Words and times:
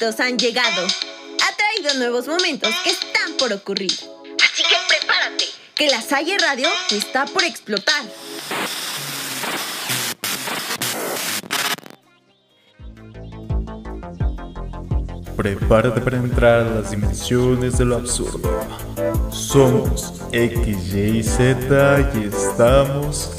momentos 0.00 0.20
han 0.20 0.38
llegado. 0.38 0.86
Ha 0.86 1.56
traído 1.56 1.98
nuevos 1.98 2.26
momentos 2.26 2.70
que 2.84 2.90
están 2.90 3.36
por 3.38 3.52
ocurrir. 3.52 3.92
Así 3.92 4.62
que 4.62 4.76
prepárate, 4.88 5.44
que 5.74 5.88
la 5.88 6.00
Salle 6.00 6.38
Radio 6.38 6.68
está 6.90 7.26
por 7.26 7.44
explotar. 7.44 8.04
Prepárate 15.36 16.00
para 16.00 16.16
entrar 16.16 16.60
a 16.60 16.70
las 16.80 16.90
dimensiones 16.90 17.76
de 17.78 17.84
lo 17.84 17.96
absurdo. 17.96 18.48
Somos 19.30 20.14
X, 20.32 20.94
Y, 20.94 21.22
Z 21.22 22.10
y 22.14 22.28
estamos 22.28 23.32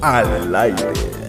al 0.00 0.54
aire. 0.54 1.25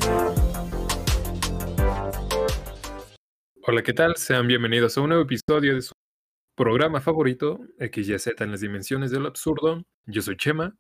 ¿Qué 3.88 3.94
tal? 3.94 4.18
Sean 4.18 4.48
bienvenidos 4.48 4.98
a 4.98 5.02
un 5.02 5.08
nuevo 5.08 5.24
episodio 5.24 5.74
de 5.74 5.82
su 5.82 5.94
programa 6.56 7.00
favorito, 7.00 7.62
XYZ 7.80 8.42
en 8.42 8.52
las 8.52 8.60
dimensiones 8.60 9.12
de 9.12 9.20
lo 9.22 9.30
absurdo. 9.30 9.82
Yo 10.06 10.22
soy 10.22 10.36
Chema. 10.36 10.78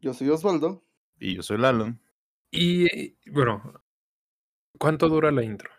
Yo 0.00 0.14
soy 0.14 0.30
Osvaldo. 0.30 0.82
Y 1.18 1.36
yo 1.36 1.42
soy 1.42 1.58
Lalo. 1.58 1.98
Y 2.50 3.14
bueno, 3.30 3.84
¿cuánto 4.78 5.10
dura 5.10 5.30
la 5.30 5.42
intro? 5.42 5.70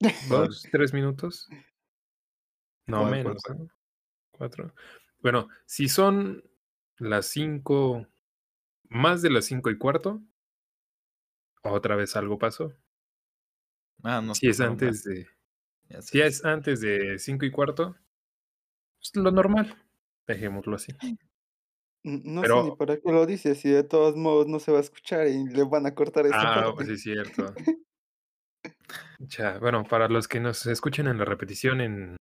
¿Dos, 0.30 0.66
tres 0.72 0.94
minutos? 0.94 1.46
No 2.86 3.00
¿Cuál, 3.00 3.10
menos, 3.10 3.42
cuál, 3.42 3.58
¿no? 3.58 3.68
Cuatro. 4.30 4.74
Bueno, 5.18 5.48
si 5.66 5.88
son 5.88 6.42
las 6.96 7.26
cinco, 7.26 8.06
más 8.88 9.20
de 9.20 9.28
las 9.28 9.44
cinco 9.44 9.68
y 9.68 9.76
cuarto, 9.76 10.22
otra 11.62 11.96
vez 11.96 12.16
algo 12.16 12.38
pasó. 12.38 12.72
Ah, 14.02 14.20
no. 14.20 14.34
Si 14.34 14.48
es 14.48 14.60
antes 14.60 15.04
de, 15.04 15.26
ya 15.88 16.02
sé. 16.02 16.08
si 16.08 16.20
es 16.20 16.44
antes 16.44 16.80
de 16.80 17.18
cinco 17.18 17.44
y 17.46 17.50
cuarto, 17.50 17.96
es 19.00 19.14
lo 19.16 19.30
normal, 19.30 19.76
dejémoslo 20.26 20.76
así. 20.76 20.92
N- 22.04 22.22
No 22.24 22.40
Pero- 22.42 22.64
sé 22.64 22.70
ni 22.70 22.76
para 22.76 22.96
qué 22.96 23.12
lo 23.12 23.26
dices, 23.26 23.60
si 23.60 23.70
de 23.70 23.84
todos 23.84 24.16
modos 24.16 24.46
no 24.48 24.58
se 24.58 24.72
va 24.72 24.78
a 24.78 24.82
escuchar 24.82 25.26
y 25.28 25.44
le 25.46 25.64
van 25.64 25.86
a 25.86 25.94
cortar 25.94 26.24
esta 26.26 26.40
Ah, 26.40 26.54
parte. 26.64 26.72
pues 26.74 26.86
sí, 26.88 26.92
es 26.94 27.02
cierto. 27.02 27.54
Ya, 29.18 29.58
bueno, 29.58 29.84
para 29.84 30.08
los 30.08 30.28
que 30.28 30.40
nos 30.40 30.66
escuchen 30.66 31.06
en 31.06 31.18
la 31.18 31.24
repetición 31.24 31.80
en 31.80 32.16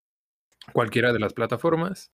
cualquiera 0.74 1.12
de 1.12 1.20
las 1.20 1.34
plataformas, 1.34 2.12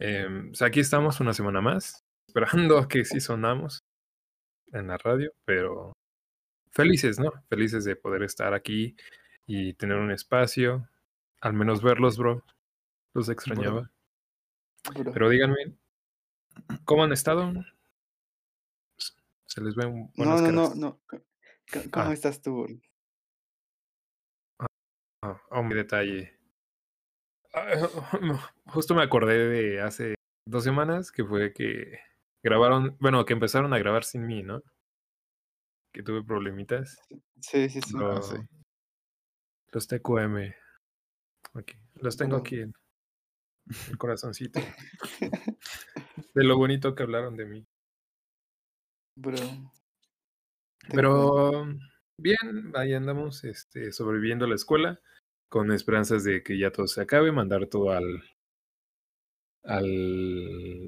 em, 0.00 0.48
pues 0.50 0.62
aquí 0.62 0.80
estamos 0.80 1.20
una 1.20 1.32
semana 1.32 1.60
más, 1.60 2.00
esperando 2.28 2.78
a 2.78 2.88
que 2.88 3.04
sí 3.04 3.20
sonamos 3.20 3.80
en 4.72 4.86
la 4.88 4.96
radio, 4.98 5.32
pero 5.44 5.92
felices, 6.72 7.18
¿no? 7.18 7.30
Felices 7.48 7.84
de 7.84 7.96
poder 7.96 8.22
estar 8.22 8.52
aquí 8.54 8.96
y 9.46 9.74
tener 9.74 9.98
un 9.98 10.10
espacio, 10.10 10.88
al 11.40 11.52
menos 11.54 11.82
verlos, 11.82 12.16
bro. 12.18 12.44
Los 13.14 13.28
extrañaba. 13.28 13.90
Bro. 14.94 15.12
Pero 15.12 15.28
díganme, 15.28 15.76
¿cómo 16.84 17.04
han 17.04 17.12
estado? 17.12 17.52
Se 19.46 19.60
les 19.60 19.74
ven 19.74 19.94
No, 19.94 20.10
buenas 20.16 20.42
no, 20.42 20.50
no, 20.52 20.62
caras. 20.64 20.76
no. 20.76 21.00
C- 21.10 21.22
c- 21.82 21.90
¿Cómo 21.90 22.06
Ah. 22.10 22.12
estás 22.14 22.40
tú? 22.40 22.66
Ah, 25.22 25.40
oh, 25.50 25.62
mi 25.62 25.74
detalle. 25.74 26.36
Ah, 27.54 27.88
Justo 28.66 28.94
me 28.94 29.02
acordé 29.02 29.48
de 29.48 29.80
hace 29.82 30.14
dos 30.46 30.64
semanas 30.64 31.12
que 31.12 31.22
fue 31.24 31.52
que 31.52 31.98
grabaron, 32.42 32.96
bueno, 32.98 33.24
que 33.26 33.34
empezaron 33.34 33.72
a 33.74 33.78
grabar 33.78 34.04
sin 34.04 34.26
mí, 34.26 34.42
¿no? 34.42 34.62
Que 35.92 36.02
tuve 36.02 36.24
problemitas. 36.24 36.98
Sí, 37.40 37.68
sí, 37.68 37.80
sí. 37.80 37.94
Ah, 37.98 38.20
sí. 38.22 38.36
Los 39.72 39.86
TQM. 39.88 40.54
Aquí. 41.54 41.74
Los 41.94 42.16
tengo 42.16 42.36
Bro. 42.36 42.40
aquí 42.40 42.60
en 42.60 42.72
el 43.90 43.98
corazoncito. 43.98 44.60
De 46.34 46.44
lo 46.44 46.56
bonito 46.56 46.94
que 46.94 47.02
hablaron 47.02 47.36
de 47.36 47.46
mí. 47.46 47.66
Bro. 49.16 49.36
Pero 50.90 51.66
bien, 52.18 52.72
ahí 52.74 52.94
andamos 52.94 53.44
este, 53.44 53.92
sobreviviendo 53.92 54.46
a 54.46 54.48
la 54.48 54.54
escuela 54.54 55.00
con 55.48 55.70
esperanzas 55.70 56.24
de 56.24 56.42
que 56.42 56.58
ya 56.58 56.72
todo 56.72 56.86
se 56.86 57.02
acabe, 57.02 57.30
mandar 57.30 57.66
todo 57.66 57.90
al, 57.90 58.22
al 59.64 59.86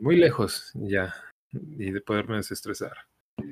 muy 0.01 0.17
lejos 0.17 0.73
ya 0.75 1.15
y 1.53 1.91
de 1.91 2.01
poderme 2.01 2.37
desestresar. 2.37 2.97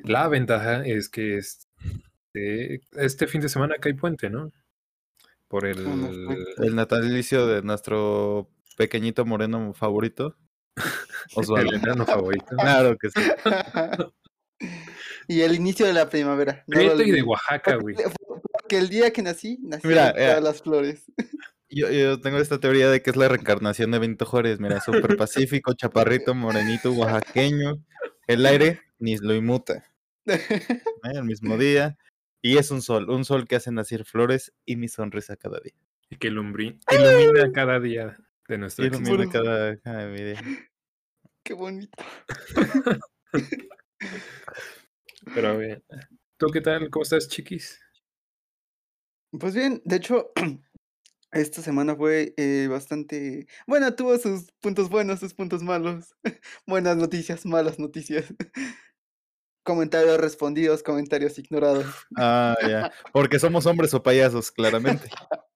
La 0.05 0.29
ventaja 0.29 0.85
es 0.85 1.09
que 1.09 1.39
este, 1.39 2.81
este 2.93 3.27
fin 3.27 3.41
de 3.41 3.49
semana 3.49 3.75
acá 3.77 3.89
hay 3.89 3.95
puente, 3.95 4.31
¿no? 4.31 4.53
Por 5.49 5.67
el... 5.67 5.79
El 6.59 6.75
natalicio 6.75 7.47
de 7.47 7.63
nuestro 7.63 8.49
pequeñito 8.77 9.25
moreno 9.25 9.73
favorito. 9.75 10.37
el 10.77 10.83
Osvaldo. 11.37 11.77
enano 11.77 12.07
favorito. 12.07 12.57
Claro 12.57 12.97
que 12.97 13.11
sí. 13.11 13.21
y 15.29 15.41
el 15.43 15.55
inicio 15.55 15.87
de 15.87 15.93
la 15.93 16.09
primavera. 16.09 16.65
no 16.67 16.77
Prieto 16.77 17.03
y 17.03 17.11
de. 17.11 17.23
Oaxaca, 17.23 17.77
güey. 17.77 17.97
Porque 18.53 18.79
el 18.79 18.89
día 18.89 19.13
que 19.13 19.23
nací, 19.23 19.59
nacieron 19.63 19.91
Mira, 19.91 20.13
todas 20.13 20.39
eh, 20.39 20.41
las 20.41 20.63
flores. 20.63 21.05
Yo, 21.69 21.91
yo 21.91 22.21
tengo 22.21 22.39
esta 22.39 22.61
teoría 22.61 22.91
de 22.91 23.03
que 23.03 23.11
es 23.11 23.17
la 23.17 23.29
reencarnación 23.29 23.91
de 23.91 23.99
Benito 23.99 24.27
Juárez. 24.27 24.61
Mira, 24.61 24.81
súper 24.81 25.17
pacífico, 25.17 25.75
chaparrito, 25.75 26.35
morenito, 26.35 26.93
oaxaqueño. 26.93 27.83
El 28.27 28.47
aire 28.47 28.81
ni 28.99 29.17
lo 29.17 29.35
inmuta. 29.35 29.85
El 31.05 31.25
mismo 31.25 31.57
día. 31.59 31.97
Y 32.43 32.59
es 32.59 32.71
un 32.71 32.83
sol, 32.83 33.09
un 33.09 33.25
sol 33.25 33.47
que 33.47 33.57
hace 33.57 33.71
nacer 33.71 34.05
flores 34.05 34.53
y 34.65 34.77
mi 34.77 34.89
sonrisa 34.89 35.37
cada 35.37 35.61
día. 35.61 35.75
Y 36.11 36.17
que 36.17 36.29
ilumina 36.29 36.79
cada 37.55 37.79
día 37.79 38.19
de 38.49 38.57
existencia. 38.57 39.01
ilumina 39.01 39.31
cada, 39.31 39.77
cada 39.79 40.09
mi 40.09 40.23
día. 40.23 40.43
Qué 41.45 41.55
bonito. 41.55 42.03
Pero 45.35 45.59
bien. 45.59 45.83
¿Tú 46.37 46.49
qué 46.49 46.61
tal? 46.61 46.91
¿Cómo 46.91 47.05
estás, 47.05 47.29
chiquis? 47.29 47.81
Pues 49.39 49.55
bien, 49.55 49.81
de 49.85 49.97
hecho, 49.97 50.33
esta 51.33 51.63
semana 51.63 51.97
fue 51.97 52.35
eh, 52.37 52.67
bastante... 52.69 53.47
Bueno, 53.67 53.95
tuvo 53.95 54.19
sus 54.19 54.53
puntos 54.61 54.89
buenos, 54.89 55.21
sus 55.21 55.35
puntos 55.35 55.63
malos. 55.63 56.15
Buenas 56.67 56.97
noticias, 56.97 57.47
malas 57.47 57.79
noticias. 57.79 58.35
Comentarios 59.65 60.19
respondidos, 60.19 60.83
comentarios 60.83 61.39
ignorados. 61.39 61.87
Ah, 62.17 62.55
ya. 62.67 62.93
Porque 63.13 63.39
somos 63.39 63.65
hombres 63.67 63.95
o 63.95 64.03
payasos, 64.03 64.51
claramente. 64.51 65.09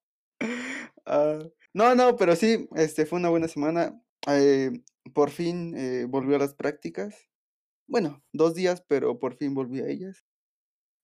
Ah, 1.09 1.39
no, 1.73 1.95
no, 1.95 2.17
pero 2.17 2.35
sí, 2.35 2.67
este 2.75 3.05
fue 3.05 3.17
una 3.19 3.29
buena 3.29 3.47
semana. 3.47 3.97
eh, 4.27 4.71
por 5.13 5.29
fin 5.31 5.73
eh, 5.77 6.05
volvió 6.07 6.35
a 6.35 6.39
las 6.39 6.53
prácticas. 6.53 7.15
Bueno, 7.87 8.21
dos 8.33 8.53
días, 8.55 8.83
pero 8.89 9.17
por 9.17 9.37
fin 9.37 9.53
volví 9.53 9.79
a 9.79 9.87
ellas. 9.87 10.25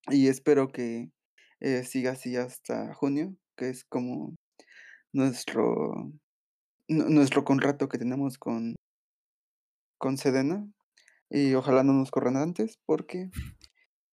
Y 0.09 0.27
espero 0.27 0.67
que 0.73 1.09
eh, 1.61 1.83
siga 1.85 2.11
así 2.11 2.35
hasta 2.35 2.93
junio, 2.93 3.33
que 3.55 3.69
es 3.69 3.85
como 3.85 4.35
nuestro 5.13 6.11
nu- 6.89 7.09
nuestro 7.09 7.45
contrato 7.45 7.87
que 7.87 7.97
tenemos 7.97 8.37
con 8.37 8.75
con 9.97 10.17
Sedena. 10.17 10.67
Y 11.35 11.55
ojalá 11.55 11.81
no 11.83 11.93
nos 11.93 12.11
corran 12.11 12.37
antes, 12.37 12.79
porque 12.85 13.31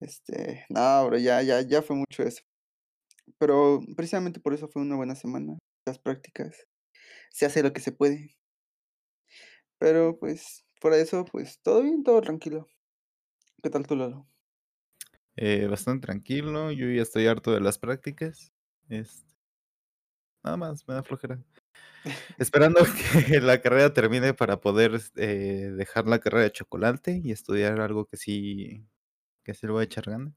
este, 0.01 0.65
no, 0.71 1.07
bro, 1.07 1.19
ya, 1.19 1.43
ya, 1.43 1.61
ya 1.61 1.83
fue 1.83 1.95
mucho 1.95 2.23
eso. 2.23 2.43
Pero 3.39 3.81
precisamente 3.95 4.41
por 4.41 4.55
eso 4.55 4.69
fue 4.69 4.81
una 4.81 4.97
buena 4.97 5.15
semana. 5.15 5.59
Las 5.87 5.99
prácticas. 5.99 6.67
Se 7.31 7.45
hace 7.45 7.63
lo 7.63 7.75
que 7.75 7.83
se 7.83 7.93
puede. 7.93 8.39
Pero 9.79 10.19
pues, 10.19 10.65
fuera 10.81 10.97
de 10.97 11.03
eso, 11.03 11.27
pues 11.27 11.61
todo 11.63 11.83
bien, 11.83 12.05
todo 12.05 12.23
tranquilo. 12.23 12.67
¿Qué 13.63 13.69
tal 13.69 13.87
tú, 13.87 13.97
Lalo? 13.97 14.27
Eh, 15.37 15.67
bastante 15.67 16.07
tranquilo. 16.07 16.73
Yo 16.73 16.89
ya 16.89 17.03
estoy 17.03 17.27
harto 17.27 17.53
de 17.53 17.61
las 17.61 17.79
prácticas. 17.79 18.51
Este, 18.89 19.31
nada 20.43 20.57
más, 20.57 20.89
me 20.89 20.95
da 20.95 21.03
flojera. 21.03 21.39
Esperando 22.39 22.81
que 23.29 23.41
la 23.41 23.61
carrera 23.61 23.93
termine 23.93 24.33
para 24.35 24.61
poder 24.61 25.01
eh, 25.17 25.73
dejar 25.77 26.07
la 26.07 26.19
carrera 26.19 26.45
de 26.45 26.53
chocolate 26.53 27.21
y 27.23 27.33
estudiar 27.33 27.81
algo 27.81 28.07
que 28.07 28.17
sí, 28.17 28.87
que 29.45 29.55
sí 29.55 29.67
le 29.67 29.73
voy 29.73 29.81
a 29.83 29.85
echar 29.85 30.05
gana. 30.05 30.33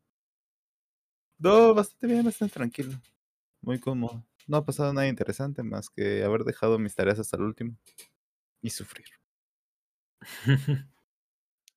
No, 1.39 1.73
bastante 1.73 2.07
bien, 2.07 2.23
bastante 2.25 2.53
tranquilo. 2.53 2.99
Muy 3.61 3.79
cómodo. 3.79 4.25
No 4.47 4.57
ha 4.57 4.65
pasado 4.65 4.93
nada 4.93 5.07
interesante 5.07 5.63
más 5.63 5.89
que 5.89 6.23
haber 6.23 6.43
dejado 6.43 6.77
mis 6.79 6.95
tareas 6.95 7.19
hasta 7.19 7.37
el 7.37 7.43
último 7.43 7.77
y 8.61 8.69
sufrir. 8.69 9.05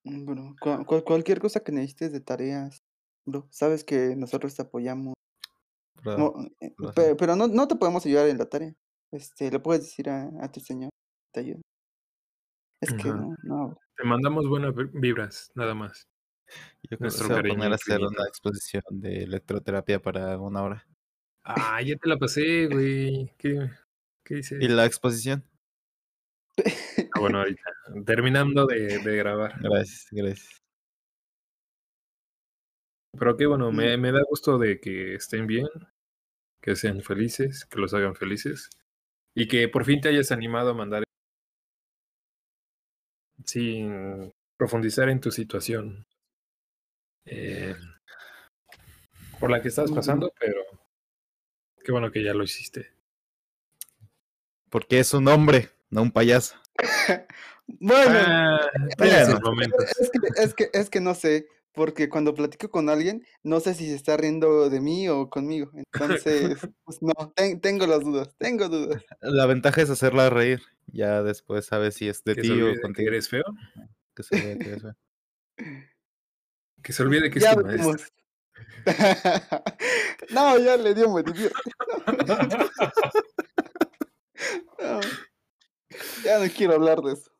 Bueno, 0.09 0.55
cua- 0.61 0.85
cual- 0.85 1.03
cualquier 1.03 1.39
cosa 1.41 1.59
que 1.59 1.73
necesites 1.73 2.13
de 2.13 2.21
tareas, 2.21 2.81
bro, 3.25 3.45
sabes 3.51 3.83
que 3.83 4.15
nosotros 4.15 4.55
te 4.55 4.61
apoyamos. 4.61 5.13
Pero- 6.01 6.17
No, 6.17 6.33
eh, 6.61 6.73
lo 6.77 6.93
pe- 6.93 7.01
sé. 7.09 7.15
pero, 7.15 7.35
no, 7.35 7.47
no 7.49 7.67
te 7.67 7.75
podemos 7.75 8.05
ayudar 8.05 8.29
en 8.29 8.37
la 8.37 8.45
tarea. 8.45 8.73
Este, 9.11 9.49
le 9.51 9.59
puedes 9.59 9.83
decir 9.83 10.09
a, 10.09 10.29
a 10.41 10.51
tu 10.51 10.59
señor 10.59 10.89
te 11.33 11.39
ayude. 11.41 11.61
Es 12.81 12.93
que 12.93 13.09
no, 13.09 13.35
no. 13.43 13.77
Te 13.95 14.03
mandamos 14.03 14.47
buenas 14.47 14.75
vi- 14.75 14.89
vibras, 14.93 15.51
nada 15.55 15.73
más. 15.73 16.03
Yo 16.83 16.97
creo 16.97 17.09
que 17.11 17.17
se 17.17 17.27
va 17.27 17.39
a 17.39 17.43
poner 17.43 17.71
a 17.71 17.75
hacer 17.75 17.99
una 17.99 18.23
exposición 18.27 18.83
de 18.91 19.23
electroterapia 19.23 19.99
para 20.01 20.37
una 20.37 20.61
hora. 20.63 20.87
Ah, 21.43 21.81
ya 21.81 21.95
te 21.97 22.07
la 22.07 22.17
pasé, 22.17 22.67
güey. 22.67 23.33
¿Qué, 23.37 23.69
qué 24.23 24.35
dices? 24.35 24.61
¿Y 24.61 24.67
la 24.67 24.85
exposición? 24.85 25.43
Ah, 27.13 27.19
bueno, 27.19 27.39
ahorita. 27.39 27.61
Terminando 28.05 28.65
de, 28.67 28.99
de 28.99 29.15
grabar. 29.17 29.53
Gracias, 29.61 30.07
gracias. 30.11 30.61
Pero 33.17 33.35
qué 33.37 33.45
bueno, 33.47 33.71
Mm. 33.71 33.75
me, 33.75 33.97
me 33.97 34.11
da 34.11 34.19
gusto 34.29 34.57
de 34.57 34.79
que 34.79 35.15
estén 35.15 35.47
bien, 35.47 35.67
que 36.61 36.75
sean 36.75 37.01
felices, 37.01 37.65
que 37.65 37.79
los 37.79 37.93
hagan 37.93 38.15
felices. 38.15 38.69
Y 39.39 39.47
que 39.47 39.69
por 39.69 39.85
fin 39.85 40.01
te 40.01 40.09
hayas 40.09 40.31
animado 40.31 40.71
a 40.71 40.73
mandar 40.73 41.03
sin 43.45 44.33
profundizar 44.57 45.09
en 45.09 45.21
tu 45.21 45.29
situación 45.29 46.07
eh, 47.25 47.75
por 49.39 49.51
la 49.51 49.61
que 49.61 49.67
estás 49.67 49.91
pasando, 49.91 50.33
pero 50.39 50.63
qué 51.85 51.91
bueno 51.91 52.11
que 52.11 52.23
ya 52.23 52.33
lo 52.33 52.43
hiciste. 52.43 52.91
Porque 54.71 54.97
es 54.97 55.13
un 55.13 55.27
hombre, 55.27 55.69
no 55.91 56.01
un 56.01 56.11
payaso. 56.11 56.55
Bueno, 57.81 58.13
Ah, 58.15 58.71
es 59.99 60.09
que, 60.09 60.41
es 60.41 60.53
que, 60.53 60.69
es 60.71 60.89
que 60.89 61.01
no 61.01 61.13
sé, 61.13 61.49
porque 61.77 62.09
cuando 62.09 62.33
platico 62.33 62.69
con 62.71 62.89
alguien, 62.89 63.23
no 63.43 63.59
sé 63.59 63.75
si 63.75 63.85
se 63.87 63.93
está 63.95 64.17
riendo 64.17 64.67
de 64.69 64.81
mí 64.81 65.07
o 65.07 65.29
conmigo. 65.29 65.69
Entonces, 65.75 66.57
pues 66.83 66.97
no, 67.01 67.13
ten- 67.35 67.61
tengo 67.61 67.85
las 67.85 68.01
dudas, 68.03 68.35
tengo 68.39 68.67
dudas. 68.67 69.05
La 69.21 69.45
ventaja 69.45 69.83
es 69.83 69.89
hacerla 69.91 70.31
reír. 70.31 70.59
Ya 70.87 71.21
después 71.21 71.67
sabes 71.67 71.93
si 71.95 72.09
es 72.09 72.23
de 72.23 72.33
ti 72.35 72.49
olvide 72.49 72.71
o 72.71 72.73
que 72.73 72.81
contigo. 72.81 73.09
eres 73.09 73.29
feo, 73.29 73.43
Que 74.15 74.23
se 74.23 74.41
vea 74.41 74.57
que 74.57 74.69
eres 74.69 74.81
feo. 74.81 74.95
que 76.81 76.93
se 76.93 77.03
olvide 77.03 77.29
que 77.29 77.37
es 77.39 77.45
ya 77.45 77.55
tu 77.55 77.61
maestro. 77.63 77.91
veremos. 77.93 78.13
no, 80.31 80.57
ya 80.57 80.77
le 80.77 80.93
dio, 80.95 81.07
divierte. 81.23 81.55
No, 84.79 84.99
ya 86.23 86.39
no 86.39 86.45
quiero 86.55 86.73
hablar 86.75 87.01
de 87.01 87.13
eso. 87.13 87.31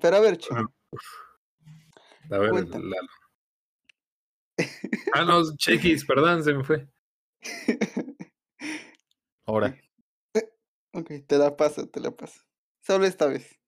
Pero 0.00 0.16
a 0.16 0.20
ver, 0.20 0.36
chico. 0.38 0.72
A 2.30 2.38
ver, 2.38 2.50
Cuéntame. 2.50 2.84
Lalo. 2.84 3.08
Ah, 5.14 5.24
no, 5.24 5.42
Chequis, 5.56 6.04
perdón, 6.04 6.44
se 6.44 6.52
me 6.52 6.64
fue. 6.64 6.86
Ahora, 9.46 9.76
Ok, 10.92 11.10
te 11.26 11.38
la 11.38 11.56
paso, 11.56 11.88
te 11.88 12.00
la 12.00 12.10
paso. 12.10 12.42
Solo 12.82 13.06
esta 13.06 13.26
vez. 13.26 13.58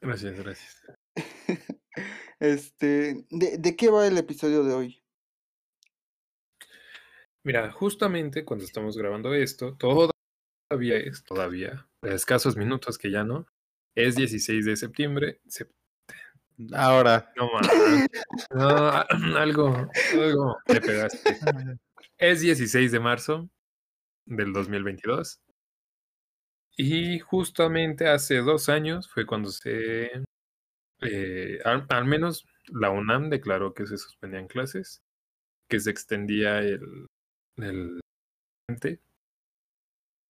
Gracias, 0.00 0.38
gracias. 0.38 0.82
Este, 2.40 3.26
¿de, 3.28 3.58
de 3.58 3.76
qué 3.76 3.90
va 3.90 4.06
el 4.06 4.16
episodio 4.16 4.64
de 4.64 4.72
hoy? 4.72 5.02
Mira, 7.44 7.70
justamente 7.70 8.46
cuando 8.46 8.64
estamos 8.64 8.96
grabando 8.96 9.34
esto, 9.34 9.76
todavía 9.76 10.96
es, 10.96 11.22
todavía, 11.24 11.86
a 12.02 12.08
escasos 12.08 12.56
minutos 12.56 12.96
que 12.96 13.10
ya 13.10 13.24
no, 13.24 13.46
es 13.94 14.16
16 14.16 14.64
de 14.64 14.76
septiembre. 14.76 15.40
sep- 15.46 15.70
ahora. 16.74 17.32
no, 17.36 17.50
man, 17.52 17.62
no, 18.50 19.04
algo, 19.38 19.88
algo 20.12 20.58
te 20.66 20.80
pegaste. 20.80 21.38
Es 22.18 22.40
16 22.40 22.92
de 22.92 23.00
marzo 23.00 23.48
del 24.26 24.52
2022. 24.52 25.40
Y 26.76 27.18
justamente 27.18 28.08
hace 28.08 28.38
dos 28.38 28.68
años 28.68 29.08
fue 29.08 29.26
cuando 29.26 29.50
se, 29.50 30.10
eh, 31.02 31.58
al, 31.64 31.86
al 31.88 32.04
menos 32.04 32.46
la 32.68 32.90
UNAM 32.90 33.28
declaró 33.30 33.74
que 33.74 33.86
se 33.86 33.98
suspendían 33.98 34.46
clases, 34.46 35.02
que 35.68 35.80
se 35.80 35.90
extendía 35.90 36.60
el, 36.60 37.06
el 37.56 38.00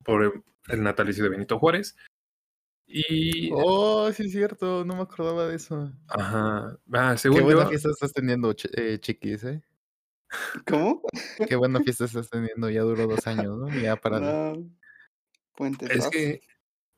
por 0.05 0.43
el 0.69 0.83
natalicio 0.83 1.25
de 1.25 1.31
Benito 1.31 1.59
Juárez. 1.59 1.97
Y, 2.93 3.51
Oh, 3.55 4.11
sí 4.13 4.25
es 4.25 4.33
cierto, 4.33 4.85
no 4.85 4.97
me 4.97 5.03
acordaba 5.03 5.47
de 5.47 5.55
eso. 5.55 5.93
ajá, 6.09 6.77
ah, 6.93 7.13
Qué 7.13 7.19
según 7.19 7.43
buena 7.45 7.63
yo, 7.63 7.69
fiesta 7.69 7.91
estás 7.91 8.13
teniendo, 8.13 8.53
eh, 8.77 8.99
chiquis, 8.99 9.45
¿eh? 9.45 9.63
¿Cómo? 10.67 11.03
Qué 11.49 11.55
buena 11.55 11.81
fiesta 11.85 12.05
estás 12.07 12.29
teniendo, 12.31 12.69
ya 12.69 12.83
duró 12.83 13.07
dos 13.07 13.27
años, 13.29 13.59
¿no? 13.59 13.69
Ya 13.81 13.95
para... 13.95 14.19
No. 14.19 14.69
Puentes. 15.57 15.89
es 15.91 16.09
que, 16.09 16.41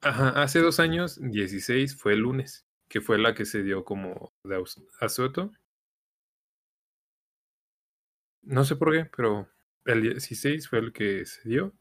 ajá, 0.00 0.30
hace 0.42 0.60
dos 0.60 0.80
años, 0.80 1.20
16 1.20 1.96
fue 1.96 2.14
el 2.14 2.20
lunes, 2.20 2.64
que 2.88 3.00
fue 3.02 3.18
la 3.18 3.34
que 3.34 3.44
se 3.44 3.62
dio 3.62 3.84
como 3.84 4.32
de 4.44 4.62
asueto. 5.00 5.52
No 8.42 8.64
sé 8.64 8.76
por 8.76 8.92
qué, 8.92 9.10
pero 9.14 9.48
el 9.84 10.02
16 10.02 10.68
fue 10.68 10.78
el 10.78 10.92
que 10.92 11.26
se 11.26 11.46
dio. 11.48 11.74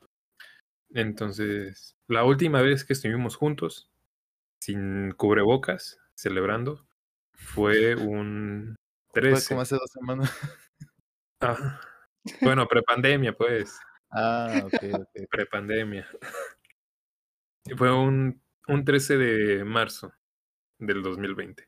Entonces, 0.90 1.96
la 2.08 2.26
última 2.26 2.62
vez 2.62 2.84
que 2.84 2.94
estuvimos 2.94 3.36
juntos, 3.36 3.91
sin 4.62 5.12
cubrebocas, 5.14 6.00
celebrando, 6.16 6.88
fue 7.34 7.96
un 7.96 8.76
Fue 9.12 9.22
13. 9.22 9.50
como 9.50 9.62
hace 9.62 9.76
dos 9.76 9.92
semanas. 9.92 10.32
Ah, 11.42 11.82
bueno, 12.42 12.68
prepandemia, 12.68 13.34
pues. 13.34 13.80
Ah, 14.12 14.62
ok, 14.64 14.84
ok. 14.94 15.28
Prepandemia. 15.30 16.08
Fue 17.76 17.92
un, 17.92 18.42
un 18.68 18.86
13 18.86 19.18
de 19.18 19.64
marzo 19.64 20.14
del 20.78 21.02
2020. 21.02 21.68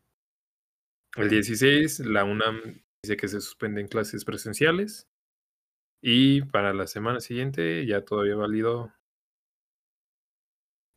El 1.15 1.29
16, 1.29 2.01
la 2.01 2.23
UNAM 2.23 2.83
dice 3.01 3.17
que 3.17 3.27
se 3.27 3.41
suspenden 3.41 3.87
clases 3.87 4.25
presenciales. 4.25 5.07
Y 6.01 6.41
para 6.43 6.73
la 6.73 6.85
semana 6.85 7.19
siguiente 7.19 7.85
ya 7.87 8.05
todavía 8.05 8.35
valido 8.35 8.93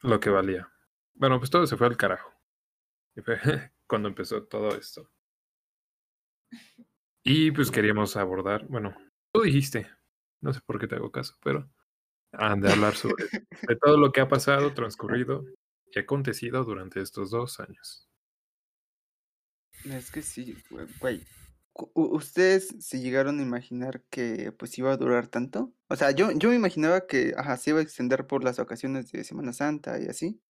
lo 0.03 0.21
que 0.21 0.31
valía. 0.31 0.71
Bueno, 1.17 1.39
pues 1.39 1.51
todo 1.51 1.67
se 1.67 1.77
fue 1.77 1.87
al 1.87 1.97
carajo. 1.97 2.33
Cuando 3.87 4.09
empezó 4.09 4.45
todo 4.45 4.77
esto. 4.77 5.11
Y 7.25 7.51
pues 7.51 7.71
queríamos 7.71 8.17
abordar, 8.17 8.67
bueno, 8.69 8.95
tú 9.33 9.43
dijiste, 9.43 9.91
no 10.41 10.53
sé 10.53 10.61
por 10.65 10.79
qué 10.79 10.87
te 10.87 10.95
hago 10.95 11.11
caso, 11.11 11.35
pero 11.43 11.69
de 12.33 12.73
hablar 12.73 12.95
sobre 12.95 13.25
de 13.25 13.77
todo 13.77 13.97
lo 13.97 14.13
que 14.13 14.21
ha 14.21 14.29
pasado, 14.29 14.75
transcurrido 14.75 15.45
y 15.93 15.99
acontecido 15.99 16.65
durante 16.65 17.01
estos 17.01 17.31
dos 17.31 17.59
años. 17.59 18.09
Es 19.85 20.11
que 20.11 20.23
sí, 20.23 20.57
güey, 21.01 21.25
¿Ustedes 21.95 22.75
se 22.81 23.01
llegaron 23.01 23.39
a 23.39 23.43
imaginar 23.43 24.03
que 24.09 24.51
pues 24.53 24.79
iba 24.79 24.93
a 24.93 24.97
durar 24.97 25.29
tanto? 25.29 25.75
O 25.89 25.97
sea, 25.97 26.11
yo, 26.11 26.31
yo 26.33 26.49
me 26.49 26.55
imaginaba 26.55 27.07
que 27.07 27.35
ajá, 27.37 27.57
se 27.59 27.71
iba 27.71 27.81
a 27.81 27.83
extender 27.83 28.27
por 28.27 28.45
las 28.45 28.57
vacaciones 28.57 29.13
de 29.13 29.25
Semana 29.25 29.53
Santa 29.53 30.01
y 30.01 30.07
así. 30.07 30.41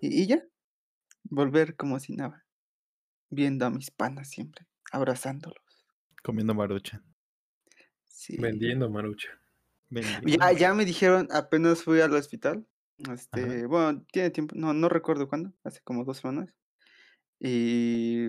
Y, 0.00 0.22
y 0.22 0.26
ya, 0.26 0.42
volver 1.24 1.76
como 1.76 1.98
si 1.98 2.14
nada. 2.14 2.44
Viendo 3.30 3.66
a 3.66 3.70
mis 3.70 3.90
panas 3.90 4.28
siempre, 4.30 4.66
abrazándolos. 4.92 5.86
Comiendo 6.22 6.54
marucha. 6.54 7.02
Sí. 8.06 8.36
Vendiendo 8.38 8.88
marucha. 8.88 9.28
Ya, 9.90 10.52
ya 10.52 10.74
me 10.74 10.84
dijeron, 10.84 11.28
apenas 11.30 11.82
fui 11.82 12.00
al 12.00 12.14
hospital. 12.14 12.66
Este, 13.12 13.66
bueno, 13.66 14.04
tiene 14.12 14.30
tiempo, 14.30 14.54
no, 14.56 14.72
no 14.72 14.88
recuerdo 14.88 15.28
cuándo, 15.28 15.52
hace 15.64 15.80
como 15.82 16.04
dos 16.04 16.18
semanas. 16.18 16.54
Y 17.40 18.28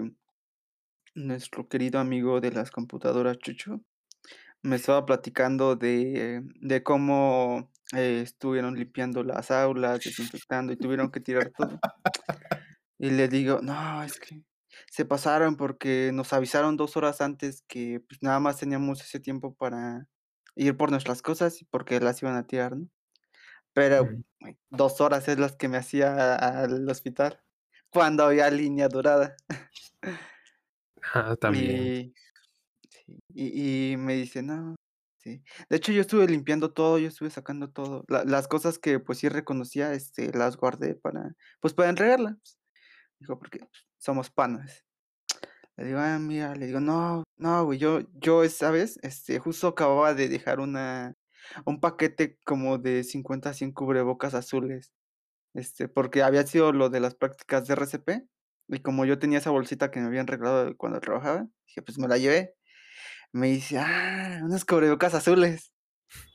nuestro 1.13 1.67
querido 1.69 1.99
amigo 1.99 2.41
de 2.41 2.51
las 2.51 2.71
computadoras, 2.71 3.37
Chucho, 3.37 3.81
me 4.61 4.75
estaba 4.75 5.05
platicando 5.05 5.75
de, 5.75 6.41
de 6.59 6.83
cómo 6.83 7.71
eh, 7.93 8.21
estuvieron 8.23 8.75
limpiando 8.75 9.23
las 9.23 9.51
aulas, 9.51 10.03
desinfectando 10.03 10.73
y 10.73 10.77
tuvieron 10.77 11.11
que 11.11 11.19
tirar 11.19 11.51
todo. 11.57 11.79
Y 12.97 13.09
le 13.11 13.27
digo, 13.27 13.59
no, 13.61 14.03
es 14.03 14.19
que 14.19 14.41
se 14.89 15.05
pasaron 15.05 15.57
porque 15.57 16.11
nos 16.13 16.33
avisaron 16.33 16.77
dos 16.77 16.97
horas 16.97 17.21
antes 17.21 17.63
que 17.67 18.01
pues, 18.07 18.21
nada 18.21 18.39
más 18.39 18.57
teníamos 18.57 19.01
ese 19.01 19.19
tiempo 19.19 19.53
para 19.55 20.07
ir 20.55 20.77
por 20.77 20.91
nuestras 20.91 21.21
cosas 21.21 21.61
y 21.61 21.65
porque 21.65 21.99
las 21.99 22.21
iban 22.21 22.35
a 22.35 22.47
tirar, 22.47 22.77
¿no? 22.77 22.89
Pero 23.73 24.07
dos 24.69 25.01
horas 25.01 25.27
es 25.27 25.37
las 25.37 25.55
que 25.57 25.67
me 25.67 25.77
hacía 25.77 26.35
al 26.35 26.89
hospital 26.89 27.41
cuando 27.89 28.23
había 28.25 28.49
línea 28.49 28.87
dorada. 28.87 29.35
Ah, 31.13 31.35
también. 31.39 31.89
Y, 31.93 32.13
y, 33.33 33.93
y 33.93 33.97
me 33.97 34.15
dice, 34.15 34.41
no, 34.41 34.75
De 35.25 35.77
hecho, 35.77 35.91
yo 35.91 36.01
estuve 36.01 36.27
limpiando 36.27 36.71
todo, 36.73 36.99
yo 36.99 37.07
estuve 37.07 37.29
sacando 37.31 37.69
todo. 37.71 38.05
La- 38.07 38.23
las 38.25 38.47
cosas 38.47 38.79
que 38.79 38.99
pues 38.99 39.19
sí 39.19 39.29
reconocía, 39.29 39.93
este, 39.93 40.31
las 40.33 40.57
guardé 40.57 40.95
para, 40.95 41.35
pues 41.61 41.73
para 41.73 41.89
entregarlas. 41.89 42.37
Dijo, 43.19 43.39
porque 43.39 43.59
somos 43.97 44.29
panas. 44.31 44.85
Le 45.77 45.85
digo, 45.85 45.99
ah, 45.99 46.19
mira, 46.19 46.55
le 46.55 46.67
digo, 46.67 46.79
no, 46.79 47.23
no, 47.37 47.65
güey, 47.65 47.79
yo, 47.79 47.99
yo 48.13 48.43
esa 48.43 48.71
vez, 48.71 48.97
este, 49.03 49.39
justo 49.39 49.67
acababa 49.67 50.13
de 50.13 50.29
dejar 50.29 50.59
una, 50.61 51.15
un 51.65 51.79
paquete 51.81 52.39
como 52.45 52.77
de 52.77 53.03
50 53.03 53.49
a 53.49 53.53
100 53.53 53.73
cubrebocas 53.73 54.33
azules, 54.35 54.93
este, 55.53 55.87
porque 55.89 56.23
había 56.23 56.45
sido 56.47 56.73
lo 56.73 56.89
de 56.89 56.99
las 57.01 57.15
prácticas 57.15 57.67
de 57.67 57.73
RCP, 57.73 58.27
y 58.69 58.79
como 58.81 59.05
yo 59.05 59.19
tenía 59.19 59.39
esa 59.39 59.51
bolsita 59.51 59.91
que 59.91 59.99
me 60.01 60.07
habían 60.07 60.27
regalado 60.27 60.75
cuando 60.77 60.99
trabajaba, 61.01 61.47
dije, 61.67 61.81
pues 61.83 61.99
me 61.99 62.07
la 62.07 62.17
llevé. 62.17 62.55
Me 63.35 63.47
dice, 63.47 63.77
ah, 63.77 64.39
unos 64.45 64.63
cubrebocas 64.63 65.13
azules. 65.13 65.73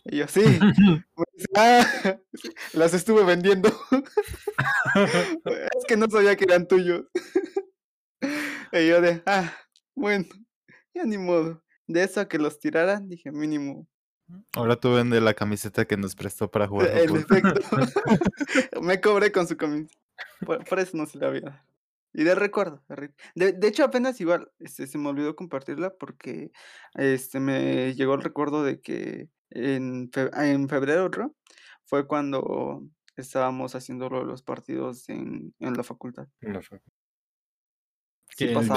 Y 0.04 0.18
yo, 0.18 0.28
sí. 0.28 0.42
ah, 1.56 1.86
las 2.74 2.92
estuve 2.92 3.24
vendiendo. 3.24 3.70
es 4.94 5.84
que 5.88 5.96
no 5.96 6.10
sabía 6.10 6.36
que 6.36 6.44
eran 6.44 6.68
tuyos. 6.68 7.06
y 8.72 8.86
yo 8.86 9.00
de, 9.00 9.22
ah, 9.24 9.50
bueno, 9.94 10.26
ya 10.92 11.04
ni 11.04 11.16
modo. 11.16 11.62
De 11.86 12.02
eso 12.02 12.20
a 12.20 12.28
que 12.28 12.36
los 12.36 12.60
tiraran, 12.60 13.08
dije, 13.08 13.32
mínimo. 13.32 13.88
Ahora 14.52 14.76
tú 14.76 14.92
vendes 14.92 15.22
la 15.22 15.32
camiseta 15.32 15.86
que 15.86 15.96
nos 15.96 16.14
prestó 16.14 16.50
para 16.50 16.68
jugar. 16.68 16.98
En 16.98 17.16
efecto. 17.16 17.62
Me 18.82 19.00
cobré 19.00 19.32
con 19.32 19.48
su 19.48 19.56
camiseta. 19.56 19.98
Por, 20.44 20.78
eso 20.78 20.98
no 20.98 21.06
se 21.06 21.16
la 21.16 21.28
había 21.28 21.64
Y 22.12 22.24
de 22.24 22.34
recuerdo. 22.34 22.82
De, 23.34 23.52
de, 23.52 23.68
hecho, 23.68 23.84
apenas 23.84 24.20
igual 24.20 24.50
este, 24.58 24.86
se 24.86 24.98
me 24.98 25.08
olvidó 25.08 25.36
compartirla 25.36 25.94
porque 25.98 26.50
este, 26.94 27.38
me 27.38 27.94
llegó 27.94 28.14
el 28.14 28.22
recuerdo 28.22 28.64
de 28.64 28.80
que 28.80 29.28
en, 29.50 30.10
en 30.34 30.68
febrero 30.68 31.10
fue 31.84 32.06
cuando 32.06 32.82
estábamos 33.16 33.74
haciendo 33.74 34.08
los 34.08 34.42
partidos 34.42 35.08
en, 35.08 35.54
en 35.60 35.74
la 35.74 35.84
facultad. 35.84 36.26
En 36.40 36.54
la 36.54 36.62
facultad. 36.62 36.92
Sí, 38.36 38.46
que 38.46 38.52
el 38.52 38.70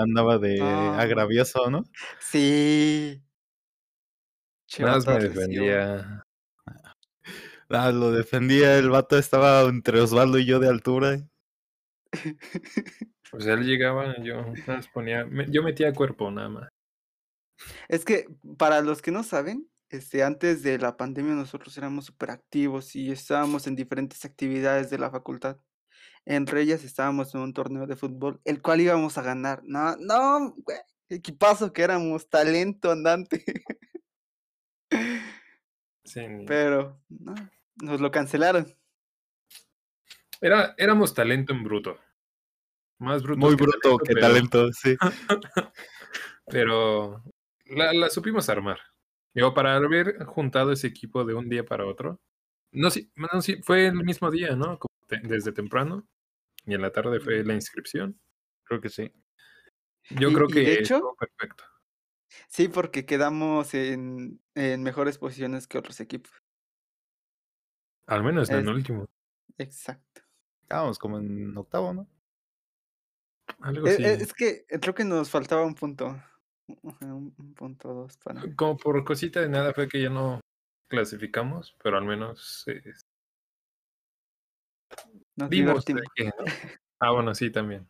andaba 0.00 0.38
de 0.38 0.60
agravioso, 0.60 1.70
¿no? 1.70 1.84
Sí. 2.18 3.22
Más 4.80 5.06
me 5.06 5.18
defendía. 5.18 6.24
Ah, 7.68 7.90
lo 7.90 8.12
defendía, 8.12 8.78
el 8.78 8.90
vato 8.90 9.18
estaba 9.18 9.62
entre 9.62 10.00
Osvaldo 10.00 10.38
y 10.38 10.46
yo 10.46 10.60
de 10.60 10.68
altura. 10.68 11.18
Pues 13.30 13.44
él 13.46 13.64
llegaba, 13.64 14.14
yo 14.22 14.52
ponía, 14.94 15.26
yo 15.48 15.62
metía 15.64 15.92
cuerpo 15.92 16.30
nada 16.30 16.48
más. 16.48 16.68
Es 17.88 18.04
que 18.04 18.26
para 18.56 18.80
los 18.80 19.02
que 19.02 19.10
no 19.10 19.24
saben, 19.24 19.68
este, 19.88 20.22
antes 20.22 20.62
de 20.62 20.78
la 20.78 20.96
pandemia 20.96 21.34
nosotros 21.34 21.76
éramos 21.76 22.06
súper 22.06 22.30
activos 22.30 22.94
y 22.94 23.10
estábamos 23.10 23.66
en 23.66 23.76
diferentes 23.76 24.24
actividades 24.24 24.90
de 24.90 24.98
la 24.98 25.10
facultad. 25.10 25.58
Entre 26.24 26.60
ellas 26.60 26.84
estábamos 26.84 27.34
en 27.34 27.40
un 27.40 27.52
torneo 27.52 27.86
de 27.86 27.96
fútbol, 27.96 28.40
el 28.44 28.60
cual 28.60 28.80
íbamos 28.80 29.16
a 29.16 29.22
ganar. 29.22 29.62
No, 29.64 29.96
no, 29.96 30.54
güey, 30.58 30.78
equipazo 31.08 31.72
que 31.72 31.82
éramos, 31.82 32.28
talento 32.28 32.90
andante. 32.90 33.44
Sí. 36.04 36.24
Pero, 36.46 37.02
no, 37.08 37.34
nos 37.82 38.00
lo 38.00 38.12
cancelaron. 38.12 38.72
Era, 40.40 40.72
éramos 40.78 41.14
talento 41.14 41.52
en 41.52 41.64
bruto. 41.64 41.98
Más 42.98 43.22
bruto. 43.22 43.40
Muy 43.40 43.54
bruto 43.54 43.98
que 43.98 44.14
talento, 44.14 44.72
sí. 44.72 44.96
pero 46.46 47.22
la, 47.66 47.92
la 47.92 48.10
supimos 48.10 48.48
armar. 48.48 48.78
Digo, 49.34 49.52
para 49.52 49.76
haber 49.76 50.24
juntado 50.24 50.72
ese 50.72 50.86
equipo 50.86 51.24
de 51.24 51.34
un 51.34 51.48
día 51.48 51.64
para 51.64 51.84
otro, 51.84 52.20
no, 52.72 52.90
sí, 52.90 53.10
no, 53.16 53.40
sí 53.42 53.62
fue 53.62 53.86
el 53.86 54.04
mismo 54.04 54.30
día, 54.30 54.56
¿no? 54.56 54.78
desde 55.22 55.52
temprano. 55.52 56.06
Y 56.64 56.74
en 56.74 56.82
la 56.82 56.90
tarde 56.90 57.20
fue 57.20 57.44
la 57.44 57.54
inscripción. 57.54 58.20
Creo 58.64 58.80
que 58.80 58.88
sí. 58.88 59.12
Yo 60.10 60.32
creo 60.32 60.48
que 60.48 60.60
de 60.60 60.74
hecho, 60.74 61.14
perfecto. 61.18 61.64
Sí, 62.48 62.68
porque 62.68 63.06
quedamos 63.06 63.74
en, 63.74 64.40
en, 64.54 64.82
mejores 64.82 65.18
posiciones 65.18 65.66
que 65.66 65.78
otros 65.78 66.00
equipos. 66.00 66.32
Al 68.06 68.22
menos 68.24 68.50
en 68.50 68.58
el 68.58 68.68
último. 68.68 69.06
Exacto. 69.58 70.22
Estábamos 70.62 70.98
como 70.98 71.18
en 71.18 71.56
octavo, 71.56 71.94
¿no? 71.94 72.08
Algo 73.60 73.86
e, 73.86 73.90
así. 73.90 74.04
Es, 74.04 74.32
que 74.32 74.66
creo 74.80 74.94
que 74.94 75.04
nos 75.04 75.30
faltaba 75.30 75.64
un 75.64 75.74
punto. 75.74 76.20
Un 77.00 77.54
punto 77.54 77.94
dos 77.94 78.16
para. 78.18 78.42
Como 78.56 78.76
por 78.76 79.04
cosita 79.04 79.40
de 79.40 79.48
nada 79.48 79.72
fue 79.72 79.88
que 79.88 80.02
ya 80.02 80.10
no 80.10 80.40
clasificamos, 80.88 81.76
pero 81.82 81.96
al 81.98 82.04
menos 82.04 82.64
eh, 82.66 82.82
Nos 85.36 85.48
vimos. 85.48 85.84
Que, 85.84 85.94
Ah, 86.98 87.12
bueno, 87.12 87.34
sí, 87.34 87.50
también. 87.50 87.86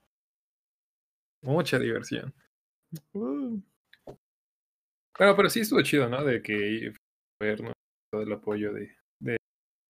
Mucha 1.42 1.78
diversión. 1.78 2.34
Uh. 3.12 3.60
Bueno, 5.16 5.36
pero 5.36 5.48
sí 5.48 5.60
estuvo 5.60 5.80
chido, 5.82 6.08
¿no? 6.08 6.25
De 6.25 6.42
que 6.42 6.92
vernos 7.40 7.72
todo 8.10 8.22
el 8.22 8.32
apoyo 8.32 8.72
de, 8.72 8.96
de, 9.20 9.36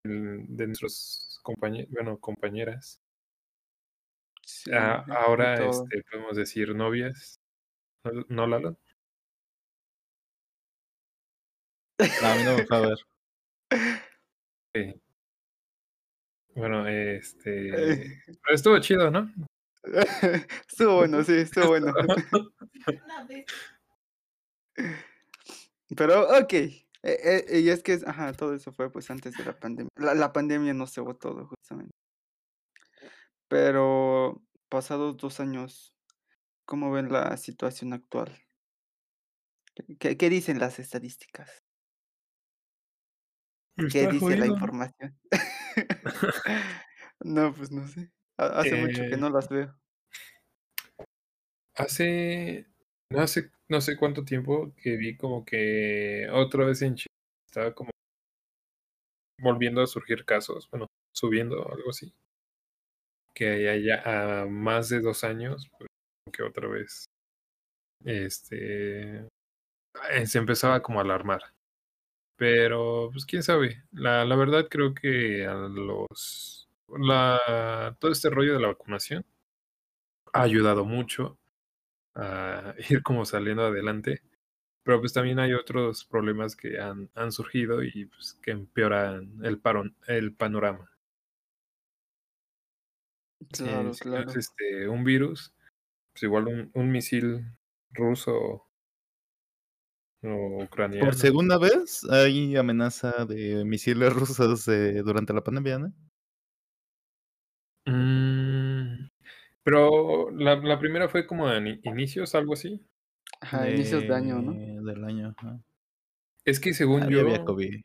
de 0.05 0.67
nuestros 0.67 1.41
compañeros, 1.43 1.91
bueno, 1.91 2.19
compañeras. 2.19 3.01
Ah, 4.73 5.05
ahora 5.09 5.55
este, 5.55 6.03
podemos 6.11 6.37
decir 6.37 6.75
novias 6.75 7.41
¿No, 8.29 8.47
Lalo? 8.47 8.79
a 11.99 12.35
mí 12.35 12.45
no 12.45 12.57
me 12.57 12.67
fue 12.67 12.77
a 12.77 12.81
ver. 12.81 12.99
Sí. 14.75 15.01
Bueno, 16.55 16.87
este. 16.87 18.23
estuvo 18.51 18.79
chido, 18.79 19.11
¿no? 19.11 19.31
estuvo 20.69 20.97
bueno, 20.97 21.23
sí, 21.25 21.35
estuvo 21.35 21.69
bueno. 21.69 21.93
Pero, 25.97 26.29
ok. 26.39 26.53
Eh, 26.53 26.83
eh, 27.03 27.61
y 27.61 27.69
es 27.69 27.83
que, 27.83 27.99
ajá, 28.05 28.33
todo 28.33 28.55
eso 28.55 28.73
fue 28.73 28.91
pues 28.91 29.11
antes 29.11 29.37
de 29.37 29.45
la 29.45 29.59
pandemia. 29.59 29.91
La, 29.97 30.15
la 30.15 30.33
pandemia 30.33 30.75
no 30.75 30.87
se 30.87 31.01
todo, 31.15 31.47
justamente. 31.47 31.93
Pero, 33.49 34.43
pasados 34.69 35.17
dos 35.17 35.41
años 35.41 35.97
¿Cómo 36.67 36.91
ven 36.91 37.13
la 37.13 37.37
situación 37.37 37.93
actual? 37.93 38.37
¿Qué, 40.01 40.17
qué 40.17 40.29
dicen 40.29 40.59
las 40.59 40.81
estadísticas? 40.81 41.59
¿Qué 43.93 44.09
dice 44.09 44.37
la 44.37 44.47
información? 44.47 45.17
no, 47.21 47.55
pues 47.55 47.71
no 47.71 47.87
sé. 47.87 48.11
Hace 48.37 48.75
mucho 48.75 49.03
que 49.09 49.17
no 49.17 49.29
eh 49.29 49.31
las 49.31 49.49
veo. 49.49 49.79
Hace 51.77 52.67
no 53.11 53.21
hace 53.21 53.53
no 53.69 53.81
sé 53.81 53.97
cuánto 53.97 54.25
tiempo 54.25 54.75
que 54.83 54.97
vi 54.97 55.17
como 55.17 55.45
que 55.45 56.29
otra 56.33 56.65
vez 56.65 56.83
en 56.83 56.97
Chile 56.97 57.15
estaba 57.47 57.73
como 57.75 57.91
volviendo 59.39 59.83
a 59.83 59.87
surgir 59.87 60.25
casos, 60.25 60.69
bueno, 60.71 60.87
subiendo 61.13 61.71
algo 61.71 61.91
así. 61.91 62.13
Que 63.37 63.69
haya 63.69 64.43
a 64.43 64.47
más 64.47 64.89
de 64.89 65.01
dos 65.01 65.23
años, 65.23 65.69
pues, 65.79 65.91
que 66.33 66.43
otra 66.43 66.69
vez 66.69 67.05
este 68.05 69.27
eh, 70.11 70.27
se 70.27 70.39
empezaba 70.39 70.83
como 70.83 71.01
a 71.01 71.03
alarmar. 71.03 71.43
Pero, 72.37 73.11
pues 73.13 73.27
quién 73.27 73.43
sabe. 73.43 73.85
La, 73.93 74.25
la 74.25 74.37
verdad 74.37 74.69
creo 74.71 74.95
que 74.95 75.47
a 75.47 75.55
los 75.55 76.69
la 76.89 77.97
todo 78.01 78.13
este 78.13 78.31
rollo 78.31 78.55
de 78.55 78.61
la 78.61 78.69
vacunación 78.69 79.25
ha 80.33 80.43
ayudado 80.43 80.85
mucho 80.85 81.39
a 82.15 82.75
ir 82.91 83.03
como 83.03 83.25
saliendo 83.27 83.67
adelante. 83.67 84.23
Pero 84.85 85.01
pues 85.01 85.13
también 85.13 85.41
hay 85.41 85.53
otros 85.55 86.05
problemas 86.05 86.57
que 86.57 86.81
han, 86.81 87.11
han 87.15 87.33
surgido 87.33 87.83
y 87.83 88.07
pues, 88.07 88.35
que 88.43 88.53
empeoran 88.53 89.41
el, 89.45 89.59
parón, 89.61 89.97
el 90.07 90.33
panorama. 90.35 90.91
Claro, 93.51 93.93
claro. 94.01 94.31
Es 94.31 94.37
este, 94.37 94.89
un 94.89 95.05
virus, 95.05 95.55
pues 96.13 96.23
igual 96.23 96.49
un, 96.49 96.71
un 96.75 96.91
misil 96.91 97.45
ruso 97.91 98.67
o 100.23 100.65
ucraniano. 100.65 101.05
Por 101.05 101.15
segunda 101.15 101.59
vez 101.59 102.05
hay 102.11 102.57
amenaza 102.57 103.25
de 103.27 103.65
misiles 103.65 104.13
rusos 104.13 104.67
eh, 104.69 105.03
durante 105.03 105.33
la 105.33 105.45
pandemia, 105.45 105.79
¿no? 105.79 105.93
Mm, 107.87 109.09
pero 109.63 110.31
la, 110.33 110.57
la, 110.57 110.79
primera 110.79 111.09
fue 111.09 111.27
como 111.27 111.51
en 111.53 111.81
inicios, 111.85 112.35
algo 112.35 112.55
así. 112.55 112.85
Ajá, 113.41 113.63
de, 113.63 113.75
inicios 113.75 114.03
de 114.03 114.15
año, 114.15 114.41
¿no? 114.41 114.53
Del 114.83 115.05
año, 115.05 115.35
ajá. 115.37 115.61
Es 116.45 116.59
que 116.61 116.75
según 116.75 117.03
Ahí 117.05 117.13
yo. 117.13 117.21
Había 117.21 117.45
COVID. 117.45 117.81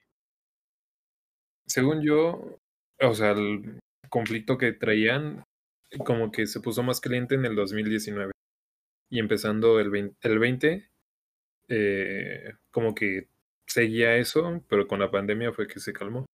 Según 1.68 2.02
yo, 2.02 2.60
o 3.00 3.14
sea, 3.14 3.32
el 3.32 3.80
conflicto 4.12 4.58
que 4.58 4.74
traían 4.74 5.44
como 6.06 6.32
que 6.32 6.46
se 6.46 6.60
puso 6.60 6.84
más 6.84 7.00
caliente 7.02 7.36
en 7.36 7.46
el 7.46 7.56
2019. 7.56 8.32
Y 9.10 9.20
empezando 9.20 9.80
el 9.80 9.90
20, 9.90 10.28
el 10.28 10.40
20 10.40 10.90
eh, 11.70 12.54
como 12.70 12.94
que 12.94 13.30
seguía 13.66 14.18
eso, 14.18 14.64
pero 14.68 14.88
con 14.88 15.00
la 15.00 15.10
pandemia 15.10 15.54
fue 15.54 15.68
que 15.68 15.80
se 15.80 15.94
calmó. 15.94 16.26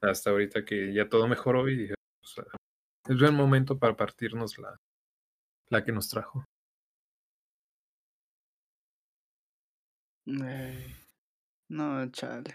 Hasta 0.00 0.30
ahorita 0.30 0.64
que 0.64 0.92
ya 0.94 1.08
todo 1.08 1.28
mejoró 1.28 1.68
y 1.68 1.76
dije, 1.76 1.94
o 1.94 3.12
es 3.12 3.20
buen 3.20 3.34
momento 3.34 3.78
para 3.78 3.96
partirnos 3.96 4.58
la, 4.58 4.76
la 5.68 5.84
que 5.84 5.92
nos 5.92 6.08
trajo. 6.08 6.44
No, 11.68 12.10
chale. 12.10 12.54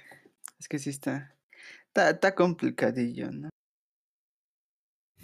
Es 0.60 0.68
que 0.68 0.80
sí 0.80 0.90
está, 0.90 1.36
está, 1.88 2.10
está 2.10 2.34
complicadillo, 2.34 3.32
¿no? 3.32 3.50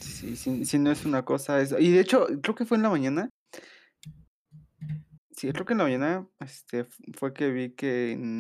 Sí, 0.02 0.36
si, 0.36 0.66
si, 0.66 0.80
no 0.80 0.92
es 0.92 1.06
una 1.06 1.24
cosa, 1.24 1.62
eso. 1.62 1.80
Y 1.80 1.92
de 1.92 2.00
hecho, 2.02 2.28
creo 2.42 2.56
que 2.56 2.66
fue 2.66 2.78
en 2.78 2.84
la 2.84 2.90
mañana. 2.90 3.30
Sí, 5.32 5.52
creo 5.52 5.66
que 5.66 5.74
en 5.74 5.78
la 5.80 5.86
mañana 5.86 6.28
este, 6.40 6.86
fue 7.18 7.34
que 7.34 7.50
vi 7.52 7.72
que 7.74 8.12
en 8.12 8.40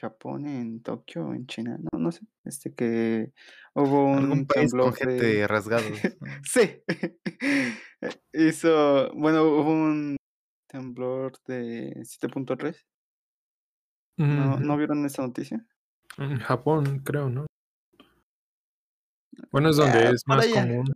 Japón, 0.00 0.46
en 0.46 0.82
Tokio, 0.82 1.32
en 1.34 1.46
China, 1.46 1.78
no, 1.92 1.98
no 1.98 2.12
sé, 2.12 2.22
este 2.44 2.74
que 2.74 3.32
hubo 3.74 4.16
Algún 4.16 4.38
un 4.40 4.46
país 4.46 4.72
con 4.72 4.92
temblor 4.92 4.94
gente 4.94 5.24
de... 5.24 5.48
rasgados. 5.48 5.84
¿no? 6.20 6.26
Sí, 6.44 6.82
hizo, 8.32 9.12
bueno, 9.14 9.44
hubo 9.44 9.70
un 9.70 10.16
temblor 10.68 11.32
de 11.46 12.02
7.3, 12.04 12.84
¿no, 14.18 14.56
¿no 14.58 14.74
Ujú. 14.74 14.78
vieron 14.78 15.04
esa 15.04 15.22
noticia? 15.22 15.64
En 16.18 16.38
Japón, 16.38 17.00
creo, 17.04 17.28
¿no? 17.28 17.46
Bueno, 19.50 19.70
es 19.70 19.76
donde 19.76 19.98
Ah, 19.98 20.10
es 20.10 20.26
más 20.26 20.44
allá. 20.44 20.62
común. 20.62 20.94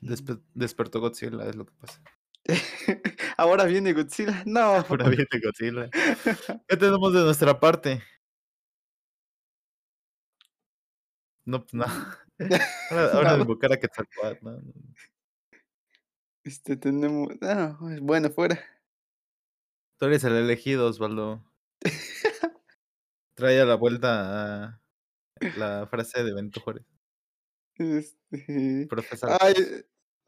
Despe- 0.00 0.42
despertó 0.54 1.00
Godzilla, 1.00 1.44
es 1.46 1.56
lo 1.56 1.66
que 1.66 1.72
pasa. 1.80 2.00
Ahora 3.38 3.64
viene 3.64 3.92
Godzilla, 3.92 4.42
no. 4.46 4.60
Ahora 4.88 5.08
viene 5.08 5.26
Godzilla. 5.42 5.90
¿Qué 6.68 6.76
tenemos 6.76 7.12
de 7.12 7.20
nuestra 7.20 7.58
parte? 7.58 8.02
No, 11.46 11.60
pues 11.64 11.74
no. 11.74 11.84
Ahora, 12.90 13.12
ahora 13.12 13.36
No. 13.36 13.42
invocar 13.42 13.72
a 13.72 13.76
Quetzalcóatl, 13.78 14.44
¿no? 14.44 14.58
Este 16.42 16.76
tenemos, 16.76 17.28
ah, 17.42 17.78
bueno, 18.02 18.30
fuera. 18.30 18.58
Tú 19.98 20.06
eres 20.06 20.24
el 20.24 20.34
elegido, 20.34 20.86
Osvaldo. 20.88 21.42
Trae 23.34 23.60
a 23.60 23.64
la 23.64 23.74
vuelta 23.74 24.64
a 24.64 24.80
la 25.56 25.86
frase 25.88 26.22
de 26.22 26.32
Benito 26.34 26.60
Juárez. 26.60 26.84
Este, 27.76 28.86
Profesor. 28.88 29.30
ay, 29.40 29.54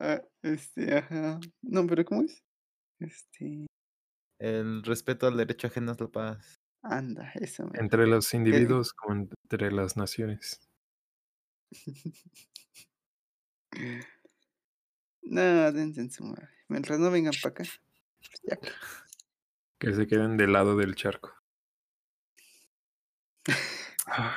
ah, 0.00 0.20
este, 0.42 0.96
ajá. 0.98 1.38
No, 1.62 1.86
pero 1.86 2.04
¿cómo 2.04 2.22
es? 2.22 2.42
Este, 2.98 3.66
El 4.40 4.82
respeto 4.82 5.26
al 5.26 5.36
derecho 5.36 5.68
ajeno 5.68 5.92
es 5.92 6.00
la 6.00 6.08
paz. 6.08 6.56
anda, 6.82 7.30
eso 7.34 7.64
me. 7.66 7.78
Entre 7.78 8.06
los 8.06 8.32
individuos 8.34 8.92
como 8.92 9.28
entre 9.44 9.70
las 9.70 9.96
naciones. 9.96 10.60
No, 15.28 15.72
dense 15.72 16.00
en 16.00 16.10
su 16.10 16.24
madre. 16.24 16.48
Mientras 16.68 16.98
no 17.00 17.10
vengan 17.10 17.34
para 17.42 17.50
acá. 17.50 17.64
pues 17.64 18.40
ya. 18.44 18.58
Que 19.78 19.92
se 19.92 20.06
queden 20.06 20.36
del 20.36 20.52
lado 20.52 20.76
del 20.76 20.94
charco. 20.94 21.34
Ah, 24.06 24.36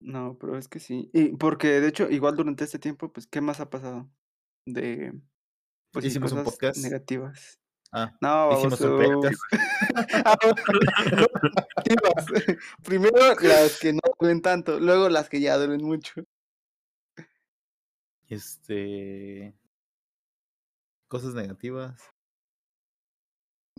No, 0.00 0.36
pero 0.40 0.58
es 0.58 0.68
que 0.68 0.80
sí. 0.80 1.10
Y 1.12 1.36
porque 1.36 1.80
de 1.80 1.88
hecho, 1.88 2.10
igual 2.10 2.36
durante 2.36 2.64
este 2.64 2.78
tiempo, 2.78 3.12
pues, 3.12 3.26
¿qué 3.26 3.40
más 3.40 3.60
ha 3.60 3.70
pasado? 3.70 4.10
De 4.66 5.12
pues 5.92 6.06
Hicimos 6.06 6.32
un 6.32 6.38
cosas 6.38 6.54
podcast. 6.54 6.78
negativas. 6.82 7.58
Ah, 7.92 8.16
No, 8.22 8.52
hicimos 8.56 8.80
un 8.80 9.02
podcast. 9.02 9.40
Ah. 10.24 10.36
Primero 12.84 13.34
las 13.40 13.78
que 13.78 13.92
no 13.92 14.00
duelen 14.18 14.40
tanto, 14.40 14.80
luego 14.80 15.08
las 15.10 15.28
que 15.28 15.40
ya 15.40 15.58
duelen 15.58 15.84
mucho. 15.84 16.22
Este. 18.28 19.54
Cosas 21.08 21.34
negativas. 21.34 22.00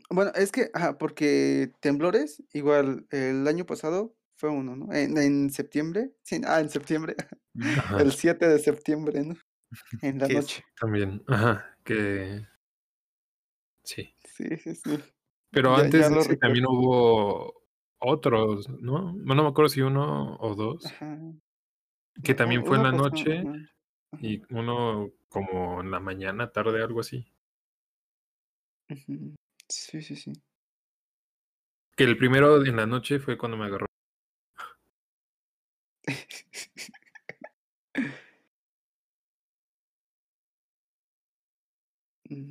Bueno, 0.09 0.31
es 0.35 0.51
que, 0.51 0.69
ajá, 0.73 0.97
porque 0.97 1.71
temblores, 1.79 2.43
igual 2.53 3.07
el 3.11 3.47
año 3.47 3.65
pasado 3.65 4.15
fue 4.37 4.49
uno, 4.49 4.75
¿no? 4.75 4.93
En, 4.93 5.17
en 5.17 5.49
septiembre, 5.49 6.11
sí, 6.23 6.41
ah, 6.45 6.59
en 6.59 6.69
septiembre, 6.69 7.15
Mm, 7.55 7.63
Ajá, 7.77 8.01
el 8.01 8.11
7 8.13 8.47
de 8.47 8.57
septiembre, 8.59 9.23
¿no? 9.23 9.35
En 10.03 10.19
la 10.19 10.27
¿Qué 10.27 10.33
es? 10.33 10.39
noche. 10.41 10.63
también. 10.79 11.23
Ajá, 11.27 11.77
que. 11.83 12.45
Sí. 13.83 14.15
Sí, 14.23 14.57
sí, 14.57 14.75
sí. 14.75 14.99
Pero 15.51 15.75
Ya- 15.77 15.83
antes 15.83 16.01
ya 16.01 16.09
de 16.09 16.15
lo 16.15 16.21
ese 16.21 16.37
también 16.37 16.65
recuerdo. 16.65 16.79
hubo 16.89 17.53
otros, 17.99 18.69
¿no? 18.69 19.13
No 19.13 19.35
me 19.35 19.47
acuerdo 19.47 19.69
si 19.69 19.81
uno 19.81 20.35
o 20.39 20.55
dos. 20.55 20.85
Ajá. 20.85 21.19
Que 22.23 22.33
No, 22.33 22.37
también 22.37 22.61
u- 22.61 22.65
fue 22.65 22.77
en 22.77 22.81
uno 22.81 22.91
la 22.91 22.97
pasó, 22.97 23.09
noche 23.09 23.39
ajá, 23.39 23.49
ajá, 24.11 24.25
y 24.25 24.41
uno 24.53 25.11
como 25.29 25.81
en 25.81 25.91
la 25.91 25.99
mañana, 25.99 26.51
tarde, 26.51 26.81
algo 26.83 27.01
así. 27.01 27.25
ujú. 28.89 29.35
Sí, 29.69 30.01
sí, 30.01 30.15
sí. 30.15 30.33
Que 31.97 32.03
el 32.03 32.17
primero 32.17 32.63
en 32.63 32.75
la 32.75 32.85
noche 32.85 33.17
fue 33.19 33.35
cuando 33.35 33.57
me 33.57 33.65
agarró. 33.65 33.87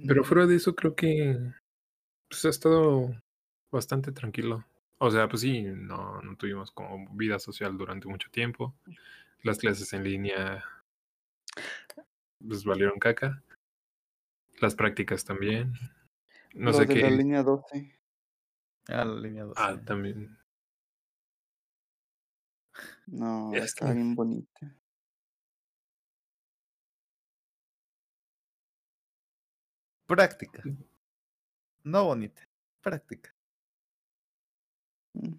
Pero 0.07 0.25
fuera 0.25 0.46
de 0.46 0.57
eso 0.57 0.75
creo 0.75 0.94
que 0.94 1.38
pues, 2.29 2.44
ha 2.46 2.51
estado 2.51 3.14
bastante 3.72 4.12
tranquilo. 4.12 4.64
O 4.98 5.11
sea, 5.11 5.29
pues 5.29 5.42
sí, 5.42 5.62
no, 5.62 6.22
no 6.22 6.37
tuvimos 6.37 6.70
como 6.72 7.09
vida 7.16 7.38
social 7.38 7.77
durante 7.79 8.09
mucho 8.09 8.31
tiempo. 8.31 8.75
Las 9.42 9.59
clases 9.59 9.92
en 9.94 10.05
línea 10.05 10.64
pues 12.46 12.64
valieron 12.64 12.98
caca. 12.98 13.42
Las 14.61 14.75
prácticas 14.75 15.25
también. 15.27 15.75
No 16.54 16.66
Los 16.70 16.76
sé 16.76 16.86
de 16.86 16.96
la 16.96 17.08
qué. 17.08 17.16
línea 17.16 17.42
12. 17.42 17.98
Ah, 18.88 19.04
la 19.04 19.20
línea 19.20 19.44
12. 19.44 19.60
Ah, 19.62 19.80
también. 19.84 20.38
No, 23.06 23.52
está. 23.54 23.92
bien 23.92 24.14
bonita. 24.14 24.74
Práctica. 30.06 30.62
No 31.84 32.04
bonita. 32.04 32.42
Práctica. 32.80 33.34
Mm. 35.14 35.34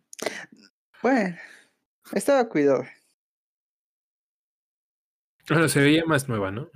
Bueno, 1.01 1.37
estaba 2.13 2.47
cuidado. 2.47 2.83
Bueno, 5.49 5.67
se 5.67 5.81
veía 5.81 6.05
más 6.05 6.29
nueva, 6.29 6.51
¿no? 6.51 6.69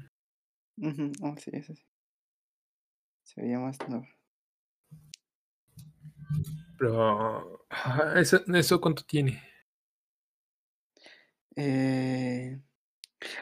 Ujú, 0.78 1.12
Oh, 1.22 1.36
sí, 1.38 1.50
eso 1.54 1.74
sí. 1.74 1.84
Se 3.24 3.42
veía 3.42 3.60
más 3.60 3.78
nueva. 3.88 4.08
Pero 6.78 7.66
eso, 8.16 8.42
eso 8.54 8.82
cuánto 8.82 9.04
tiene. 9.04 9.42
Eh, 11.56 12.62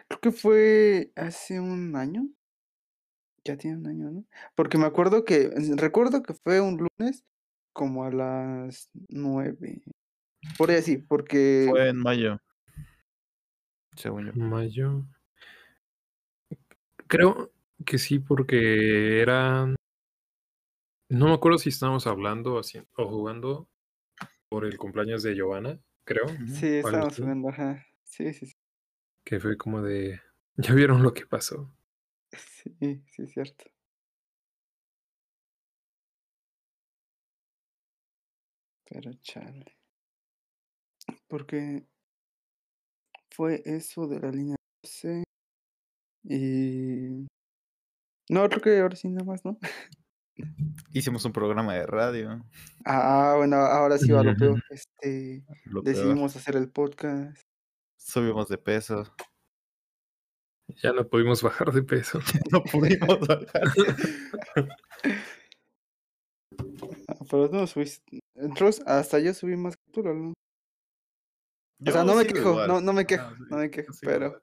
creo 0.07 0.19
que 0.21 0.31
fue 0.31 1.11
hace 1.15 1.59
un 1.59 1.95
año. 1.95 2.29
Ya 3.43 3.57
tiene 3.57 3.77
un 3.77 3.87
año, 3.87 4.11
¿no? 4.11 4.25
Porque 4.55 4.77
me 4.77 4.85
acuerdo 4.85 5.23
que, 5.23 5.51
recuerdo 5.75 6.23
que 6.23 6.33
fue 6.33 6.61
un 6.61 6.77
lunes 6.77 7.23
como 7.73 8.05
a 8.05 8.11
las 8.11 8.89
nueve. 9.09 9.83
Por 10.57 10.71
ahí 10.71 10.77
así, 10.77 10.97
porque 10.97 11.67
Fue 11.69 11.89
en 11.89 11.97
mayo. 11.97 12.39
Según 13.95 14.27
yo. 14.27 14.33
Mayo. 14.33 15.05
Creo 17.07 17.51
que 17.85 17.97
sí, 17.97 18.19
porque 18.19 19.21
era. 19.21 19.75
No 21.09 21.27
me 21.27 21.33
acuerdo 21.33 21.59
si 21.59 21.69
estábamos 21.69 22.07
hablando 22.07 22.57
así, 22.57 22.79
o 22.97 23.07
jugando 23.07 23.69
por 24.49 24.65
el 24.65 24.77
cumpleaños 24.77 25.21
de 25.21 25.35
Giovanna, 25.35 25.79
creo. 26.03 26.25
Sí, 26.47 26.67
estábamos 26.77 27.17
jugando, 27.17 27.49
ajá. 27.49 27.85
Sí, 28.03 28.33
sí, 28.33 28.47
sí. 28.47 28.53
Que 29.23 29.39
fue 29.39 29.57
como 29.57 29.81
de. 29.81 30.19
¿Ya 30.57 30.73
vieron 30.73 31.03
lo 31.03 31.13
que 31.13 31.25
pasó? 31.25 31.71
Sí, 32.31 33.03
sí, 33.11 33.23
es 33.23 33.31
cierto. 33.33 33.65
Pero 38.85 39.11
chale. 39.21 39.77
Porque 41.27 41.85
fue 43.29 43.61
eso 43.65 44.07
de 44.07 44.19
la 44.19 44.31
línea 44.31 44.55
12. 44.81 45.23
Y. 46.23 47.27
No, 48.29 48.49
creo 48.49 48.61
que 48.61 48.79
ahora 48.79 48.95
sí 48.95 49.07
nada 49.09 49.25
más, 49.25 49.45
¿no? 49.45 49.59
Hicimos 50.91 51.23
un 51.25 51.31
programa 51.31 51.73
de 51.73 51.85
radio. 51.85 52.45
Ah, 52.85 53.35
bueno, 53.37 53.57
ahora 53.57 53.97
sí 53.97 54.11
va 54.11 54.23
lo 54.23 54.35
peor. 54.35 54.63
Este. 54.69 55.43
Lo 55.65 55.83
peor. 55.83 55.95
Decidimos 55.95 56.35
hacer 56.35 56.55
el 56.55 56.69
podcast. 56.69 57.41
Subimos 57.97 58.49
de 58.49 58.57
peso. 58.57 59.03
Ya 60.81 60.93
no 60.93 61.07
pudimos 61.07 61.41
bajar 61.41 61.71
de 61.71 61.83
peso. 61.83 62.19
No 62.51 62.63
pudimos 62.63 63.19
bajar. 63.19 63.63
Ah, 67.07 67.17
pero 67.29 67.49
tú 67.49 67.57
no 67.57 67.67
subiste. 67.67 68.19
Entonces, 68.35 68.83
hasta 68.87 69.19
yo 69.19 69.33
subí 69.33 69.57
más 69.57 69.75
que 69.75 69.91
tú, 69.91 70.03
¿no? 70.03 70.29
O 70.29 70.33
Yo 71.79 71.91
sea, 71.91 72.03
no 72.03 72.15
me 72.15 72.25
quejo, 72.25 72.65
no, 72.65 72.79
no 72.79 72.93
me 72.93 73.05
quejo, 73.05 73.23
Ah, 73.25 73.35
sí, 73.37 73.43
no 73.49 73.57
me 73.57 73.69
quejo, 73.69 73.93
pero. 74.01 74.39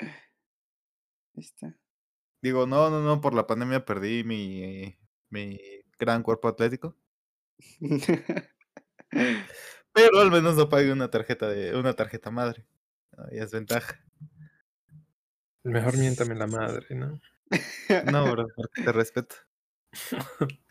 Ahí 0.00 0.10
está. 1.36 1.76
Digo, 2.42 2.66
no, 2.66 2.90
no, 2.90 3.00
no, 3.00 3.20
por 3.20 3.34
la 3.34 3.46
pandemia 3.46 3.84
perdí 3.84 4.24
mi, 4.24 4.98
mi 5.32 5.58
gran 5.98 6.22
cuerpo 6.22 6.48
atlético. 6.48 6.96
Pero 9.94 10.20
al 10.20 10.30
menos 10.30 10.56
no 10.56 10.68
pagué 10.68 10.92
una 10.92 11.10
tarjeta 11.10 11.48
de 11.48 11.76
una 11.76 11.94
tarjeta 11.94 12.30
madre. 12.30 12.66
Ah, 13.16 13.28
Ya 13.32 13.42
es 13.44 13.52
ventaja. 13.52 14.02
Mejor 15.64 15.96
miéntame 15.98 16.34
la 16.34 16.46
madre, 16.46 16.94
¿no? 16.94 17.20
No, 18.06 18.30
bro, 18.32 18.46
porque 18.56 18.82
te 18.82 18.92
respeto. 18.92 19.36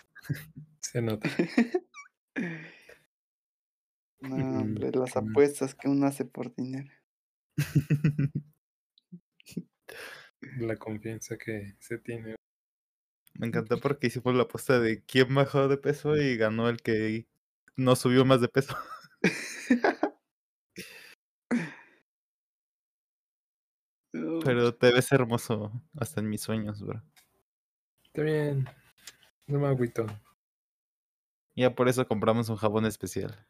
Se 0.81 1.01
nota. 1.01 1.29
No, 4.21 4.35
Mm, 4.37 4.57
hombre, 4.61 4.91
las 4.93 5.13
qué 5.13 5.19
mal. 5.21 5.29
apuestas 5.31 5.75
que 5.75 5.87
uno 5.89 6.05
hace 6.07 6.25
por 6.25 6.53
dinero. 6.55 6.91
La 10.59 10.77
confianza 10.77 11.35
que 11.37 11.75
se 11.79 11.97
tiene. 11.97 12.35
Me 13.41 13.47
encantó 13.47 13.79
porque 13.79 14.05
hicimos 14.05 14.35
la 14.35 14.43
apuesta 14.43 14.79
de 14.79 15.03
quién 15.03 15.33
bajó 15.33 15.67
de 15.67 15.75
peso 15.75 16.15
y 16.15 16.37
ganó 16.37 16.69
el 16.69 16.79
que 16.83 17.25
no 17.75 17.95
subió 17.95 18.23
más 18.23 18.39
de 18.39 18.47
peso. 18.47 18.77
Pero 24.45 24.75
te 24.75 24.93
ves 24.93 25.11
hermoso 25.11 25.71
hasta 25.97 26.19
en 26.19 26.29
mis 26.29 26.41
sueños, 26.41 26.83
bro. 26.83 27.01
Está 28.03 28.21
bien. 28.21 28.69
No 29.47 29.57
me 29.57 29.69
agüito. 29.69 30.05
Ya 31.55 31.73
por 31.73 31.89
eso 31.89 32.07
compramos 32.07 32.47
un 32.49 32.57
jabón 32.57 32.85
especial. 32.85 33.47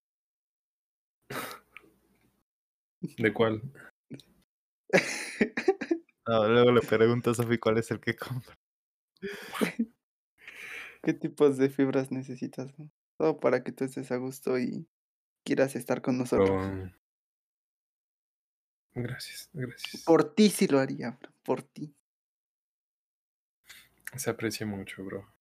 ¿De 3.17 3.34
cuál? 3.34 3.62
No, 6.25 6.47
luego 6.47 6.71
le 6.71 6.80
pregunto 6.80 7.32
a 7.32 7.34
Sofi 7.34 7.58
cuál 7.58 7.80
es 7.80 7.91
el 7.91 7.99
que 7.99 8.15
compra. 8.15 8.56
¿Qué 11.03 11.13
tipos 11.13 11.57
de 11.57 11.69
fibras 11.69 12.12
necesitas? 12.12 12.77
no? 12.77 12.91
Todo 13.17 13.39
para 13.39 13.63
que 13.63 13.71
tú 13.71 13.84
estés 13.84 14.12
a 14.12 14.17
gusto 14.17 14.60
y 14.60 14.88
quieras 15.43 15.75
estar 15.75 16.01
con 16.01 16.17
nosotros. 16.17 16.49
Pero- 16.49 17.01
Gracias, 18.93 19.49
gracias. 19.53 20.03
Por 20.03 20.36
ti 20.36 20.49
sí 20.49 20.67
lo 20.67 20.77
haría, 20.79 21.12
bro, 21.12 21.31
por 21.43 21.63
ti. 21.63 21.95
Se 24.17 24.29
aprecia 24.29 24.65
mucho, 24.65 25.03
bro. 25.05 25.34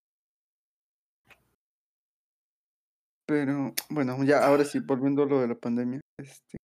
Pero 3.26 3.74
bueno, 3.88 4.22
ya 4.24 4.44
ahora 4.44 4.64
sí, 4.64 4.78
volviendo 4.78 5.24
a 5.24 5.26
lo 5.26 5.40
de 5.40 5.48
la 5.48 5.54
pandemia, 5.56 6.00
este 6.18 6.58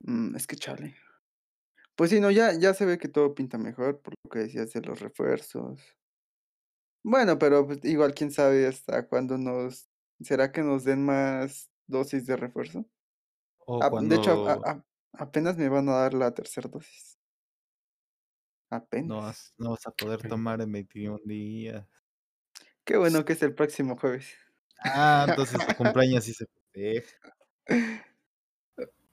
mm, 0.00 0.36
es 0.36 0.46
que 0.46 0.56
chale. 0.56 0.96
Pues 1.96 2.10
sí, 2.10 2.20
no, 2.20 2.30
ya, 2.30 2.52
ya 2.58 2.74
se 2.74 2.84
ve 2.84 2.98
que 2.98 3.08
todo 3.08 3.34
pinta 3.34 3.58
mejor, 3.58 4.00
por 4.02 4.14
lo 4.24 4.30
que 4.30 4.40
decías 4.40 4.72
de 4.72 4.82
los 4.82 5.00
refuerzos. 5.00 5.80
Bueno, 7.02 7.38
pero 7.38 7.66
pues, 7.66 7.84
igual 7.84 8.14
quién 8.14 8.30
sabe 8.32 8.66
hasta 8.66 9.06
cuándo 9.08 9.38
nos. 9.38 9.88
¿Será 10.20 10.50
que 10.50 10.62
nos 10.62 10.84
den 10.84 11.04
más 11.04 11.70
dosis 11.86 12.26
de 12.26 12.36
refuerzo? 12.36 12.86
O 13.66 13.82
Ah, 13.82 13.90
De 13.90 14.16
hecho, 14.16 14.48
a- 14.48 14.54
cuando 14.54 14.66
a- 14.66 14.72
a- 14.72 14.84
apenas 15.14 15.56
me 15.58 15.68
van 15.68 15.88
a 15.88 15.94
dar 15.94 16.14
la 16.14 16.34
tercera 16.34 16.68
dosis. 16.68 17.18
Apenas. 18.70 19.08
no, 19.08 19.16
vas, 19.18 19.54
no 19.58 19.70
vas 19.70 19.86
a 19.86 19.90
poder 19.92 20.22
tomar 20.28 20.60
en 20.60 20.72
21 20.72 21.20
días. 21.24 21.86
Qué 22.84 22.96
bueno 22.96 23.24
que 23.24 23.32
es 23.34 23.42
el 23.42 23.54
próximo 23.54 23.96
jueves. 23.96 24.34
Ah, 24.84 25.26
entonces 25.28 25.58
tu 25.66 25.74
cumpleaños 26.02 26.24
sí 26.24 26.34
se 26.34 26.46
festeja. 26.46 27.16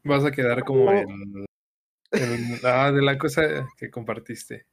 Vas 0.03 0.25
a 0.25 0.31
quedar 0.31 0.63
como 0.65 0.85
Oh. 0.85 1.45
El, 2.13 2.59
Ah, 2.63 2.91
de 2.91 3.01
la 3.01 3.17
cosa 3.17 3.67
que 3.77 3.89
compartiste. 3.89 4.65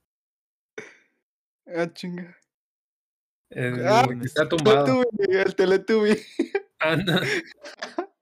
Ah, 1.67 1.93
chinga. 1.93 2.37
El 3.51 3.85
Ah, 3.87 4.07
que 4.09 4.27
está 4.27 4.49
tumbado. 4.49 5.03
El 5.29 5.55
Teletubby. 5.55 6.17
Ah, 6.83 6.97
no. 6.97 7.21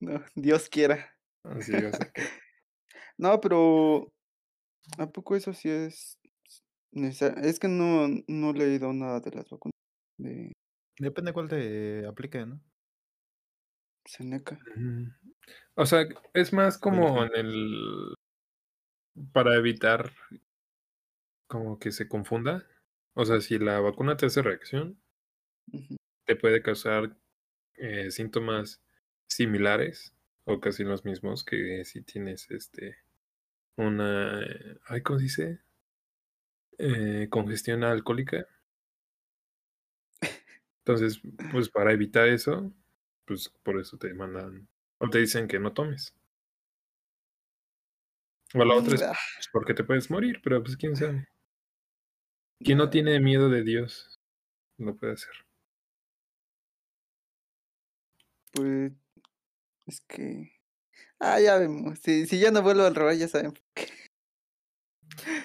No, 0.00 0.24
Dios 0.34 0.68
quiera. 0.70 1.14
Así 1.44 1.72
va 1.72 1.90
a 1.90 1.92
ser 1.92 2.10
que- 2.12 2.22
No, 3.18 3.38
pero 3.38 4.10
¿a 4.96 5.06
poco 5.10 5.36
eso 5.36 5.52
sí 5.52 5.68
es 5.68 6.18
necesario? 6.90 7.42
Es 7.44 7.58
que 7.58 7.68
no, 7.68 8.08
no 8.26 8.50
he 8.50 8.54
leído 8.54 8.94
nada 8.94 9.20
de 9.20 9.30
las 9.32 9.50
vacunas 9.50 9.74
de 10.18 10.52
Depende 10.98 11.34
cuál 11.34 11.48
te 11.48 12.06
aplique, 12.06 12.46
¿no? 12.46 12.60
Seneca. 14.04 14.58
O 15.74 15.86
sea, 15.86 16.06
es 16.34 16.52
más 16.52 16.78
como 16.78 17.24
en 17.24 17.30
el. 17.34 18.14
Para 19.32 19.56
evitar 19.56 20.10
como 21.46 21.78
que 21.78 21.90
se 21.90 22.08
confunda. 22.08 22.64
O 23.14 23.24
sea, 23.24 23.40
si 23.40 23.58
la 23.58 23.80
vacuna 23.80 24.16
te 24.16 24.26
hace 24.26 24.40
reacción, 24.40 25.00
te 26.24 26.36
puede 26.36 26.62
causar 26.62 27.16
eh, 27.74 28.10
síntomas 28.10 28.82
similares 29.26 30.14
o 30.44 30.60
casi 30.60 30.84
los 30.84 31.04
mismos 31.04 31.44
que 31.44 31.84
si 31.84 32.02
tienes 32.02 32.50
este 32.50 32.98
una 33.76 34.40
eh, 34.42 34.78
ay, 34.86 35.02
¿cómo 35.02 35.18
se 35.18 35.24
dice? 35.24 35.60
Eh, 36.78 37.28
congestión 37.30 37.84
alcohólica. 37.84 38.46
Entonces, 40.84 41.20
pues 41.52 41.68
para 41.68 41.92
evitar 41.92 42.28
eso, 42.28 42.72
pues 43.30 43.48
por 43.62 43.78
eso 43.78 43.96
te 43.96 44.12
mandan 44.12 44.68
o 44.98 45.08
te 45.08 45.18
dicen 45.18 45.46
que 45.46 45.60
no 45.60 45.72
tomes. 45.72 46.12
O 48.54 48.64
la 48.64 48.74
otra 48.74 48.96
es 48.96 49.02
Ah, 49.02 49.14
pues, 49.36 49.48
porque 49.52 49.72
te 49.72 49.84
puedes 49.84 50.10
morir, 50.10 50.40
pero 50.42 50.60
pues 50.64 50.76
quién 50.76 50.96
sabe. 50.96 51.28
Quien 52.58 52.78
no 52.78 52.90
tiene 52.90 53.20
miedo 53.20 53.48
de 53.48 53.62
Dios 53.62 54.18
lo 54.78 54.96
puede 54.96 55.12
hacer. 55.12 55.30
Pues 58.52 58.92
es 59.86 60.00
que. 60.08 60.52
Ah, 61.20 61.40
ya 61.40 61.58
vemos. 61.58 62.00
Si, 62.00 62.26
si 62.26 62.40
ya 62.40 62.50
no 62.50 62.62
vuelvo 62.62 62.82
al 62.82 62.96
robar, 62.96 63.14
ya 63.14 63.28
saben. 63.28 63.54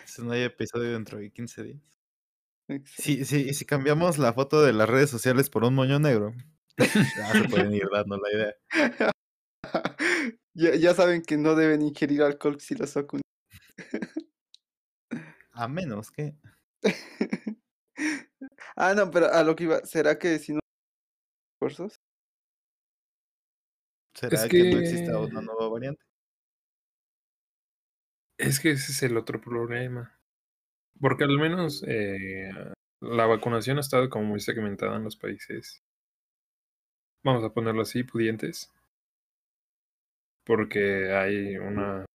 Si 0.05 0.23
no 0.23 0.31
hay 0.31 0.41
episodio 0.41 0.93
dentro 0.93 1.19
de 1.19 1.31
15 1.31 1.63
días. 1.63 1.81
Si, 2.85 3.25
si, 3.25 3.53
si 3.53 3.65
cambiamos 3.65 4.17
la 4.17 4.33
foto 4.33 4.63
de 4.63 4.73
las 4.73 4.89
redes 4.89 5.11
sociales 5.11 5.51
por 5.51 5.63
un 5.63 5.75
moño 5.75 5.99
negro, 5.99 6.33
ya 7.17 7.31
se 7.33 7.43
pueden 7.49 7.73
ir 7.73 7.87
dando 7.91 8.17
la 8.17 8.31
idea. 8.31 8.55
ya, 10.53 10.75
ya 10.75 10.93
saben 10.93 11.21
que 11.23 11.37
no 11.37 11.55
deben 11.55 11.81
ingerir 11.81 12.21
alcohol 12.23 12.59
si 12.59 12.75
los 12.75 12.93
vacunan. 12.93 13.21
A 15.53 15.67
menos 15.67 16.11
que. 16.11 16.35
ah, 18.75 18.93
no, 18.93 19.09
pero 19.09 19.31
a 19.31 19.43
lo 19.43 19.55
que 19.55 19.63
iba, 19.65 19.79
¿será 19.85 20.19
que 20.19 20.37
si 20.39 20.53
no 20.53 20.59
refuerzos? 21.61 21.95
¿Será 24.15 24.43
Es 24.43 24.49
que... 24.49 24.71
no 24.71 24.79
exista 24.79 25.17
una 25.19 25.39
que- 25.39 25.45
nueva 25.45 25.69
variante? 25.69 26.01
Es 28.37 28.59
que 28.59 28.71
ese 28.71 28.91
es 28.91 29.03
el 29.03 29.15
otro 29.17 29.39
problema. 29.39 30.19
Porque 30.99 31.23
al 31.23 31.37
menos 31.39 31.83
eh, 31.87 32.49
la 33.01 33.25
vacunación 33.27 33.77
ha 33.77 33.81
estado 33.81 34.09
como 34.09 34.25
muy 34.25 34.39
segmentada 34.41 34.97
en 34.97 35.05
los 35.05 35.15
países. 35.17 35.84
Vamos 37.25 37.43
a 37.43 37.49
ponerlo 37.49 37.81
así, 37.81 38.03
pudientes. 38.03 38.71
Porque 40.45 41.11
hay 41.11 41.57
una. 41.57 42.05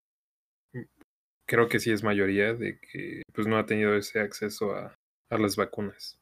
Creo 1.47 1.69
que 1.69 1.81
sí 1.81 1.91
es 1.91 2.05
mayoría 2.05 2.55
de 2.55 2.79
que 2.79 3.23
pues 3.35 3.49
no 3.49 3.59
ha 3.59 3.67
tenido 3.67 3.97
ese 3.97 4.21
acceso 4.21 4.73
a, 4.73 4.95
las 5.31 5.57
vacunas. 5.57 6.17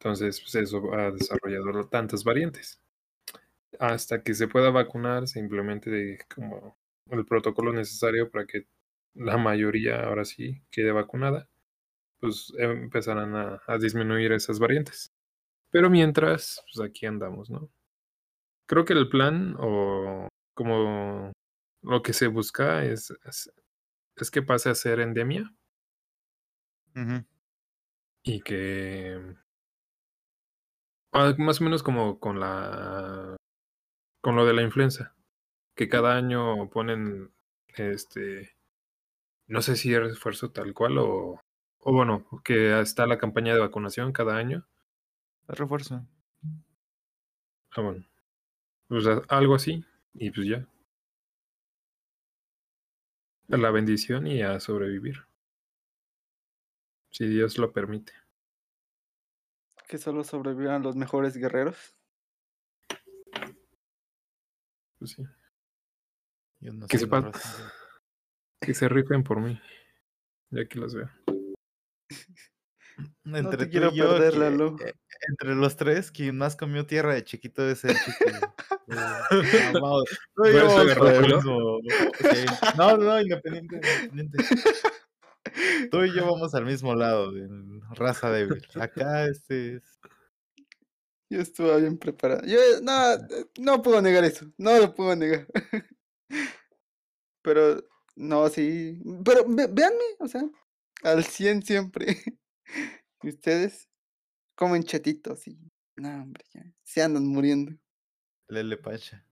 Entonces, 0.00 0.40
pues 0.40 0.56
eso 0.56 0.92
ha 0.94 1.12
desarrollado 1.12 1.88
tantas 1.88 2.24
variantes. 2.24 2.80
Hasta 3.78 4.20
que 4.22 4.34
se 4.34 4.48
pueda 4.48 4.70
vacunar, 4.70 5.28
se 5.28 5.38
implemente 5.38 6.18
como 6.34 6.76
el 7.10 7.24
protocolo 7.24 7.72
necesario 7.72 8.30
para 8.32 8.46
que 8.46 8.66
la 9.14 9.38
mayoría 9.38 10.00
ahora 10.02 10.24
sí 10.24 10.60
quede 10.72 10.90
vacunada, 10.90 11.48
pues 12.18 12.52
empezarán 12.58 13.36
a 13.36 13.78
disminuir 13.78 14.32
esas 14.32 14.58
variantes. 14.58 15.12
Pero 15.70 15.88
mientras, 15.90 16.64
pues 16.72 16.88
aquí 16.88 17.06
andamos, 17.06 17.50
¿no? 17.50 17.70
Creo 18.66 18.84
que 18.84 18.92
el 18.92 19.08
plan 19.08 19.56
o 19.58 20.28
como 20.54 21.32
lo 21.82 22.02
que 22.02 22.12
se 22.12 22.26
busca 22.26 22.84
es, 22.84 23.12
es, 23.24 23.50
es 24.16 24.30
que 24.30 24.42
pase 24.42 24.70
a 24.70 24.74
ser 24.74 25.00
endemia. 25.00 25.52
Y 28.22 28.40
que 28.40 29.36
ah, 31.12 31.34
más 31.38 31.60
o 31.60 31.64
menos 31.64 31.82
como 31.82 32.18
con 32.18 32.40
la 32.40 33.36
con 34.22 34.34
lo 34.34 34.46
de 34.46 34.54
la 34.54 34.62
influenza 34.62 35.14
que 35.74 35.88
cada 35.88 36.16
año 36.16 36.70
ponen 36.70 37.32
este 37.68 38.56
no 39.46 39.62
sé 39.62 39.76
si 39.76 39.94
es 39.94 40.00
refuerzo 40.00 40.50
tal 40.52 40.72
cual 40.74 40.98
o 40.98 41.40
o 41.80 41.92
bueno 41.92 42.26
que 42.44 42.80
está 42.80 43.06
la 43.06 43.18
campaña 43.18 43.54
de 43.54 43.60
vacunación 43.60 44.12
cada 44.12 44.36
año. 44.36 44.66
El 45.48 45.56
refuerzo. 45.56 46.06
ah, 47.70 47.80
bueno 47.80 48.15
pues 48.88 49.06
a- 49.06 49.22
algo 49.28 49.54
así 49.54 49.84
y 50.14 50.30
pues 50.30 50.46
ya. 50.48 50.66
La 53.48 53.70
bendición 53.70 54.26
y 54.26 54.42
a 54.42 54.58
sobrevivir. 54.60 55.24
Si 57.10 57.26
Dios 57.26 57.58
lo 57.58 57.72
permite. 57.72 58.12
Que 59.88 59.98
solo 59.98 60.24
sobrevivan 60.24 60.82
los 60.82 60.96
mejores 60.96 61.36
guerreros. 61.36 61.94
pues 64.98 65.12
sí. 65.12 65.22
Yo 66.60 66.72
no 66.72 66.86
que 66.88 66.98
soy 66.98 67.08
se 67.08 67.14
una 67.14 67.22
pa- 67.30 67.32
raza. 67.32 67.72
que 68.60 68.74
se 68.74 68.88
rifen 68.88 69.22
por 69.22 69.40
mí 69.40 69.60
ya 70.50 70.66
que 70.66 70.78
los 70.78 70.94
veo 70.94 71.08
No 73.24 73.36
Entre 73.38 73.58
te 73.58 73.64
tú 73.66 73.70
quiero 73.70 73.90
y 73.92 73.96
yo, 73.96 74.08
perder, 74.10 74.32
que- 74.32 74.38
Lalo. 74.38 74.76
eh, 74.84 74.94
entre 75.28 75.54
los 75.54 75.76
tres, 75.76 76.10
quien 76.10 76.38
más 76.38 76.56
comió 76.56 76.86
tierra 76.86 77.14
de 77.14 77.24
chiquito 77.24 77.68
es 77.68 77.84
el. 77.84 77.90
Eh, 77.92 77.96
no. 79.74 80.02
No, 82.76 82.96
no, 82.96 82.96
no, 82.98 83.20
independiente, 83.20 83.76
independiente. 83.76 84.44
Tú 85.90 86.04
y 86.04 86.14
yo 86.14 86.24
vamos 86.32 86.54
al 86.54 86.64
mismo 86.64 86.94
lado, 86.94 87.36
en 87.36 87.80
raza 87.90 88.30
débil. 88.30 88.62
Acá 88.80 89.26
este 89.26 89.76
es... 89.76 89.82
Yo 91.28 91.40
estuve 91.40 91.80
bien 91.80 91.98
preparado. 91.98 92.42
Yo, 92.46 92.58
no, 92.82 93.12
eh, 93.14 93.46
no 93.58 93.82
puedo 93.82 94.00
negar 94.00 94.22
eso. 94.24 94.46
No 94.58 94.78
lo 94.78 94.94
puedo 94.94 95.16
negar. 95.16 95.46
Pero, 97.42 97.82
no, 98.14 98.48
sí. 98.48 99.00
Pero 99.24 99.44
ve- 99.48 99.68
véanme, 99.70 100.04
o 100.20 100.28
sea, 100.28 100.42
al 101.02 101.24
100 101.24 101.62
siempre. 101.62 102.22
Y 103.22 103.28
ustedes 103.30 103.88
comen 104.54 104.82
chetitos 104.84 105.46
y. 105.48 105.58
No, 105.96 106.08
hombre, 106.22 106.44
ya. 106.52 106.62
Se 106.84 107.02
andan 107.02 107.26
muriendo. 107.26 107.72
Lele 108.48 108.76
Pacha. 108.76 109.26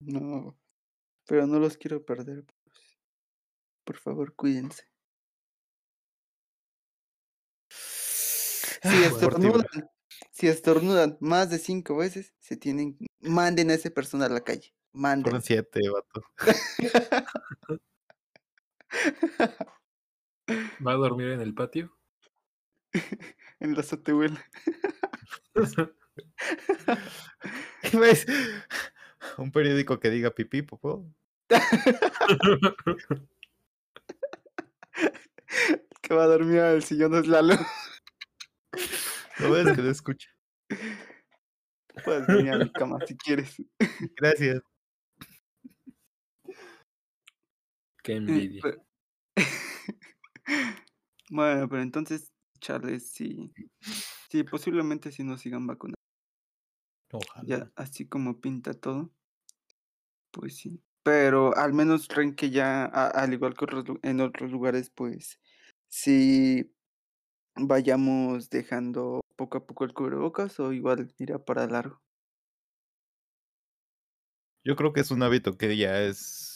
No. 0.00 0.58
Pero 1.26 1.46
no 1.46 1.58
los 1.58 1.76
quiero 1.76 2.04
perder. 2.04 2.44
pues. 2.44 2.98
Por 3.84 3.96
favor, 3.98 4.34
cuídense. 4.34 4.84
Si 7.70 8.88
Ah, 8.88 9.06
estornudan, 9.06 9.66
si 10.32 10.48
estornudan 10.48 11.18
más 11.20 11.50
de 11.50 11.58
cinco 11.58 11.96
veces, 11.96 12.34
se 12.38 12.56
tienen. 12.56 12.96
Manden 13.20 13.70
a 13.70 13.74
esa 13.74 13.90
persona 13.90 14.26
a 14.26 14.30
la 14.30 14.40
calle. 14.40 14.74
Manden. 14.92 15.24
Fueron 15.24 15.42
siete, 15.42 15.80
vato. 15.88 16.22
¿Va 20.86 20.92
a 20.92 20.96
dormir 20.96 21.28
en 21.28 21.40
el 21.40 21.54
patio? 21.54 21.96
en 23.60 23.74
la 23.74 23.80
azotehuela. 23.80 24.44
¿Ves? 27.92 28.26
Un 29.38 29.52
periódico 29.52 30.00
que 30.00 30.10
diga 30.10 30.30
pipí, 30.30 30.62
popó. 30.62 31.06
que 36.02 36.14
va 36.14 36.24
a 36.24 36.28
dormir 36.28 36.60
al 36.60 36.82
sillón 36.82 37.14
es 37.14 37.26
Lalo. 37.26 37.54
No 39.38 39.50
ves 39.50 39.74
que 39.74 39.82
lo 39.82 39.90
escucha. 39.90 40.28
Puedes 42.04 42.26
venir 42.26 42.52
a 42.52 42.58
mi 42.58 42.70
cama 42.72 42.98
si 43.06 43.16
quieres. 43.16 43.56
Gracias. 44.16 44.62
Qué 48.10 48.14
Eh, 48.14 48.16
envidia. 48.16 48.62
bueno, 51.30 51.68
pero 51.68 51.82
entonces, 51.82 52.32
Charles, 52.60 53.10
sí. 53.12 53.52
Sí, 54.30 54.42
posiblemente 54.44 55.12
sí 55.12 55.22
nos 55.22 55.40
sigan 55.40 55.66
vacunando. 55.66 55.94
Ojalá. 57.12 57.44
Ya, 57.46 57.72
así 57.76 58.08
como 58.08 58.40
pinta 58.40 58.74
todo. 58.74 59.10
Pues 60.32 60.56
sí. 60.56 60.80
Pero 61.02 61.56
al 61.56 61.72
menos 61.72 62.08
creen 62.08 62.34
que 62.34 62.50
ya, 62.50 62.84
a- 62.84 63.08
al 63.08 63.32
igual 63.32 63.54
que 63.54 63.64
otros 63.64 63.84
en 64.02 64.20
otros 64.20 64.50
lugares, 64.50 64.90
pues 64.90 65.40
sí 65.88 66.72
vayamos 67.56 68.50
dejando 68.50 69.20
poco 69.36 69.58
a 69.58 69.66
poco 69.66 69.84
el 69.84 69.94
cubrebocas 69.94 70.60
o 70.60 70.72
igual 70.72 71.14
irá 71.18 71.44
para 71.44 71.66
largo. 71.66 72.00
Yo 74.64 74.76
creo 74.76 74.92
que 74.92 75.00
es 75.00 75.10
un 75.10 75.22
hábito 75.22 75.56
que 75.56 75.76
ya 75.76 76.00
es 76.02 76.49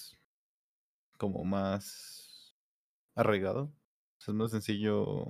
como 1.27 1.45
más 1.45 2.55
arraigado. 3.17 3.65
O 3.65 4.23
sea, 4.23 4.33
es 4.33 4.37
más 4.37 4.51
sencillo 4.53 5.27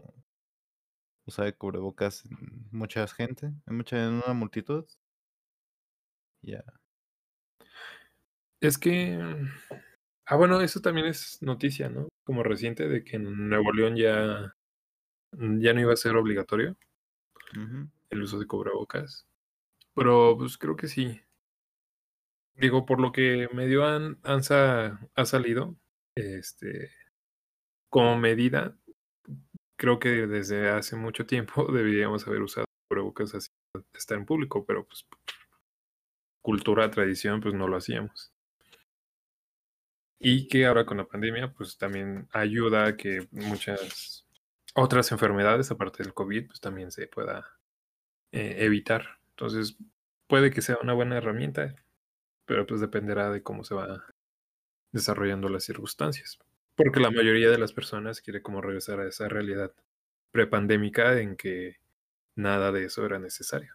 usar 1.26 1.46
el 1.46 1.54
cubrebocas 1.58 2.24
en 2.24 2.66
mucha 2.72 3.06
gente, 3.08 3.52
en 3.66 3.76
mucha, 3.76 4.02
en 4.02 4.14
una 4.24 4.32
multitud. 4.32 4.86
Ya. 6.42 6.62
Es 8.60 8.78
que. 8.78 9.18
Ah, 10.26 10.36
bueno, 10.36 10.60
eso 10.60 10.80
también 10.80 11.06
es 11.06 11.38
noticia, 11.42 11.88
¿no? 11.88 12.08
Como 12.24 12.42
reciente 12.42 12.88
de 12.88 13.04
que 13.04 13.16
en 13.16 13.48
Nuevo 13.48 13.72
León 13.72 13.96
ya, 13.96 14.54
ya 15.32 15.74
no 15.74 15.80
iba 15.80 15.92
a 15.92 15.96
ser 15.96 16.16
obligatorio 16.16 16.76
el 18.08 18.22
uso 18.22 18.38
de 18.38 18.46
cubrebocas. 18.46 19.26
Pero 19.94 20.36
pues 20.38 20.58
creo 20.58 20.76
que 20.76 20.88
sí. 20.88 21.20
Digo, 22.56 22.84
por 22.86 23.00
lo 23.00 23.12
que 23.12 23.48
medio 23.52 23.84
han, 23.86 24.18
han 24.24 24.42
sa- 24.42 25.00
ha 25.14 25.24
salido, 25.24 25.76
este, 26.14 26.90
como 27.90 28.16
medida, 28.16 28.76
creo 29.76 29.98
que 29.98 30.26
desde 30.26 30.70
hace 30.70 30.96
mucho 30.96 31.26
tiempo 31.26 31.66
deberíamos 31.72 32.26
haber 32.26 32.42
usado 32.42 32.66
cubrebocas 32.88 33.34
así, 33.34 33.50
estar 33.94 34.18
en 34.18 34.26
público, 34.26 34.64
pero 34.64 34.86
pues 34.86 35.06
cultura, 36.42 36.90
tradición, 36.90 37.40
pues 37.40 37.54
no 37.54 37.68
lo 37.68 37.76
hacíamos. 37.76 38.32
Y 40.20 40.48
que 40.48 40.66
ahora 40.66 40.86
con 40.86 40.98
la 40.98 41.06
pandemia, 41.06 41.52
pues 41.52 41.76
también 41.76 42.28
ayuda 42.32 42.86
a 42.86 42.96
que 42.96 43.28
muchas 43.30 44.26
otras 44.74 45.12
enfermedades, 45.12 45.70
aparte 45.70 46.02
del 46.02 46.14
COVID, 46.14 46.46
pues 46.48 46.60
también 46.60 46.90
se 46.90 47.06
pueda 47.06 47.58
eh, 48.32 48.56
evitar. 48.60 49.18
Entonces, 49.30 49.76
puede 50.26 50.50
que 50.50 50.62
sea 50.62 50.78
una 50.82 50.94
buena 50.94 51.16
herramienta, 51.16 51.74
pero 52.46 52.66
pues 52.66 52.80
dependerá 52.80 53.30
de 53.30 53.42
cómo 53.42 53.64
se 53.64 53.74
va 53.74 54.04
desarrollando 54.94 55.50
las 55.50 55.64
circunstancias. 55.64 56.38
Porque 56.76 57.00
la 57.00 57.10
mayoría 57.10 57.50
de 57.50 57.58
las 57.58 57.74
personas 57.74 58.22
quiere 58.22 58.42
como 58.42 58.62
regresar 58.62 59.00
a 59.00 59.08
esa 59.08 59.28
realidad 59.28 59.74
prepandémica 60.30 61.20
en 61.20 61.36
que 61.36 61.76
nada 62.36 62.72
de 62.72 62.86
eso 62.86 63.04
era 63.06 63.18
necesario. 63.18 63.74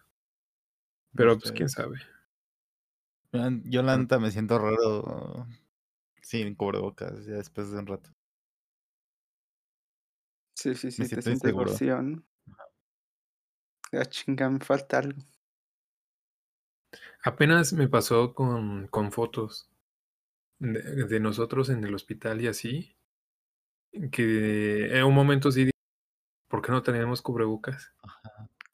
Pero 1.14 1.38
pues 1.38 1.52
quién 1.52 1.68
Ustedes. 1.68 1.74
sabe. 1.74 1.98
Yo 3.64 3.82
la 3.82 3.96
neta 3.96 4.18
me 4.18 4.30
siento 4.30 4.58
raro 4.58 5.46
sin 6.22 6.54
cubrebocas 6.54 7.26
ya 7.26 7.34
después 7.34 7.70
de 7.70 7.78
un 7.78 7.86
rato. 7.86 8.10
Sí, 10.54 10.74
sí, 10.76 10.90
sí, 10.92 11.02
Me 11.02 11.08
te 11.08 11.22
siento 11.22 11.22
sientes 11.22 11.54
vacío, 11.54 12.00
¿no? 12.02 12.22
Ah, 13.92 14.04
chinga, 14.04 14.50
me 14.50 14.58
falta 14.58 14.98
algo. 14.98 15.22
Apenas 17.22 17.72
me 17.72 17.88
pasó 17.88 18.34
con, 18.34 18.86
con 18.88 19.10
fotos 19.10 19.69
de, 20.60 20.80
de 21.06 21.20
nosotros 21.20 21.70
en 21.70 21.82
el 21.84 21.94
hospital 21.94 22.40
y 22.40 22.46
así, 22.46 22.96
que 24.12 24.96
en 24.96 25.04
un 25.04 25.14
momento 25.14 25.50
sí 25.50 25.60
dije, 25.60 25.72
¿por 26.48 26.62
qué 26.62 26.72
no 26.72 26.82
teníamos 26.82 27.22
cubrebocas? 27.22 27.94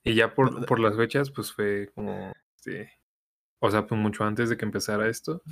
Y 0.05 0.15
ya 0.17 0.35
por, 0.35 0.67
por 0.67 0.81
las 0.81 0.97
fechas, 0.97 1.31
pues 1.31 1.53
fue 1.53 1.91
como, 1.95 2.33
este, 2.57 2.93
o 3.61 3.71
sea, 3.71 3.87
pues 3.87 4.01
mucho 4.01 4.25
antes 4.25 4.51
de 4.51 4.57
que 4.57 4.65
empezara 4.67 5.09
esto. 5.09 5.43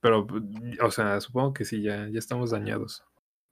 Pero, 0.00 0.26
pues, 0.26 0.42
o 0.82 0.90
sea, 0.90 1.20
supongo 1.20 1.52
que 1.52 1.64
sí, 1.64 1.82
ya, 1.82 2.08
ya 2.08 2.18
estamos 2.18 2.50
dañados. 2.50 3.04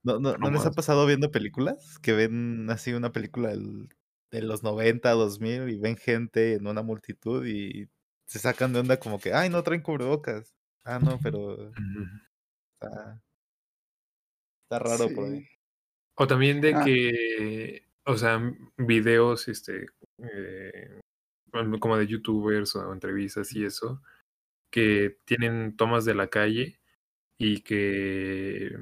¿No, 0.02 0.18
no, 0.18 0.36
¿no 0.38 0.50
les 0.50 0.66
ha 0.66 0.72
pasado 0.72 1.06
viendo 1.06 1.30
películas? 1.30 1.98
Que 2.02 2.12
ven 2.12 2.68
así 2.70 2.92
una 2.92 3.12
película 3.12 3.50
del- 3.50 3.88
de 4.30 4.42
los 4.42 4.62
90, 4.62 5.10
2000 5.12 5.68
y 5.68 5.78
ven 5.78 5.96
gente 5.96 6.54
en 6.54 6.66
una 6.66 6.82
multitud 6.82 7.44
y 7.46 7.88
se 8.26 8.38
sacan 8.38 8.72
de 8.72 8.80
onda 8.80 8.98
como 8.98 9.18
que, 9.18 9.34
ay, 9.34 9.50
no 9.50 9.62
traen 9.62 9.82
cubrebocas. 9.82 10.54
Ah, 10.84 10.98
no, 10.98 11.18
pero 11.22 11.70
está, 12.74 13.20
está 14.64 14.78
raro 14.78 15.14
por 15.14 15.24
ahí. 15.26 15.46
O 16.16 16.26
también 16.26 16.60
de 16.60 16.74
Ah. 16.74 16.84
que, 16.84 17.86
o 18.06 18.16
sea, 18.16 18.40
videos, 18.78 19.48
este, 19.48 19.86
eh, 20.18 21.00
como 21.80 21.96
de 21.96 22.06
youtubers 22.06 22.76
o 22.76 22.92
entrevistas 22.92 23.54
y 23.54 23.64
eso, 23.64 24.02
que 24.72 25.18
tienen 25.26 25.76
tomas 25.76 26.04
de 26.04 26.14
la 26.14 26.28
calle 26.28 26.80
y 27.38 27.62
que 27.62 28.76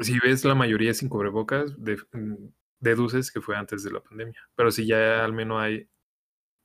si 0.00 0.18
ves 0.20 0.44
la 0.44 0.54
mayoría 0.56 0.94
sin 0.94 1.08
cubrebocas, 1.08 1.82
de- 1.82 1.98
mm, 2.12 2.48
deduces 2.80 3.30
que 3.32 3.40
fue 3.42 3.56
antes 3.56 3.84
de 3.84 3.92
la 3.92 4.02
pandemia. 4.02 4.40
Pero 4.56 4.70
si 4.72 4.86
ya 4.86 5.24
al 5.24 5.32
menos 5.34 5.60
hay 5.62 5.88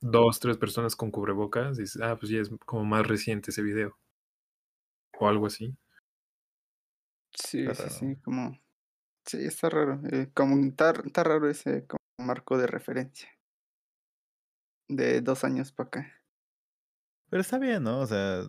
dos, 0.00 0.40
tres 0.40 0.58
personas 0.58 0.96
con 0.96 1.10
cubrebocas, 1.10 1.78
dices, 1.78 2.02
ah, 2.02 2.16
pues 2.18 2.30
ya 2.32 2.40
es 2.40 2.50
como 2.66 2.84
más 2.84 3.06
reciente 3.06 3.50
ese 3.52 3.62
video. 3.62 3.98
O 5.20 5.26
algo 5.28 5.46
así. 5.46 5.76
Sí, 7.32 7.68
Está 7.68 7.74
sí, 7.74 7.88
raro. 7.88 7.90
sí, 7.90 8.16
como... 8.22 8.58
Sí, 9.26 9.38
está 9.44 9.70
raro. 9.70 10.00
eh, 10.12 10.30
como 10.34 10.56
está, 10.66 10.92
está 11.04 11.24
raro 11.24 11.50
ese 11.50 11.86
como 11.86 12.00
marco 12.18 12.58
de 12.58 12.66
referencia. 12.68 13.28
De 14.88 15.20
dos 15.20 15.44
años 15.44 15.70
para 15.70 15.86
acá. 15.86 16.12
Pero 17.28 17.40
está 17.42 17.58
bien, 17.58 17.82
¿no? 17.82 18.00
O 18.00 18.06
sea, 18.06 18.42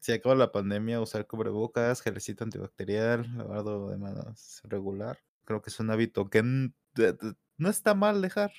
si 0.00 0.12
acaba 0.12 0.34
la 0.34 0.52
pandemia, 0.52 1.00
usar 1.00 1.26
cubrebocas, 1.26 2.02
gelecito 2.02 2.44
antibacterial, 2.44 3.36
lavado 3.36 3.90
de 3.90 3.98
manos 3.98 4.60
regular. 4.64 5.18
Creo 5.44 5.62
que 5.62 5.70
es 5.70 5.80
un 5.80 5.90
hábito 5.90 6.30
que 6.30 6.42
no 6.44 7.70
está 7.70 7.94
mal 7.94 8.22
dejar. 8.22 8.52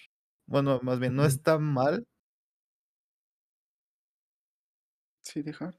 Bueno, 0.48 0.80
más 0.84 1.00
bien, 1.00 1.16
no 1.16 1.26
está 1.26 1.58
mal, 1.60 2.08
Sí, 5.22 5.42
dejar. 5.42 5.78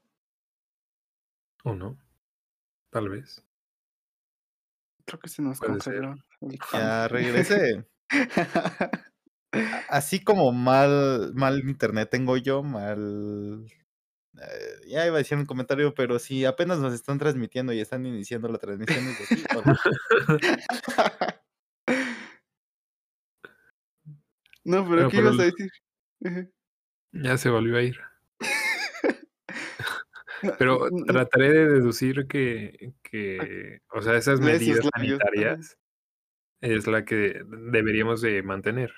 ¿O 1.63 1.73
no? 1.75 1.97
Tal 2.89 3.09
vez. 3.09 3.43
Creo 5.05 5.19
que 5.19 5.29
se 5.29 5.41
nos 5.41 5.61
el 5.61 5.79
Ya. 5.81 6.15
A- 6.73 7.07
Así 9.89 10.23
como 10.23 10.51
mal, 10.51 11.33
mal 11.33 11.59
internet 11.67 12.09
tengo 12.09 12.37
yo, 12.37 12.61
mal. 12.63 13.65
eh, 14.37 14.87
ya 14.87 15.05
iba 15.07 15.15
a 15.15 15.19
decir 15.19 15.37
un 15.37 15.45
comentario, 15.45 15.93
pero 15.95 16.19
si 16.19 16.45
apenas 16.45 16.79
nos 16.79 16.93
están 16.93 17.17
transmitiendo 17.17 17.73
y 17.73 17.79
están 17.79 18.05
iniciando 18.05 18.49
la 18.49 18.57
transmisión 18.59 19.05
desde 19.05 19.23
aquí, 19.23 19.43
no, 24.65 24.83
pero 24.87 24.87
Bueno, 24.87 25.09
¿qué 25.09 25.17
pero 25.17 25.27
ibas 25.29 25.39
a 25.39 25.43
decir? 25.43 25.69
Ya 27.13 27.37
se 27.37 27.49
volvió 27.49 27.77
a 27.77 27.81
ir. 27.83 27.97
Pero 30.57 30.89
trataré 31.07 31.51
de 31.51 31.67
deducir 31.67 32.27
que, 32.27 32.93
que 33.03 33.79
o 33.91 34.01
sea, 34.01 34.15
esas 34.15 34.39
medidas 34.39 34.85
labios, 34.95 35.19
sanitarias 35.23 35.77
es 36.61 36.87
la 36.87 37.05
que 37.05 37.41
deberíamos 37.71 38.21
de 38.21 38.43
mantener. 38.43 38.93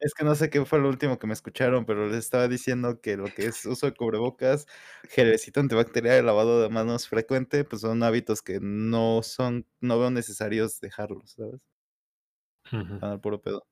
Es 0.00 0.14
que 0.14 0.24
no 0.24 0.34
sé 0.34 0.48
qué 0.50 0.64
fue 0.64 0.78
lo 0.80 0.88
último 0.88 1.18
que 1.18 1.26
me 1.26 1.34
escucharon, 1.34 1.84
pero 1.84 2.06
les 2.08 2.16
estaba 2.18 2.48
diciendo 2.48 3.00
que 3.02 3.16
lo 3.18 3.34
que 3.34 3.46
es 3.46 3.66
uso 3.66 3.86
de 3.86 3.94
cubrebocas, 3.94 4.66
gelecito 5.10 5.60
antibacterial 5.60 6.22
y 6.22 6.26
lavado 6.26 6.62
de 6.62 6.70
manos 6.70 7.06
frecuente, 7.08 7.64
pues 7.64 7.82
son 7.82 8.02
hábitos 8.02 8.40
que 8.42 8.60
no 8.62 9.22
son, 9.22 9.66
no 9.80 9.98
veo 9.98 10.10
necesarios 10.10 10.80
dejarlos, 10.80 11.32
¿sabes? 11.32 11.60
Ujú. 12.72 12.98
Van 13.00 13.10
al 13.12 13.20
puro 13.20 13.40
pedo. 13.42 13.62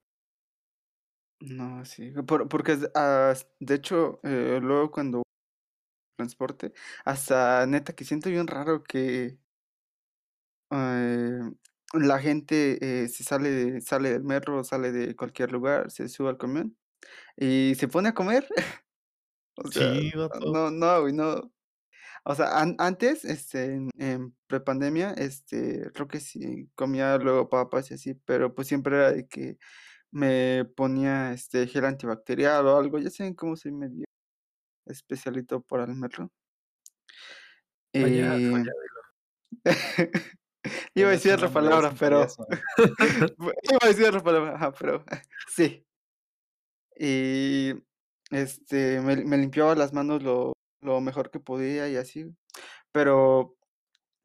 No, 1.41 1.85
sí. 1.85 2.13
por- 2.27 2.49
porque 2.49 2.77
ah, 2.95 3.33
de 3.61 3.75
hecho, 3.75 4.21
eh, 4.25 4.59
luego 4.61 4.91
cuando 4.91 5.23
transporte, 6.19 6.73
hasta 7.07 7.67
neta 7.67 7.95
que 7.95 8.05
siento 8.05 8.31
bien 8.31 8.47
raro 8.49 8.85
que 8.85 9.39
eh, 10.71 11.41
la 11.95 12.19
gente 12.21 13.05
eh, 13.05 13.09
se 13.09 13.25
sale, 13.25 13.51
de- 13.51 13.81
sale 13.81 14.11
del 14.13 14.25
metro, 14.25 14.63
sale 14.65 14.93
de 14.93 15.17
cualquier 15.17 15.53
lugar, 15.53 15.91
se 15.91 16.09
sube 16.09 16.29
al 16.31 16.39
camión 16.39 16.77
y 17.37 17.75
se 17.77 17.89
pone 17.89 18.11
a 18.11 18.15
comer. 18.15 18.49
O 19.57 19.71
sea, 19.71 19.95
Sí, 19.95 20.11
no, 20.45 20.71
no, 20.71 21.09
no. 21.09 21.53
O 22.25 22.35
sea, 22.35 22.61
an- 22.61 22.77
antes, 22.79 23.25
este, 23.25 23.67
en, 23.75 23.91
en 23.99 24.37
prepandemia, 24.47 25.13
este, 25.13 25.91
creo 25.95 26.09
que 26.09 26.21
sí 26.21 26.71
comía 26.75 27.19
luego 27.19 27.49
papas 27.51 27.91
y 27.91 27.95
así, 27.95 28.15
pero 28.15 28.55
pues 28.55 28.69
siempre 28.69 28.97
era 28.97 29.13
de 29.13 29.29
que 29.29 29.59
me 30.13 30.65
ponía 30.77 31.33
este 31.33 31.67
gel 31.69 31.85
antibacterial 31.87 32.67
o 32.67 32.79
algo. 32.79 32.99
Ya 32.99 33.11
saben 33.11 33.35
cómo 33.35 33.57
soy 33.57 33.73
medio 33.73 34.05
especialito 34.89 35.61
para 35.61 35.85
el 35.85 35.95
metro. 35.95 36.31
Y 37.93 38.03
falla. 38.03 38.73
iba 40.95 41.09
a 41.09 41.13
decir 41.13 41.33
otra 41.33 41.49
palabra, 41.51 41.95
pero 41.99 42.27
iba 43.39 43.79
a 43.81 43.87
decir 43.87 44.07
otra 44.07 44.23
palabra, 44.23 44.55
ajá, 44.55 44.73
pero 44.73 45.05
sí. 45.49 45.85
Y 46.97 47.75
este 48.31 49.01
me, 49.01 49.17
me 49.25 49.39
limpiaba 49.39 49.75
las 49.75 49.93
manos 49.93 50.23
lo, 50.23 50.53
lo 50.81 51.01
mejor 51.01 51.31
que 51.31 51.41
podía 51.41 51.89
y 51.89 51.97
así. 51.97 52.27
Pero 52.93 53.58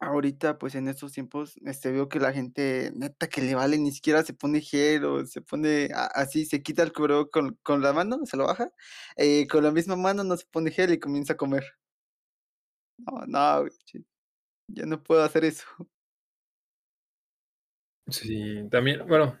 ahorita, 0.06 0.58
pues 0.58 0.74
en 0.74 0.88
estos 0.88 1.12
tiempos, 1.12 1.56
este 1.64 1.92
veo 1.92 2.08
que 2.08 2.20
la 2.20 2.32
gente, 2.32 2.92
neta 2.94 3.28
que 3.28 3.42
le 3.42 3.54
vale, 3.54 3.78
ni 3.78 3.92
siquiera 3.92 4.22
se 4.24 4.34
pone 4.34 4.60
gel 4.60 5.04
o 5.04 5.26
se 5.26 5.40
pone 5.42 5.88
a- 5.94 6.06
así, 6.06 6.44
se 6.46 6.62
quita 6.62 6.82
el 6.82 6.92
cubrebocas 6.92 7.30
con, 7.32 7.58
con 7.62 7.82
la 7.82 7.92
mano, 7.92 8.24
se 8.26 8.36
lo 8.36 8.46
baja, 8.46 8.70
eh, 9.16 9.46
con 9.48 9.62
la 9.64 9.70
misma 9.72 9.96
mano 9.96 10.24
no 10.24 10.36
se 10.36 10.46
pone 10.46 10.70
gel 10.70 10.92
y 10.92 10.98
comienza 11.00 11.34
a 11.34 11.36
comer. 11.36 11.64
No, 12.98 13.24
no, 13.26 13.68
ya 14.68 14.86
no 14.86 15.02
puedo 15.02 15.22
hacer 15.22 15.44
eso. 15.44 15.64
Sí, 18.08 18.68
también, 18.70 19.06
bueno, 19.06 19.38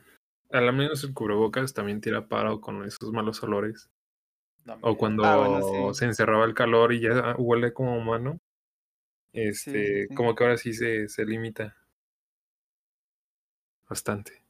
al 0.50 0.72
menos 0.72 1.04
el 1.04 1.12
cubrebocas 1.12 1.74
también 1.74 2.00
tira 2.00 2.28
paro 2.28 2.60
con 2.60 2.84
esos 2.84 3.12
malos 3.12 3.42
olores. 3.42 3.90
No, 4.64 4.78
O 4.80 4.96
cuando 4.96 5.24
Ah, 5.24 5.36
bueno, 5.38 5.92
sí. 5.92 5.98
se 5.98 6.04
encerraba 6.06 6.44
el 6.46 6.54
calor 6.54 6.92
y 6.92 7.00
ya 7.00 7.36
huele 7.38 7.72
como 7.72 7.96
humano. 7.98 8.38
Este, 9.34 10.08
sí. 10.08 10.14
como 10.14 10.34
que 10.34 10.44
ahora 10.44 10.56
sí 10.56 10.72
se, 10.72 11.08
se 11.10 11.26
limita 11.26 11.76
bastante. 13.88 14.42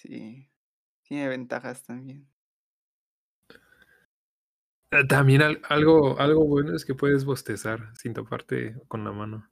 Sí, 0.00 0.50
tiene 1.02 1.28
ventajas 1.28 1.82
también. 1.84 2.28
Eh, 4.90 5.06
También 5.06 5.42
al- 5.42 5.62
algo, 5.68 6.18
algo 6.18 6.44
bueno 6.44 6.74
es 6.74 6.84
que 6.84 6.94
puedes 6.96 7.24
bostezar 7.24 7.92
sin 7.96 8.14
toparte 8.14 8.74
con 8.88 9.04
la 9.04 9.12
mano. 9.12 9.48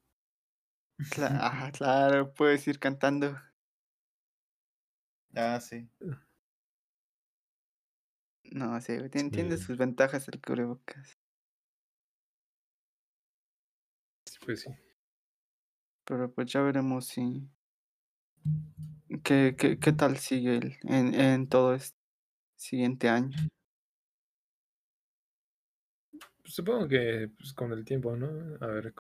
Ajá, 1.20 1.70
claro, 1.73 2.33
puedes 2.35 2.66
ir 2.68 2.79
cantando. 2.79 3.37
Ah, 5.37 5.61
sí. 5.61 5.88
No, 8.53 8.81
sí, 8.81 8.94
tiene 9.11 9.57
Sí. 9.57 9.59
sus 9.59 9.77
ventajas 9.77 10.29
el 10.29 10.40
cubrebocas. 10.40 11.18
Pues 14.44 14.61
sí. 14.62 14.70
Pero 16.04 16.33
pues 16.33 16.52
ya 16.52 16.61
veremos 16.61 17.07
si 17.07 17.48
qué, 19.22 19.54
qué, 19.57 19.78
qué 19.78 19.92
tal 19.92 20.18
sigue 20.18 20.57
el, 20.57 20.76
en, 20.83 21.14
en 21.14 21.48
todo 21.48 21.74
este 21.74 21.96
siguiente 22.57 23.09
año. 23.09 23.37
Supongo 26.44 26.88
que 26.88 27.30
pues, 27.37 27.54
con 27.54 27.72
el 27.72 27.85
tiempo, 27.85 28.16
¿no? 28.16 28.28
A 28.61 28.66
ver 28.66 28.94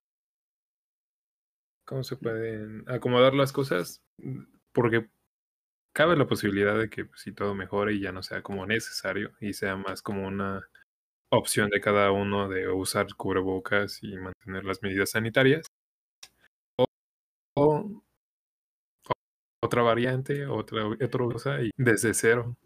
cómo 1.84 2.02
se 2.02 2.16
pueden 2.16 2.84
acomodar 2.88 3.34
las 3.34 3.52
cosas. 3.52 4.02
Porque 4.72 5.10
cabe 5.92 6.16
la 6.16 6.26
posibilidad 6.26 6.78
de 6.78 6.88
que 6.88 7.04
pues, 7.04 7.20
si 7.20 7.32
todo 7.32 7.54
mejore 7.54 7.94
y 7.94 8.00
ya 8.00 8.12
no 8.12 8.22
sea 8.22 8.42
como 8.42 8.66
necesario 8.66 9.32
y 9.40 9.52
sea 9.52 9.76
más 9.76 10.02
como 10.02 10.26
una 10.26 10.68
opción 11.36 11.70
de 11.70 11.80
cada 11.80 12.12
uno 12.12 12.48
de 12.48 12.68
usar 12.68 13.06
cubrebocas 13.16 13.98
y 14.02 14.16
mantener 14.16 14.64
las 14.64 14.82
medidas 14.82 15.10
sanitarias. 15.10 15.66
O, 17.56 18.02
otra 19.60 19.82
variante, 19.82 20.46
otra, 20.46 20.86
otra 20.86 21.24
cosa 21.26 21.60
y 21.60 21.70
desde 21.76 22.14
cero. 22.14 22.56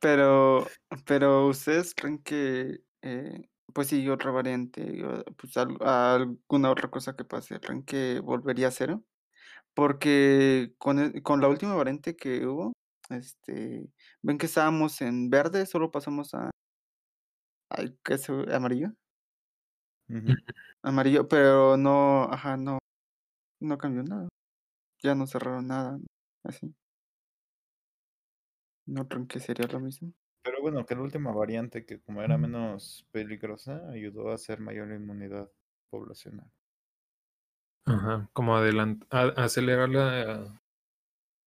Pero, 0.00 0.66
pero 1.06 1.48
ustedes 1.48 1.94
creen 1.94 2.18
que, 2.22 2.80
eh, 3.02 3.48
pues 3.74 3.88
sí, 3.88 4.08
otra 4.08 4.30
variante, 4.30 5.02
pues 5.36 5.56
al- 5.56 5.76
alguna 5.82 6.70
otra 6.70 6.88
cosa 6.90 7.16
que 7.16 7.24
pase, 7.24 7.58
creen 7.60 7.82
que 7.84 8.20
volvería 8.20 8.68
a 8.68 8.70
cero? 8.70 9.04
Porque 9.74 10.74
con, 10.78 10.98
el- 11.00 11.22
con 11.22 11.40
la 11.40 11.48
última 11.48 11.74
variante 11.76 12.16
que 12.16 12.46
hubo, 12.46 12.74
este, 13.10 13.88
ven 14.22 14.38
que 14.38 14.46
estábamos 14.46 15.00
en 15.02 15.30
verde, 15.30 15.66
solo 15.66 15.90
pasamos 15.90 16.34
a, 16.34 16.50
al 17.70 17.98
¿qué 18.04 18.14
es? 18.14 18.28
amarillo, 18.28 18.92
amarillo, 20.82 21.28
pero 21.28 21.76
no, 21.76 22.24
ajá, 22.24 22.56
no, 22.56 22.78
no 23.60 23.78
cambió 23.78 24.04
nada, 24.04 24.28
ya 25.02 25.14
no 25.16 25.26
cerraron 25.26 25.68
nada, 25.68 25.98
así. 26.44 26.74
¿No 28.86 29.06
creen 29.06 29.28
que 29.28 29.38
sería 29.38 29.68
lo 29.68 29.78
mismo? 29.78 30.12
Pero 30.42 30.60
bueno, 30.60 30.84
que 30.84 30.96
la 30.96 31.02
última 31.02 31.30
variante, 31.30 31.86
que 31.86 32.00
como 32.00 32.22
era 32.22 32.36
menos 32.38 33.06
peligrosa, 33.12 33.88
ayudó 33.88 34.30
a 34.30 34.34
hacer 34.34 34.58
mayor 34.58 34.90
inmunidad 34.92 35.52
poblacional. 35.90 36.50
Ajá, 37.86 38.30
como 38.34 38.56
adelant 38.56 39.04
a- 39.10 39.34
acelerar 39.44 39.88
la, 39.88 40.62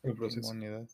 el 0.04 0.16
proceso. 0.16 0.54
Inmunidad. 0.54 0.88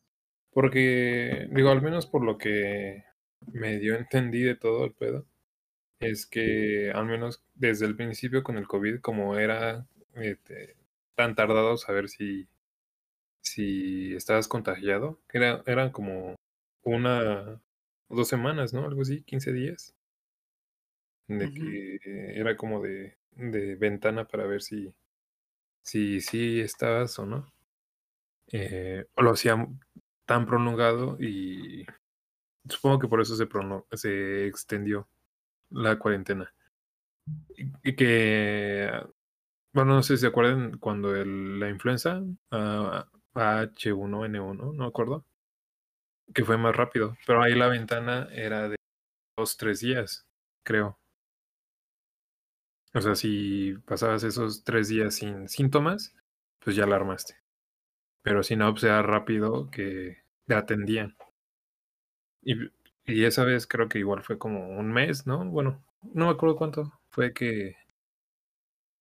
Porque, 0.58 1.48
digo, 1.52 1.70
al 1.70 1.84
menos 1.84 2.08
por 2.08 2.24
lo 2.24 2.40
que 2.40 3.04
medio 3.46 3.94
entendí 3.96 4.42
de 4.42 4.56
todo 4.56 4.86
el 4.86 4.92
pedo, 4.92 5.28
es 6.00 6.26
que 6.26 6.90
al 6.96 7.06
menos 7.06 7.44
desde 7.54 7.86
el 7.86 7.96
principio 7.96 8.42
con 8.42 8.58
el 8.58 8.68
COVID, 8.68 9.00
como 9.00 9.38
era 9.38 9.86
este, 10.16 10.76
tan 11.14 11.36
tardado 11.36 11.78
saber 11.78 12.10
si, 12.10 12.48
si 13.44 14.16
estabas 14.16 14.48
contagiado, 14.48 15.20
que 15.30 15.38
era, 15.38 15.62
eran 15.68 15.92
como 15.92 16.36
una 16.82 17.62
o 18.08 18.16
dos 18.16 18.28
semanas, 18.28 18.74
¿no? 18.74 18.84
Algo 18.84 19.04
así, 19.04 19.22
15 19.22 19.54
días. 19.54 19.94
De 21.28 21.54
que 21.54 22.00
era 22.34 22.58
como 22.58 22.82
de, 22.82 23.16
de 23.34 23.76
ventana 23.76 24.28
para 24.28 24.48
ver 24.48 24.64
si, 24.64 24.92
si, 25.84 26.20
si 26.20 26.62
estabas 26.62 27.20
o 27.20 27.28
no. 27.28 27.54
Eh, 28.52 29.06
lo 29.18 29.30
hacía 29.30 29.56
tan 30.28 30.46
prolongado 30.46 31.18
y 31.20 31.88
supongo 32.70 33.00
que 33.00 33.08
por 33.08 33.22
eso 33.22 33.36
se, 33.36 34.46
extendió 34.46 35.08
la 35.72 35.98
cuarentena. 35.98 36.54
Y, 37.84 37.96
que, 37.96 38.92
bueno, 39.74 39.96
no 39.96 40.04
sé 40.04 40.18
si 40.18 40.22
se 40.22 40.28
acuerdan 40.28 40.78
cuando 40.78 41.14
la 41.14 41.70
influenza 41.70 42.22
ah, 42.52 43.08
H1N1, 43.34 44.76
no 44.76 44.86
acuerdo, 44.86 45.26
que 46.34 46.46
fue 46.46 46.58
más 46.58 46.76
rápido, 46.76 47.18
pero 47.26 47.42
ahí 47.42 47.56
la 47.56 47.68
ventana 47.68 48.28
era 48.32 48.70
de 48.70 48.76
dos, 49.38 49.58
tres 49.58 49.80
días, 49.80 50.26
creo. 50.64 51.00
O 52.94 53.02
sea, 53.02 53.16
si 53.16 53.76
pasabas 53.86 54.24
esos 54.24 54.64
tres 54.64 54.90
días 54.90 55.16
sin 55.16 55.48
síntomas, 55.48 56.14
pues 56.60 56.76
ya 56.76 56.86
la 56.86 56.96
armaste. 56.98 57.36
Pero 58.28 58.44
si 58.44 58.58
no, 58.58 58.74
pues 58.74 58.84
era 58.84 59.02
rápido 59.02 59.72
que 59.72 60.18
te 60.48 60.54
atendían. 60.54 61.16
Y, 62.42 62.56
y 63.06 63.24
esa 63.24 63.46
vez 63.46 63.68
creo 63.68 63.88
que 63.88 64.00
igual 64.00 64.22
fue 64.22 64.38
como 64.38 64.68
un 64.68 64.92
mes, 64.92 65.26
¿no? 65.26 65.46
Bueno, 65.46 65.82
no 66.02 66.26
me 66.26 66.32
acuerdo 66.32 66.58
cuánto 66.58 66.92
fue 67.10 67.34
que, 67.34 67.78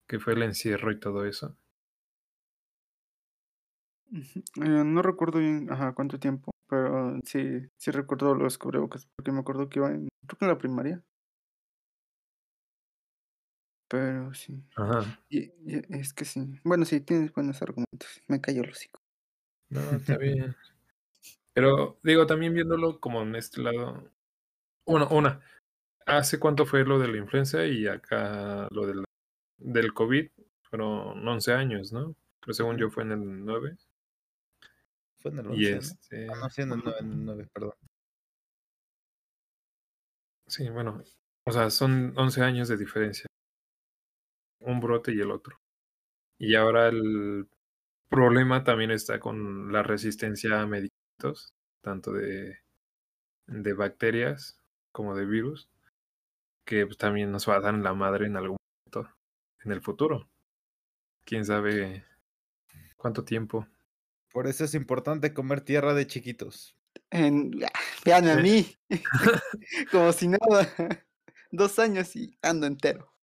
que 0.09 0.18
fue 0.18 0.33
el 0.33 0.43
encierro 0.43 0.91
y 0.91 0.99
todo 0.99 1.24
eso. 1.24 1.57
Eh, 4.12 4.85
no 4.85 5.03
recuerdo 5.03 5.39
bien, 5.39 5.70
ajá, 5.70 5.93
cuánto 5.95 6.18
tiempo, 6.18 6.53
pero 6.68 7.18
sí, 7.24 7.68
sí 7.77 7.91
recuerdo 7.91 8.35
los 8.35 8.59
cubrebocas, 8.59 9.07
porque 9.16 9.33
me 9.33 9.41
acuerdo 9.41 9.68
que 9.68 9.79
iba 9.81 9.91
en, 9.91 10.09
creo 10.27 10.39
que 10.39 10.45
en 10.45 10.51
la 10.51 10.59
primaria. 10.59 11.03
Pero 13.89 14.35
sí. 14.35 14.62
Ajá. 14.77 15.18
Y, 15.29 15.45
y 15.64 15.83
es 15.91 16.12
que 16.14 16.24
sí. 16.24 16.61
Bueno, 16.64 16.85
sí, 16.85 17.01
tienes 17.01 17.33
buenos 17.33 17.62
argumentos. 17.62 18.22
Me 18.29 18.41
cayó 18.41 18.62
el 18.62 18.70
hocico. 18.70 18.96
No, 19.71 19.81
está 19.97 20.17
bien. 20.19 20.55
Pero 21.55 21.99
digo, 22.03 22.27
también 22.27 22.55
viéndolo 22.55 23.01
como 23.01 23.23
en 23.23 23.35
este 23.37 23.62
lado. 23.62 24.11
Bueno, 24.87 25.09
una. 25.11 25.41
¿Hace 26.07 26.39
cuánto 26.39 26.67
fue 26.67 26.85
lo 26.85 26.99
de 26.99 27.09
la 27.09 27.19
influenza 27.19 27.67
y 27.67 27.87
acá 27.87 28.69
lo 28.71 28.87
del, 28.87 29.05
del 29.59 29.93
COVID? 29.95 30.31
Fueron 30.62 31.27
11 31.27 31.53
años, 31.53 31.93
¿no? 31.93 32.14
Pero 32.41 32.55
según 32.55 32.79
yo 32.79 32.91
fue 32.91 33.05
en 33.05 33.12
el 33.12 33.45
9. 33.45 33.77
Fue 35.17 35.31
en 35.31 35.39
el 35.41 35.47
11, 35.49 35.62
Y 35.62 35.71
¿no? 35.73 35.79
este. 35.79 36.29
Ah, 36.31 36.37
no, 36.41 36.51
sí, 36.51 36.62
en 36.62 36.73
el 36.73 36.83
9, 36.85 36.99
en 37.01 37.12
el 37.12 37.25
9, 37.25 37.49
perdón. 37.53 37.75
Sí, 40.47 40.69
bueno. 40.71 41.03
O 41.45 41.53
sea, 41.53 41.71
son 41.71 42.12
11 42.17 42.43
años 42.43 42.69
de 42.69 42.77
diferencia. 42.77 43.27
Un 44.61 44.81
brote 44.81 45.12
y 45.14 45.21
el 45.21 45.31
otro. 45.31 45.59
Y 46.39 46.55
ahora 46.57 46.89
el 46.89 47.49
problema 48.09 48.65
también 48.65 48.91
está 48.91 49.21
con 49.21 49.73
la 49.73 49.83
resistencia 49.83 50.61
a 50.61 50.67
medicamentos, 50.67 51.55
tanto 51.83 52.13
de, 52.13 52.59
de 53.47 53.73
bacterias 53.73 54.59
como 54.93 55.15
de 55.15 55.27
virus, 55.27 55.69
que 56.65 56.87
pues, 56.87 56.99
también 56.99 57.31
nos 57.31 57.49
va 57.49 57.57
a 57.57 57.61
dar 57.61 57.75
en 57.75 57.83
la 57.83 57.95
madre 57.95 58.27
en 58.27 58.37
algún 58.37 58.59
momento 58.59 59.15
en 59.65 59.73
el 59.73 59.83
futuro. 59.83 60.29
Quién 61.25 61.45
sabe 61.45 62.05
cuánto 62.97 63.25
tiempo. 63.25 63.67
Por 64.33 64.47
eso 64.47 64.65
es 64.65 64.75
importante 64.75 65.35
comer 65.35 65.61
tierra 65.61 65.95
de 65.95 66.07
chiquitos. 66.07 66.77
En, 67.11 67.53
ah, 67.65 67.81
vean 68.05 68.29
a 68.29 68.37
mí. 68.37 68.77
Como 69.91 70.13
si 70.13 70.29
nada. 70.29 71.05
Dos 71.51 71.79
años 71.79 72.15
y 72.17 72.39
ando 72.43 72.67
entero. 72.67 73.16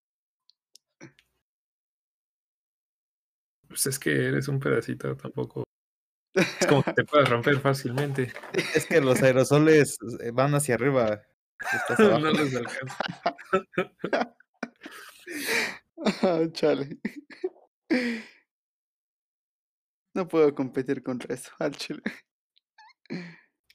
Pues 3.73 3.87
es 3.87 3.97
que 3.97 4.27
eres 4.27 4.47
un 4.49 4.59
pedacito 4.59 5.17
tampoco. 5.17 5.63
Es 6.35 6.67
como 6.67 6.83
que 6.83 6.93
te 6.93 7.05
puedes 7.05 7.27
romper 7.27 7.59
fácilmente. 7.59 8.31
Es 8.75 8.85
que 8.85 9.01
los 9.01 9.23
aerosoles 9.23 9.97
eh, 10.19 10.29
van 10.31 10.53
hacia 10.53 10.75
arriba. 10.75 11.23
estás 11.59 11.97
no 11.99 12.19
los 12.19 12.53
alcanza. 12.53 12.97
Ah, 16.21 16.41
Chale. 16.51 16.99
No 20.13 20.27
puedo 20.27 20.53
competir 20.53 21.01
contra 21.01 21.33
eso, 21.33 21.51
al 21.57 21.75
chile. 21.75 22.03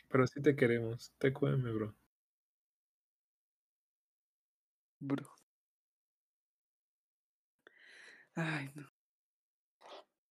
Pero 0.09 0.29
sí 0.29 0.41
te 0.41 0.55
queremos. 0.55 1.13
Te 1.19 1.33
cueme, 1.33 1.73
bro. 1.73 1.97
Bro. 5.01 5.29
Ay, 8.37 8.71
no. 8.77 8.98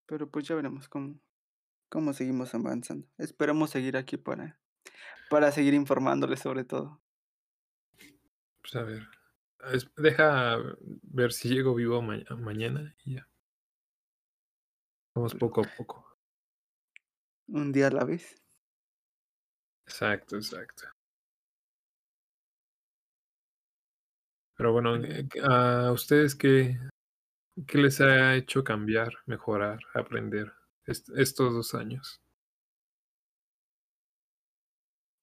Pero 0.07 0.29
pues 0.29 0.47
ya 0.47 0.55
veremos 0.55 0.87
cómo, 0.89 1.19
cómo 1.89 2.13
seguimos 2.13 2.55
avanzando. 2.55 3.07
Esperamos 3.17 3.69
seguir 3.69 3.97
aquí 3.97 4.17
para, 4.17 4.59
para 5.29 5.51
seguir 5.51 5.73
informándoles 5.73 6.39
sobre 6.39 6.63
todo. 6.63 7.01
Pues 8.61 8.75
a 8.75 8.83
ver. 8.83 9.07
Deja 9.97 10.57
ver 11.03 11.33
si 11.33 11.49
llego 11.49 11.75
vivo 11.75 12.01
ma- 12.01 12.23
mañana 12.37 12.95
y 13.03 13.15
ya. 13.15 13.29
Vamos 15.15 15.35
poco 15.35 15.61
a 15.61 15.63
poco. 15.75 16.17
Un 17.47 17.71
día 17.71 17.87
a 17.87 17.91
la 17.91 18.03
vez. 18.03 18.41
Exacto, 19.87 20.35
exacto. 20.35 20.83
Pero 24.55 24.73
bueno, 24.73 24.95
¿a 25.43 25.91
ustedes 25.91 26.35
qué, 26.35 26.77
qué 27.65 27.77
les 27.77 27.99
ha 28.01 28.35
hecho 28.35 28.63
cambiar, 28.63 29.13
mejorar, 29.25 29.79
aprender 29.93 30.53
est- 30.85 31.09
estos 31.15 31.53
dos 31.53 31.73
años? 31.75 32.21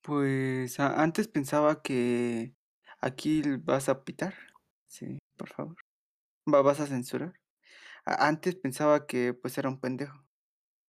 Pues 0.02 0.78
antes 0.80 1.28
pensaba 1.28 1.80
que 1.82 2.54
aquí 3.00 3.42
vas 3.62 3.88
a 3.88 4.04
pitar. 4.04 4.34
Sí, 4.86 5.18
por 5.36 5.48
favor. 5.50 5.76
Va- 6.52 6.62
¿Vas 6.62 6.80
a 6.80 6.86
censurar? 6.88 7.34
A- 8.06 8.28
Antes 8.28 8.56
pensaba 8.56 9.06
que 9.06 9.34
pues 9.34 9.58
era 9.58 9.68
un 9.70 9.80
pendejo. 9.80 10.24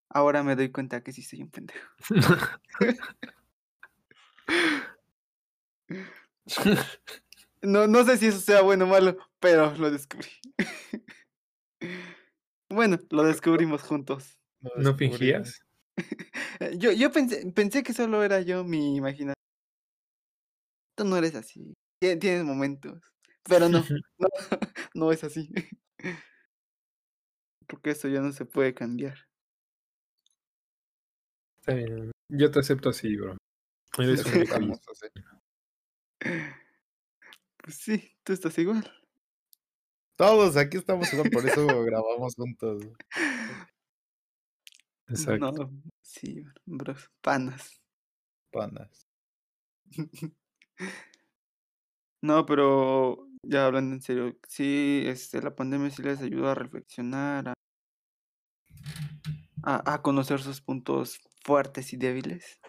Ahora 0.09 0.43
me 0.43 0.55
doy 0.55 0.71
cuenta 0.71 1.03
que 1.03 1.13
sí 1.13 1.23
soy 1.23 1.43
un 1.43 1.51
pendejo. 1.51 1.87
No, 7.61 7.87
no 7.87 8.03
sé 8.05 8.17
si 8.17 8.27
eso 8.27 8.39
sea 8.39 8.61
bueno 8.61 8.85
o 8.85 8.87
malo, 8.87 9.17
pero 9.39 9.73
lo 9.77 9.91
descubrí. 9.91 10.29
Bueno, 12.69 12.97
lo 13.11 13.23
descubrimos 13.23 13.81
juntos. 13.83 14.37
¿No 14.61 14.71
descubrimos. 14.77 15.17
fingías? 15.17 15.59
Yo, 16.77 16.91
yo 16.91 17.11
pensé, 17.11 17.51
pensé 17.53 17.83
que 17.83 17.93
solo 17.93 18.21
era 18.23 18.41
yo 18.41 18.63
mi 18.65 18.95
imaginación. 18.97 19.35
Tú 20.97 21.05
no 21.05 21.15
eres 21.17 21.35
así. 21.35 21.73
Tie- 22.01 22.19
Tienes 22.19 22.43
momentos. 22.43 22.99
Pero 23.43 23.69
no, 23.69 23.79
no, 24.17 24.27
no 24.93 25.11
es 25.11 25.23
así. 25.23 25.49
Porque 27.67 27.91
eso 27.91 28.07
ya 28.07 28.21
no 28.21 28.31
se 28.31 28.45
puede 28.45 28.73
cambiar. 28.73 29.17
Está 31.59 31.73
bien. 31.73 32.11
Yo 32.29 32.51
te 32.51 32.59
acepto 32.59 32.89
así, 32.89 33.15
bro. 33.15 33.37
Eres 33.97 34.25
así. 34.25 34.43
Pues 37.57 37.75
sí, 37.77 38.17
tú 38.23 38.33
estás 38.33 38.57
igual. 38.57 38.91
Todos 40.15 40.55
aquí 40.55 40.77
estamos 40.77 41.11
igual, 41.13 41.29
por 41.29 41.45
eso 41.45 41.65
grabamos 41.83 42.35
juntos. 42.35 42.83
Exacto. 45.07 45.51
No, 45.51 45.71
sí, 46.01 46.43
bros, 46.65 47.09
panas. 47.21 47.81
Panas. 48.51 49.07
No, 52.21 52.45
pero 52.45 53.27
ya 53.43 53.65
hablando 53.67 53.93
en 53.95 54.01
serio, 54.01 54.35
sí, 54.47 55.03
este, 55.05 55.41
la 55.41 55.55
pandemia 55.55 55.91
sí 55.91 56.01
les 56.01 56.21
ayudó 56.21 56.49
a 56.49 56.55
reflexionar, 56.55 57.49
a, 57.49 57.53
a, 59.63 59.93
a 59.93 60.01
conocer 60.01 60.41
sus 60.41 60.61
puntos 60.61 61.19
fuertes 61.43 61.93
y 61.93 61.97
débiles. 61.97 62.59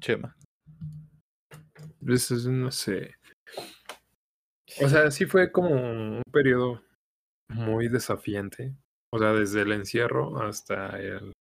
Chema. 0.00 0.34
No 2.02 2.70
sé. 2.70 3.14
O 4.82 4.88
sea, 4.88 5.10
sí 5.10 5.26
fue 5.26 5.52
como 5.52 5.70
un 5.70 6.22
periodo 6.32 6.82
muy 7.48 7.88
desafiante. 7.88 8.74
O 9.12 9.18
sea, 9.18 9.32
desde 9.32 9.62
el 9.62 9.72
encierro 9.72 10.40
hasta 10.42 10.98
el, 10.98 11.32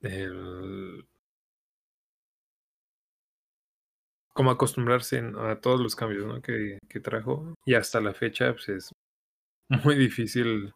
el 0.00 1.06
como 4.32 4.50
acostumbrarse 4.50 5.22
a 5.38 5.60
todos 5.60 5.80
los 5.80 5.94
cambios 5.94 6.26
¿no? 6.26 6.40
que, 6.40 6.78
que 6.88 7.00
trajo. 7.00 7.54
Y 7.64 7.74
hasta 7.74 8.00
la 8.00 8.14
fecha, 8.14 8.52
pues 8.52 8.68
es 8.68 8.90
muy 9.84 9.96
difícil 9.96 10.72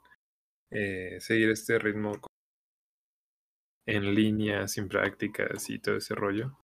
eh, 0.70 1.18
seguir 1.20 1.50
este 1.50 1.78
ritmo 1.78 2.12
en 3.86 4.14
línea, 4.14 4.68
sin 4.68 4.88
prácticas 4.88 5.68
y 5.70 5.78
todo 5.78 5.96
ese 5.96 6.14
rollo. 6.14 6.63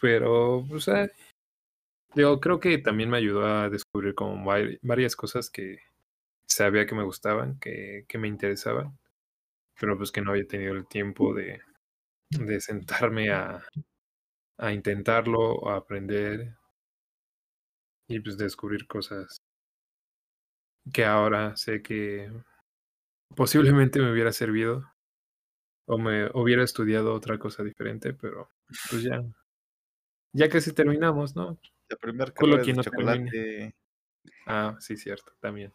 Pero, 0.00 0.64
pues, 0.68 0.88
ah, 0.88 1.08
Digo, 2.14 2.40
creo 2.40 2.58
que 2.60 2.78
también 2.78 3.08
me 3.10 3.18
ayudó 3.18 3.46
a 3.46 3.68
descubrir 3.70 4.14
como 4.14 4.44
vari- 4.44 4.78
varias 4.82 5.14
cosas 5.16 5.48
que 5.50 5.78
sabía 6.46 6.86
que 6.86 6.94
me 6.96 7.04
gustaban, 7.04 7.58
que, 7.60 8.04
que 8.08 8.18
me 8.18 8.28
interesaban, 8.28 8.98
pero 9.80 9.96
pues 9.98 10.12
que 10.12 10.22
no 10.22 10.32
había 10.32 10.46
tenido 10.48 10.74
el 10.74 10.86
tiempo 10.88 11.34
de, 11.34 11.60
de 12.30 12.60
sentarme 12.60 13.30
a, 13.32 13.62
a 14.58 14.72
intentarlo, 14.72 15.68
a 15.70 15.76
aprender 15.78 16.56
y 18.08 18.20
pues 18.20 18.36
descubrir 18.36 18.86
cosas 18.86 19.40
que 20.92 21.04
ahora 21.04 21.56
sé 21.56 21.82
que 21.82 22.30
posiblemente 23.36 23.98
me 24.00 24.12
hubiera 24.12 24.32
servido 24.32 24.92
o 25.86 25.98
me 25.98 26.30
hubiera 26.34 26.64
estudiado 26.64 27.14
otra 27.14 27.38
cosa 27.38 27.62
diferente, 27.64 28.14
pero 28.14 28.50
pues 28.90 29.02
ya 29.04 29.22
Ya 30.32 30.48
casi 30.48 30.72
terminamos, 30.72 31.34
¿no? 31.34 31.58
La 31.88 31.96
primera 31.96 32.32
carrera 32.32 32.62
de 32.62 32.72
no 32.72 32.82
termine. 32.82 32.84
chocolate. 32.84 33.74
Ah, 34.46 34.76
sí, 34.78 34.96
cierto, 34.96 35.32
también. 35.40 35.72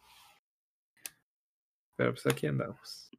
Pero 1.96 2.12
pues 2.12 2.26
aquí 2.26 2.46
andamos. 2.46 3.10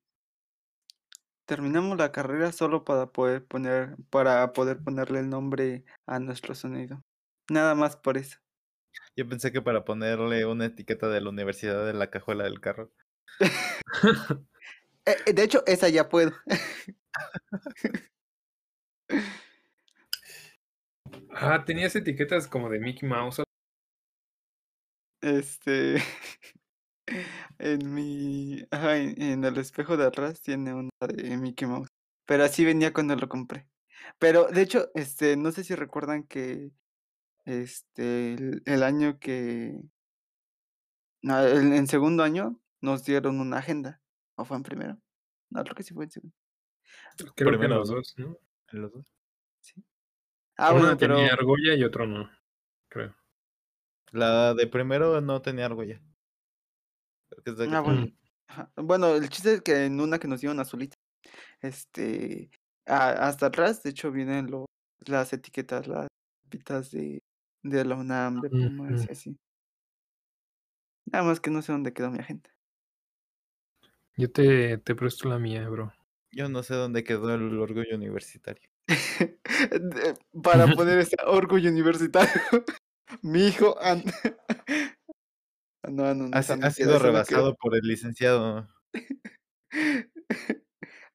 Terminamos 1.45 1.97
la 1.97 2.11
carrera 2.11 2.51
solo 2.51 2.83
para 2.83 3.07
poder 3.07 3.45
poner, 3.45 3.95
para 4.09 4.51
poder 4.53 4.79
ponerle 4.83 5.19
el 5.19 5.29
nombre 5.29 5.85
a 6.05 6.19
nuestro 6.19 6.55
sonido. 6.55 7.03
Nada 7.49 7.73
más 7.75 7.95
por 7.95 8.17
eso. 8.17 8.37
Yo 9.15 9.27
pensé 9.27 9.51
que 9.51 9.61
para 9.61 9.85
ponerle 9.85 10.45
una 10.45 10.65
etiqueta 10.65 11.07
de 11.07 11.21
la 11.21 11.29
universidad 11.29 11.85
de 11.85 11.93
la 11.93 12.09
cajuela 12.09 12.43
del 12.43 12.59
carro. 12.59 12.91
Eh, 15.09 15.31
de 15.31 15.41
hecho, 15.41 15.63
esa 15.65 15.87
ya 15.87 16.09
puedo. 16.09 16.33
Ah, 21.39 21.63
tenías 21.65 21.95
etiquetas 21.95 22.47
como 22.47 22.69
de 22.69 22.79
Mickey 22.79 23.07
Mouse. 23.07 23.43
Este. 25.21 25.95
En 27.59 27.93
mi. 27.93 28.65
Ajá, 28.69 28.97
en, 28.97 29.21
en 29.21 29.43
el 29.45 29.57
espejo 29.57 29.95
de 29.95 30.05
atrás 30.05 30.41
tiene 30.41 30.73
una 30.73 30.89
de 31.07 31.37
Mickey 31.37 31.67
Mouse. 31.67 31.87
Pero 32.25 32.43
así 32.43 32.65
venía 32.65 32.91
cuando 32.91 33.15
lo 33.15 33.29
compré. 33.29 33.65
Pero 34.19 34.47
de 34.47 34.61
hecho, 34.61 34.89
este, 34.93 35.37
no 35.37 35.51
sé 35.53 35.63
si 35.63 35.73
recuerdan 35.73 36.23
que. 36.23 36.71
Este. 37.45 38.33
El, 38.33 38.61
el 38.65 38.83
año 38.83 39.19
que. 39.19 39.79
No, 41.21 41.39
el- 41.39 41.73
en 41.73 41.87
segundo 41.87 42.23
año 42.23 42.59
nos 42.81 43.05
dieron 43.05 43.39
una 43.39 43.59
agenda. 43.59 44.01
¿O 44.35 44.43
fue 44.43 44.57
en 44.57 44.63
primero? 44.63 44.97
No, 45.49 45.63
creo 45.63 45.75
que 45.75 45.83
sí 45.83 45.93
fue 45.93 46.03
en 46.05 46.11
segundo. 46.11 46.35
Creo 47.17 47.33
que 47.33 47.45
Primero, 47.45 47.75
los 47.77 47.89
dos, 47.89 48.13
¿no? 48.17 48.37
En 48.73 48.81
los 48.81 48.91
dos. 48.91 49.05
Ah, 50.57 50.71
Uno 50.73 50.81
bueno, 50.81 50.97
pero. 50.97 51.15
tenía 51.15 51.33
argolla 51.33 51.75
y 51.75 51.83
otro 51.83 52.07
no, 52.07 52.29
creo. 52.89 53.15
La 54.11 54.53
de 54.53 54.67
primero 54.67 55.21
no 55.21 55.41
tenía 55.41 55.65
argolla. 55.65 56.01
Creo 57.29 57.43
que 57.57 57.63
es 57.63 57.69
Ah, 57.71 57.81
bueno. 57.81 58.07
Ajá. 58.47 58.71
Bueno, 58.77 59.15
el 59.15 59.29
chiste 59.29 59.55
es 59.55 59.61
que 59.61 59.85
en 59.85 59.99
una 59.99 60.19
que 60.19 60.27
nos 60.27 60.39
dieron 60.41 60.59
azulita, 60.59 60.95
este, 61.61 62.49
a- 62.87 63.27
hasta 63.29 63.47
atrás, 63.47 63.83
de 63.83 63.91
hecho, 63.91 64.11
vienen 64.11 64.51
lo- 64.51 64.67
las 65.07 65.33
etiquetas, 65.33 65.87
las 65.87 66.07
pitas 66.49 66.91
de, 66.91 67.19
de 67.63 67.85
la 67.85 67.95
UNAM, 67.95 68.41
de 68.41 68.49
Pumas 68.49 69.07
y 69.09 69.11
así. 69.13 69.37
Nada 71.11 71.23
más 71.25 71.39
que 71.41 71.49
no 71.51 71.61
sé 71.61 71.71
dónde 71.73 71.91
quedó 71.93 72.09
mi 72.11 72.19
agenda. 72.19 72.49
Yo 74.17 74.29
te, 74.31 74.77
te 74.79 74.95
presto 74.95 75.29
la 75.29 75.39
mía, 75.39 75.67
bro. 75.69 75.93
Yo 76.31 76.49
no 76.49 76.61
sé 76.63 76.73
dónde 76.75 77.03
quedó 77.03 77.33
el 77.33 77.57
orgullo 77.59 77.95
universitario. 77.95 78.69
Para 80.43 80.67
poner 80.75 80.99
ese 80.99 81.15
orgullo 81.25 81.69
universitario. 81.69 82.41
Mi 83.21 83.47
hijo. 83.47 83.77
an- 83.81 84.03
No, 85.87 86.13
no, 86.13 86.27
no. 86.27 86.37
Ha, 86.37 86.43
sido 86.71 86.99
rebasado 86.99 87.55
por 87.55 87.73
el 87.73 87.87
licenciado. 87.87 88.67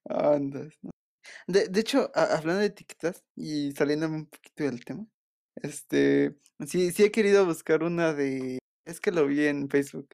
Andas, 0.08 0.72
¿no? 0.80 0.90
De, 1.46 1.68
de 1.68 1.80
hecho, 1.80 2.10
a- 2.14 2.36
hablando 2.36 2.60
de 2.60 2.66
etiquetas 2.66 3.22
y 3.36 3.72
saliéndome 3.72 4.16
un 4.16 4.26
poquito 4.26 4.64
del 4.64 4.82
tema, 4.84 5.06
este, 5.56 6.38
sí, 6.66 6.90
sí 6.92 7.04
he 7.04 7.10
querido 7.10 7.44
buscar 7.44 7.82
una 7.82 8.14
de, 8.14 8.58
es 8.86 9.00
que 9.00 9.12
lo 9.12 9.26
vi 9.26 9.44
en 9.46 9.68
Facebook, 9.68 10.08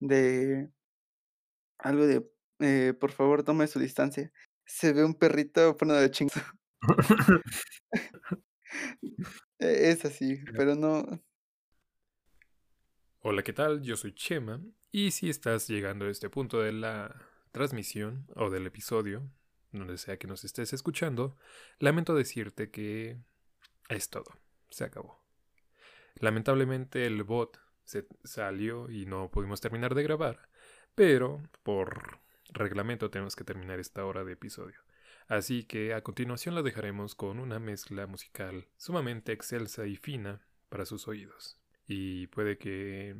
de 0.00 0.70
algo 1.78 2.06
de, 2.06 2.26
eh, 2.60 2.94
por 2.98 3.12
favor, 3.12 3.42
tome 3.42 3.66
su 3.66 3.78
distancia. 3.78 4.32
Se 4.66 4.92
ve 4.92 5.04
un 5.04 5.14
perrito 5.14 5.76
bueno 5.78 5.94
de 5.94 6.10
chingo. 6.10 6.32
Es 9.58 10.04
así, 10.04 10.38
pero 10.56 10.74
no. 10.74 11.04
Hola, 13.20 13.42
¿qué 13.42 13.52
tal? 13.52 13.82
Yo 13.82 13.96
soy 13.96 14.14
Chema 14.14 14.60
y 14.90 15.10
si 15.10 15.28
estás 15.28 15.68
llegando 15.68 16.06
a 16.06 16.10
este 16.10 16.30
punto 16.30 16.60
de 16.60 16.72
la 16.72 17.14
transmisión 17.52 18.26
o 18.36 18.50
del 18.50 18.66
episodio, 18.66 19.28
donde 19.72 19.98
sea 19.98 20.18
que 20.18 20.26
nos 20.26 20.44
estés 20.44 20.72
escuchando, 20.72 21.36
lamento 21.78 22.14
decirte 22.14 22.70
que 22.70 23.18
es 23.88 24.08
todo, 24.08 24.38
se 24.70 24.84
acabó. 24.84 25.24
Lamentablemente 26.20 27.06
el 27.06 27.22
bot 27.22 27.60
se 27.84 28.06
salió 28.24 28.90
y 28.90 29.06
no 29.06 29.30
pudimos 29.30 29.60
terminar 29.60 29.94
de 29.94 30.02
grabar, 30.04 30.48
pero 30.94 31.42
por 31.62 32.20
reglamento 32.50 33.10
tenemos 33.10 33.36
que 33.36 33.44
terminar 33.44 33.78
esta 33.78 34.04
hora 34.04 34.24
de 34.24 34.32
episodio. 34.32 34.80
Así 35.28 35.64
que 35.64 35.94
a 35.94 36.02
continuación 36.02 36.54
la 36.54 36.62
dejaremos 36.62 37.14
con 37.14 37.38
una 37.38 37.58
mezcla 37.58 38.06
musical 38.06 38.66
sumamente 38.76 39.32
excelsa 39.32 39.86
y 39.86 39.96
fina 39.96 40.40
para 40.70 40.86
sus 40.86 41.06
oídos. 41.06 41.60
Y 41.86 42.26
puede 42.28 42.58
que 42.58 43.14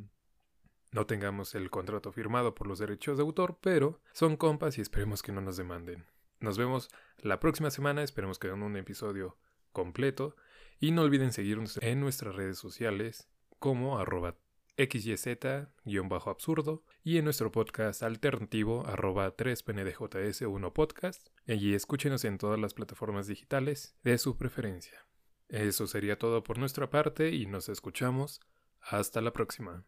no 0.91 1.07
tengamos 1.07 1.55
el 1.55 1.71
contrato 1.71 2.11
firmado 2.11 2.55
por 2.55 2.67
los 2.67 2.79
derechos 2.79 3.19
de 3.19 3.23
autor, 3.23 3.59
pero 3.61 4.01
son 4.13 4.37
compas 4.37 4.79
y 4.79 4.81
esperemos 4.81 5.23
que 5.23 5.33
no 5.33 5.43
nos 5.43 5.59
demanden. 5.59 6.07
Nos 6.41 6.57
vemos 6.57 6.89
la 7.19 7.41
próxima 7.41 7.71
semana, 7.71 8.03
esperemos 8.03 8.39
que 8.39 8.49
en 8.49 8.63
un 8.63 8.77
episodio 8.77 9.37
completo. 9.73 10.35
Y 10.81 10.93
no 10.93 11.03
olviden 11.03 11.33
seguirnos 11.33 11.79
en 11.83 12.01
nuestras 12.01 12.37
redes 12.37 12.57
sociales 12.57 13.29
como 13.59 13.99
arroba 13.99 14.37
xyz-absurdo 14.79 16.85
y 17.03 17.19
en 17.19 17.25
nuestro 17.25 17.51
podcast 17.51 18.03
alternativo 18.03 18.87
arroba 18.87 19.37
3pndjs1podcast 19.37 21.31
y 21.47 21.75
escúchenos 21.75 22.25
en 22.25 22.39
todas 22.39 22.61
las 22.61 22.75
plataformas 22.75 23.27
digitales 23.27 23.97
de 24.05 24.19
su 24.19 24.37
preferencia. 24.37 25.07
Eso 25.49 25.87
sería 25.87 26.19
todo 26.19 26.45
por 26.45 26.59
nuestra 26.59 26.91
parte 26.91 27.35
y 27.35 27.47
nos 27.47 27.69
escuchamos. 27.69 28.41
Hasta 28.81 29.21
la 29.21 29.33
próxima. 29.33 29.85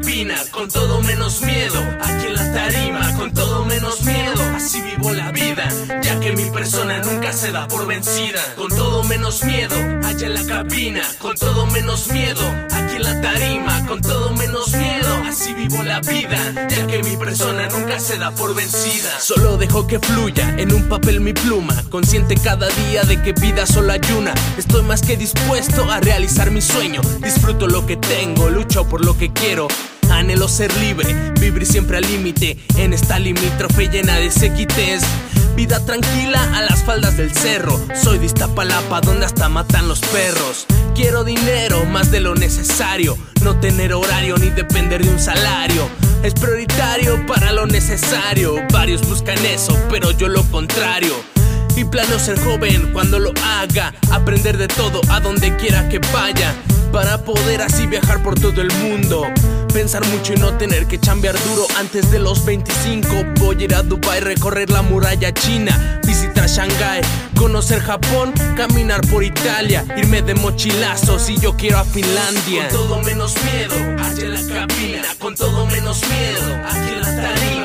Cabina, 0.00 0.36
con 0.52 0.68
todo 0.68 1.00
menos 1.02 1.42
miedo, 1.42 1.80
aquí 2.00 2.26
en 2.26 2.34
la 2.34 2.52
tarima, 2.52 3.16
con 3.16 3.32
todo 3.32 3.64
menos 3.64 4.00
miedo. 4.02 4.18
persona 6.58 6.98
nunca 6.98 7.32
se 7.32 7.52
da 7.52 7.68
por 7.68 7.86
vencida. 7.86 8.40
Con 8.56 8.68
todo 8.68 9.04
menos 9.04 9.44
miedo, 9.44 9.74
allá 10.04 10.26
en 10.26 10.34
la 10.34 10.44
cabina. 10.44 11.02
Con 11.18 11.34
todo 11.36 11.66
menos 11.66 12.08
miedo, 12.08 12.42
aquí 12.70 12.96
en 12.96 13.02
la 13.04 13.20
tarima. 13.20 13.86
Con 13.86 14.00
todo 14.02 14.34
menos 14.34 14.72
miedo, 14.72 15.22
así 15.26 15.54
vivo 15.54 15.82
la 15.82 16.00
vida. 16.00 16.68
Ya 16.68 16.86
que 16.86 17.02
mi 17.02 17.16
persona 17.16 17.68
nunca 17.68 17.98
se 18.00 18.18
da 18.18 18.32
por 18.32 18.54
vencida. 18.54 19.18
Solo 19.20 19.56
dejo 19.56 19.86
que 19.86 19.98
fluya 19.98 20.56
en 20.58 20.72
un 20.72 20.88
papel 20.88 21.20
mi 21.20 21.32
pluma. 21.32 21.74
Consciente 21.90 22.34
cada 22.34 22.68
día 22.68 23.02
de 23.04 23.22
que 23.22 23.32
vida 23.32 23.64
solo 23.64 23.92
hay 23.92 24.00
una. 24.16 24.34
Estoy 24.58 24.82
más 24.82 25.00
que 25.00 25.16
dispuesto 25.16 25.90
a 25.90 26.00
realizar 26.00 26.50
mi 26.50 26.60
sueño. 26.60 27.00
Disfruto 27.22 27.66
lo 27.66 27.86
que 27.86 27.96
tengo, 27.96 28.50
lucho 28.50 28.86
por 28.88 29.04
lo 29.04 29.16
que 29.16 29.32
quiero. 29.32 29.68
Anhelo 30.18 30.48
ser 30.48 30.76
libre, 30.78 31.14
vivir 31.38 31.64
siempre 31.64 31.98
al 31.98 32.02
límite 32.02 32.58
en 32.76 32.92
esta 32.92 33.20
limítrofe 33.20 33.88
llena 33.88 34.16
de 34.16 34.32
sequites. 34.32 35.04
Vida 35.54 35.78
tranquila 35.84 36.42
a 36.56 36.62
las 36.62 36.82
faldas 36.82 37.16
del 37.16 37.32
cerro. 37.32 37.80
Soy 37.94 38.18
de 38.18 38.26
Iztapalapa 38.26 39.00
donde 39.00 39.26
hasta 39.26 39.48
matan 39.48 39.86
los 39.86 40.00
perros. 40.00 40.66
Quiero 40.96 41.22
dinero 41.22 41.84
más 41.84 42.10
de 42.10 42.18
lo 42.18 42.34
necesario. 42.34 43.16
No 43.44 43.60
tener 43.60 43.94
horario 43.94 44.36
ni 44.38 44.50
depender 44.50 45.04
de 45.04 45.10
un 45.10 45.20
salario. 45.20 45.88
Es 46.24 46.34
prioritario 46.34 47.24
para 47.28 47.52
lo 47.52 47.66
necesario. 47.66 48.56
Varios 48.72 49.08
buscan 49.08 49.38
eso, 49.46 49.78
pero 49.88 50.10
yo 50.10 50.26
lo 50.26 50.42
contrario. 50.50 51.14
Y 51.76 51.84
planeo 51.84 52.18
ser 52.18 52.40
joven 52.40 52.92
cuando 52.92 53.20
lo 53.20 53.32
haga. 53.44 53.94
Aprender 54.10 54.58
de 54.58 54.66
todo 54.66 55.00
a 55.10 55.20
donde 55.20 55.56
quiera 55.58 55.88
que 55.88 56.00
vaya. 56.12 56.56
Para 56.90 57.18
poder 57.18 57.62
así 57.62 57.86
viajar 57.86 58.20
por 58.24 58.34
todo 58.34 58.60
el 58.60 58.72
mundo. 58.82 59.24
Pensar 59.72 60.04
mucho 60.08 60.32
y 60.32 60.36
no 60.36 60.56
tener 60.56 60.86
que 60.86 60.98
chambear 60.98 61.36
duro 61.44 61.66
antes 61.78 62.10
de 62.10 62.18
los 62.18 62.44
25. 62.44 63.08
Voy 63.36 63.56
a 63.60 63.64
ir 63.64 63.74
a 63.74 63.82
Dubai, 63.82 64.20
recorrer 64.20 64.70
la 64.70 64.82
muralla 64.82 65.32
china, 65.32 66.00
visitar 66.04 66.48
Shanghai, 66.48 67.00
conocer 67.36 67.80
Japón, 67.80 68.32
caminar 68.56 69.00
por 69.08 69.22
Italia, 69.22 69.84
irme 69.96 70.22
de 70.22 70.34
mochilazo 70.34 71.18
si 71.18 71.38
yo 71.38 71.56
quiero 71.56 71.78
a 71.78 71.84
Finlandia. 71.84 72.68
Con 72.68 72.78
todo 72.78 73.02
menos 73.02 73.34
miedo, 73.44 73.74
allá 74.02 74.22
en 74.22 74.34
la 74.34 74.54
cabina. 74.54 75.02
Con 75.18 75.34
todo 75.36 75.66
menos 75.66 76.00
miedo, 76.08 76.66
aquí 76.66 76.92
en 76.94 77.00
la 77.00 77.22
tarima. 77.22 77.57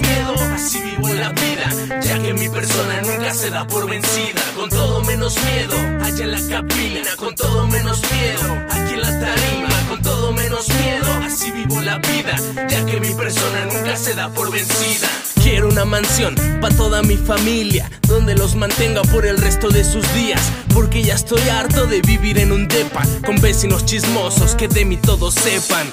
Miedo, 0.00 0.34
así 0.54 0.80
vivo 0.80 1.08
la 1.12 1.30
vida. 1.30 2.00
Ya 2.02 2.18
que 2.18 2.32
mi 2.32 2.48
persona 2.48 3.02
nunca 3.02 3.34
se 3.34 3.50
da 3.50 3.66
por 3.66 3.88
vencida. 3.88 4.42
Con 4.56 4.70
todo 4.70 5.02
menos 5.02 5.36
miedo, 5.44 5.76
allá 6.02 6.24
en 6.24 6.32
la 6.32 6.40
cabina. 6.48 7.10
Con 7.16 7.34
todo 7.34 7.66
menos 7.66 8.00
miedo, 8.10 8.66
aquí 8.70 8.94
en 8.94 9.00
la 9.00 9.20
tarima. 9.20 9.68
Con 9.88 10.02
todo 10.02 10.32
menos 10.32 10.68
miedo, 10.68 11.12
así 11.24 11.50
vivo 11.50 11.80
la 11.82 11.98
vida. 11.98 12.36
Ya 12.68 12.84
que 12.86 13.00
mi 13.00 13.12
persona 13.14 13.66
nunca 13.66 13.96
se 13.96 14.14
da 14.14 14.28
por 14.30 14.50
vencida. 14.50 15.08
Quiero 15.42 15.68
una 15.68 15.84
mansión 15.84 16.34
para 16.60 16.74
toda 16.74 17.02
mi 17.02 17.16
familia, 17.16 17.90
donde 18.08 18.34
los 18.34 18.54
mantenga 18.54 19.02
por 19.02 19.26
el 19.26 19.36
resto 19.38 19.68
de 19.68 19.84
sus 19.84 20.10
días. 20.14 20.40
Porque 20.72 21.02
ya 21.02 21.14
estoy 21.14 21.46
harto 21.48 21.86
de 21.86 22.00
vivir 22.00 22.38
en 22.38 22.52
un 22.52 22.68
depa, 22.68 23.02
con 23.26 23.40
vecinos 23.40 23.84
chismosos 23.84 24.54
que 24.54 24.68
de 24.68 24.84
mí 24.84 24.96
todos 24.96 25.34
sepan. 25.34 25.92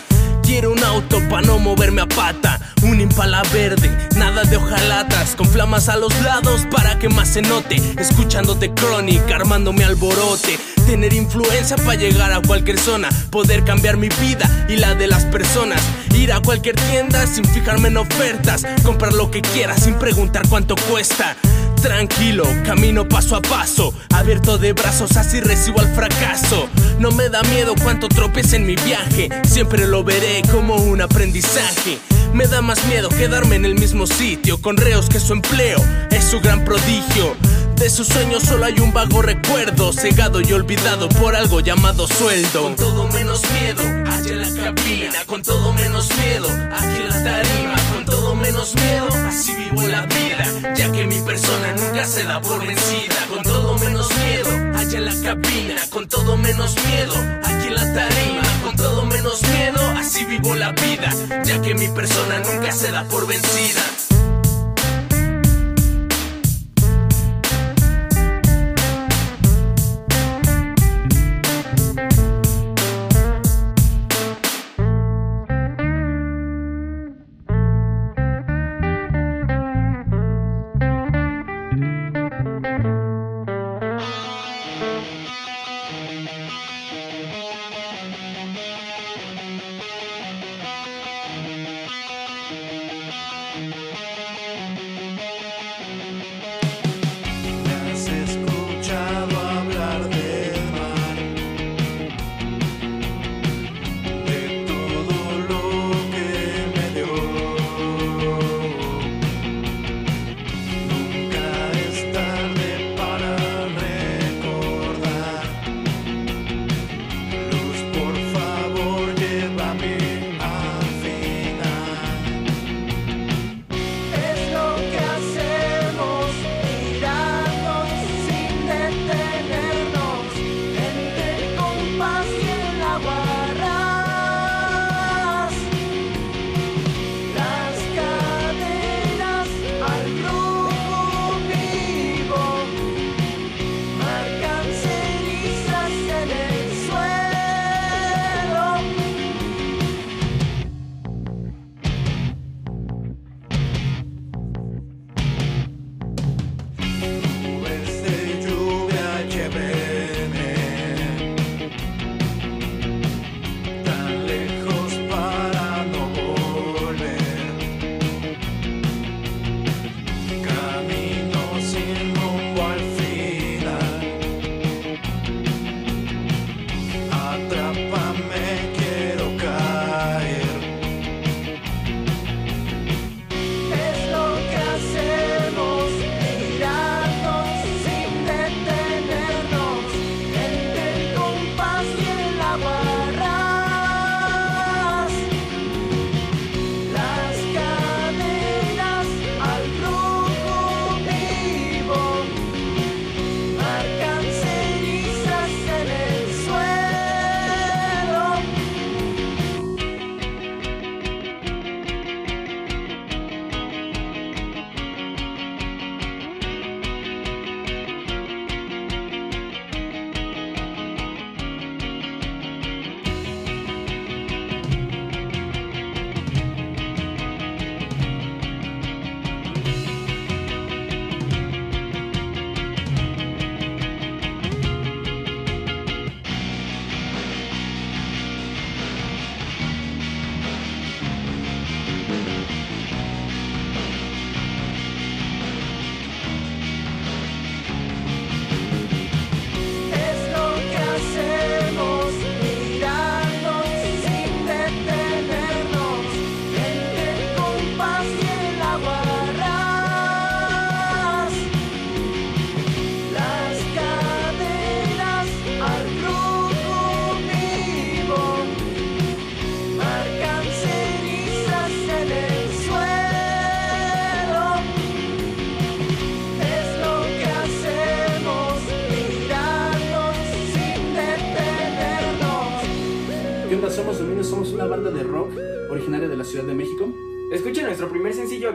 Quiero 0.50 0.72
un 0.72 0.84
auto 0.84 1.22
para 1.30 1.44
no 1.44 1.60
moverme 1.60 2.02
a 2.02 2.08
pata, 2.08 2.60
un 2.82 3.00
impala 3.00 3.44
verde, 3.54 3.96
nada 4.18 4.42
de 4.46 4.58
hojalatas, 4.58 5.36
con 5.36 5.46
flamas 5.46 5.90
a 5.90 5.96
los 5.96 6.12
lados 6.24 6.66
para 6.72 6.98
que 6.98 7.08
más 7.08 7.30
se 7.30 7.44
note. 7.44 7.76
Escuchándote 8.00 8.74
crónica, 8.74 9.36
armándome 9.36 9.84
alborote, 9.84 10.58
tener 10.88 11.14
influencia 11.14 11.78
para 11.78 11.94
llegar 11.94 12.34
a 12.34 12.42
cualquier 12.42 12.80
zona, 12.80 13.10
poder 13.30 13.64
cambiar 13.64 13.98
mi 13.98 14.10
vida 14.10 14.66
y 14.68 14.78
la 14.78 14.96
de 14.96 15.06
las 15.06 15.24
personas. 15.26 15.84
Ir 16.16 16.34
a 16.34 16.42
cualquier 16.42 16.78
tienda 16.78 17.28
sin 17.28 17.46
fijarme 17.46 17.90
en 17.90 17.98
ofertas, 17.98 18.66
comprar 18.84 19.14
lo 19.14 19.30
que 19.30 19.44
quiera 19.44 19.78
sin 19.78 20.00
preguntar 20.00 20.50
cuánto 20.50 20.74
cuesta. 20.90 21.38
Tranquilo, 21.82 22.44
camino 22.66 23.08
paso 23.08 23.38
a 23.38 23.42
paso, 23.42 23.94
abierto 24.14 24.58
de 24.58 24.74
brazos, 24.74 25.16
así 25.16 25.40
recibo 25.40 25.80
al 25.80 25.88
fracaso. 25.96 26.68
No 27.00 27.12
me 27.12 27.30
da 27.30 27.42
miedo 27.44 27.74
cuánto 27.82 28.10
tropiece 28.10 28.58
en 28.58 28.66
mi 28.66 28.76
viaje, 28.76 29.30
siempre 29.48 29.88
lo 29.88 30.04
veré 30.04 30.42
como 30.52 30.76
un 30.76 31.02
aprendizaje. 31.02 31.98
Me 32.34 32.48
da 32.48 32.62
más 32.62 32.86
miedo 32.88 33.08
quedarme 33.10 33.56
en 33.56 33.66
el 33.66 33.76
mismo 33.76 34.08
sitio, 34.08 34.62
con 34.62 34.76
reos 34.76 35.08
que 35.08 35.20
su 35.20 35.34
empleo 35.34 35.80
es 36.12 36.26
su 36.26 36.42
gran 36.42 36.66
prodigio. 36.66 37.36
De 37.80 37.90
sus 37.90 38.08
sueños 38.08 38.44
solo 38.44 38.66
hay 38.66 38.78
un 38.82 38.92
vago 38.92 39.22
recuerdo, 39.22 39.94
cegado 39.94 40.42
y 40.42 40.52
olvidado 40.52 41.08
por 41.08 41.34
algo 41.34 41.62
llamado 41.62 42.10
sueldo. 42.10 42.64
Con 42.64 42.76
todo 42.76 43.08
menos 43.08 43.42
miedo, 43.54 43.82
allá 44.06 44.34
en 44.34 44.42
la 44.42 44.64
cabina, 44.64 45.26
con 45.26 45.42
todo 45.42 45.74
menos 45.74 46.10
miedo, 46.18 46.50
aquí 46.74 46.98
en 46.98 47.10
la 47.10 47.24
tarima, 47.24 47.76
con 47.94 48.06
todo 48.06 48.36
menos 48.36 48.76
miedo, 48.76 49.08
así 49.26 49.56
vivo 49.56 49.88
la 49.88 50.06
vida, 50.08 50.76
ya 50.76 50.92
que 50.92 51.08
mi 51.08 51.22
persona 51.22 51.74
nunca 51.78 52.06
se 52.06 52.26
da 52.26 52.42
por 52.42 52.60
vencida. 52.60 53.16
Con 53.30 53.44
todo 53.44 53.78
menos 53.78 54.10
miedo, 54.14 54.78
allá 54.78 54.98
en 54.98 55.06
la 55.06 55.16
cabina, 55.24 55.82
con 55.90 56.08
todo 56.10 56.36
menos 56.36 56.76
miedo, 56.86 57.14
aquí 57.46 57.68
en 57.68 57.76
la 57.76 57.94
tarima, 57.94 58.42
con 58.62 58.76
todo 58.76 59.06
menos 59.06 59.42
miedo, 59.42 59.80
así 59.98 60.26
vivo 60.26 60.54
la 60.54 60.74
vida, 60.74 61.14
ya 61.46 61.62
que 61.62 61.74
mi 61.76 61.88
persona 61.88 62.40
nunca 62.40 62.74
se 62.74 62.92
da 62.92 63.06
por 63.06 63.26
vencida. 63.26 64.09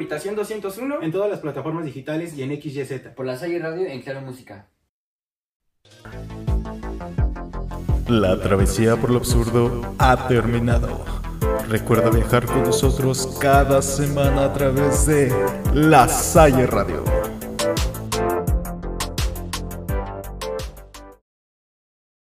Habitación 0.05 0.37
201 0.37 1.01
En 1.01 1.13
todas 1.13 1.31
las 1.31 1.41
plataformas 1.41 1.87
digitales 1.87 2.37
y 2.37 2.43
en 2.43 2.51
XYZ. 2.61 3.15
Por 3.17 3.25
la 3.25 3.39
Salle 3.39 3.59
Radio 3.59 3.87
en 3.87 4.03
Claro 4.03 4.21
Música. 4.21 4.69
La 8.09 8.39
travesía 8.39 8.97
por 8.97 9.09
lo 9.09 9.17
absurdo 9.17 9.95
ha 9.99 10.29
terminado. 10.29 11.07
Recuerda 11.71 12.11
viajar 12.11 12.45
con 12.45 12.65
nosotros 12.65 13.39
cada 13.41 13.81
semana 13.81 14.45
a 14.45 14.53
través 14.53 15.07
de 15.07 15.33
La 15.73 16.07
Salle 16.07 16.67
Radio. 16.67 17.04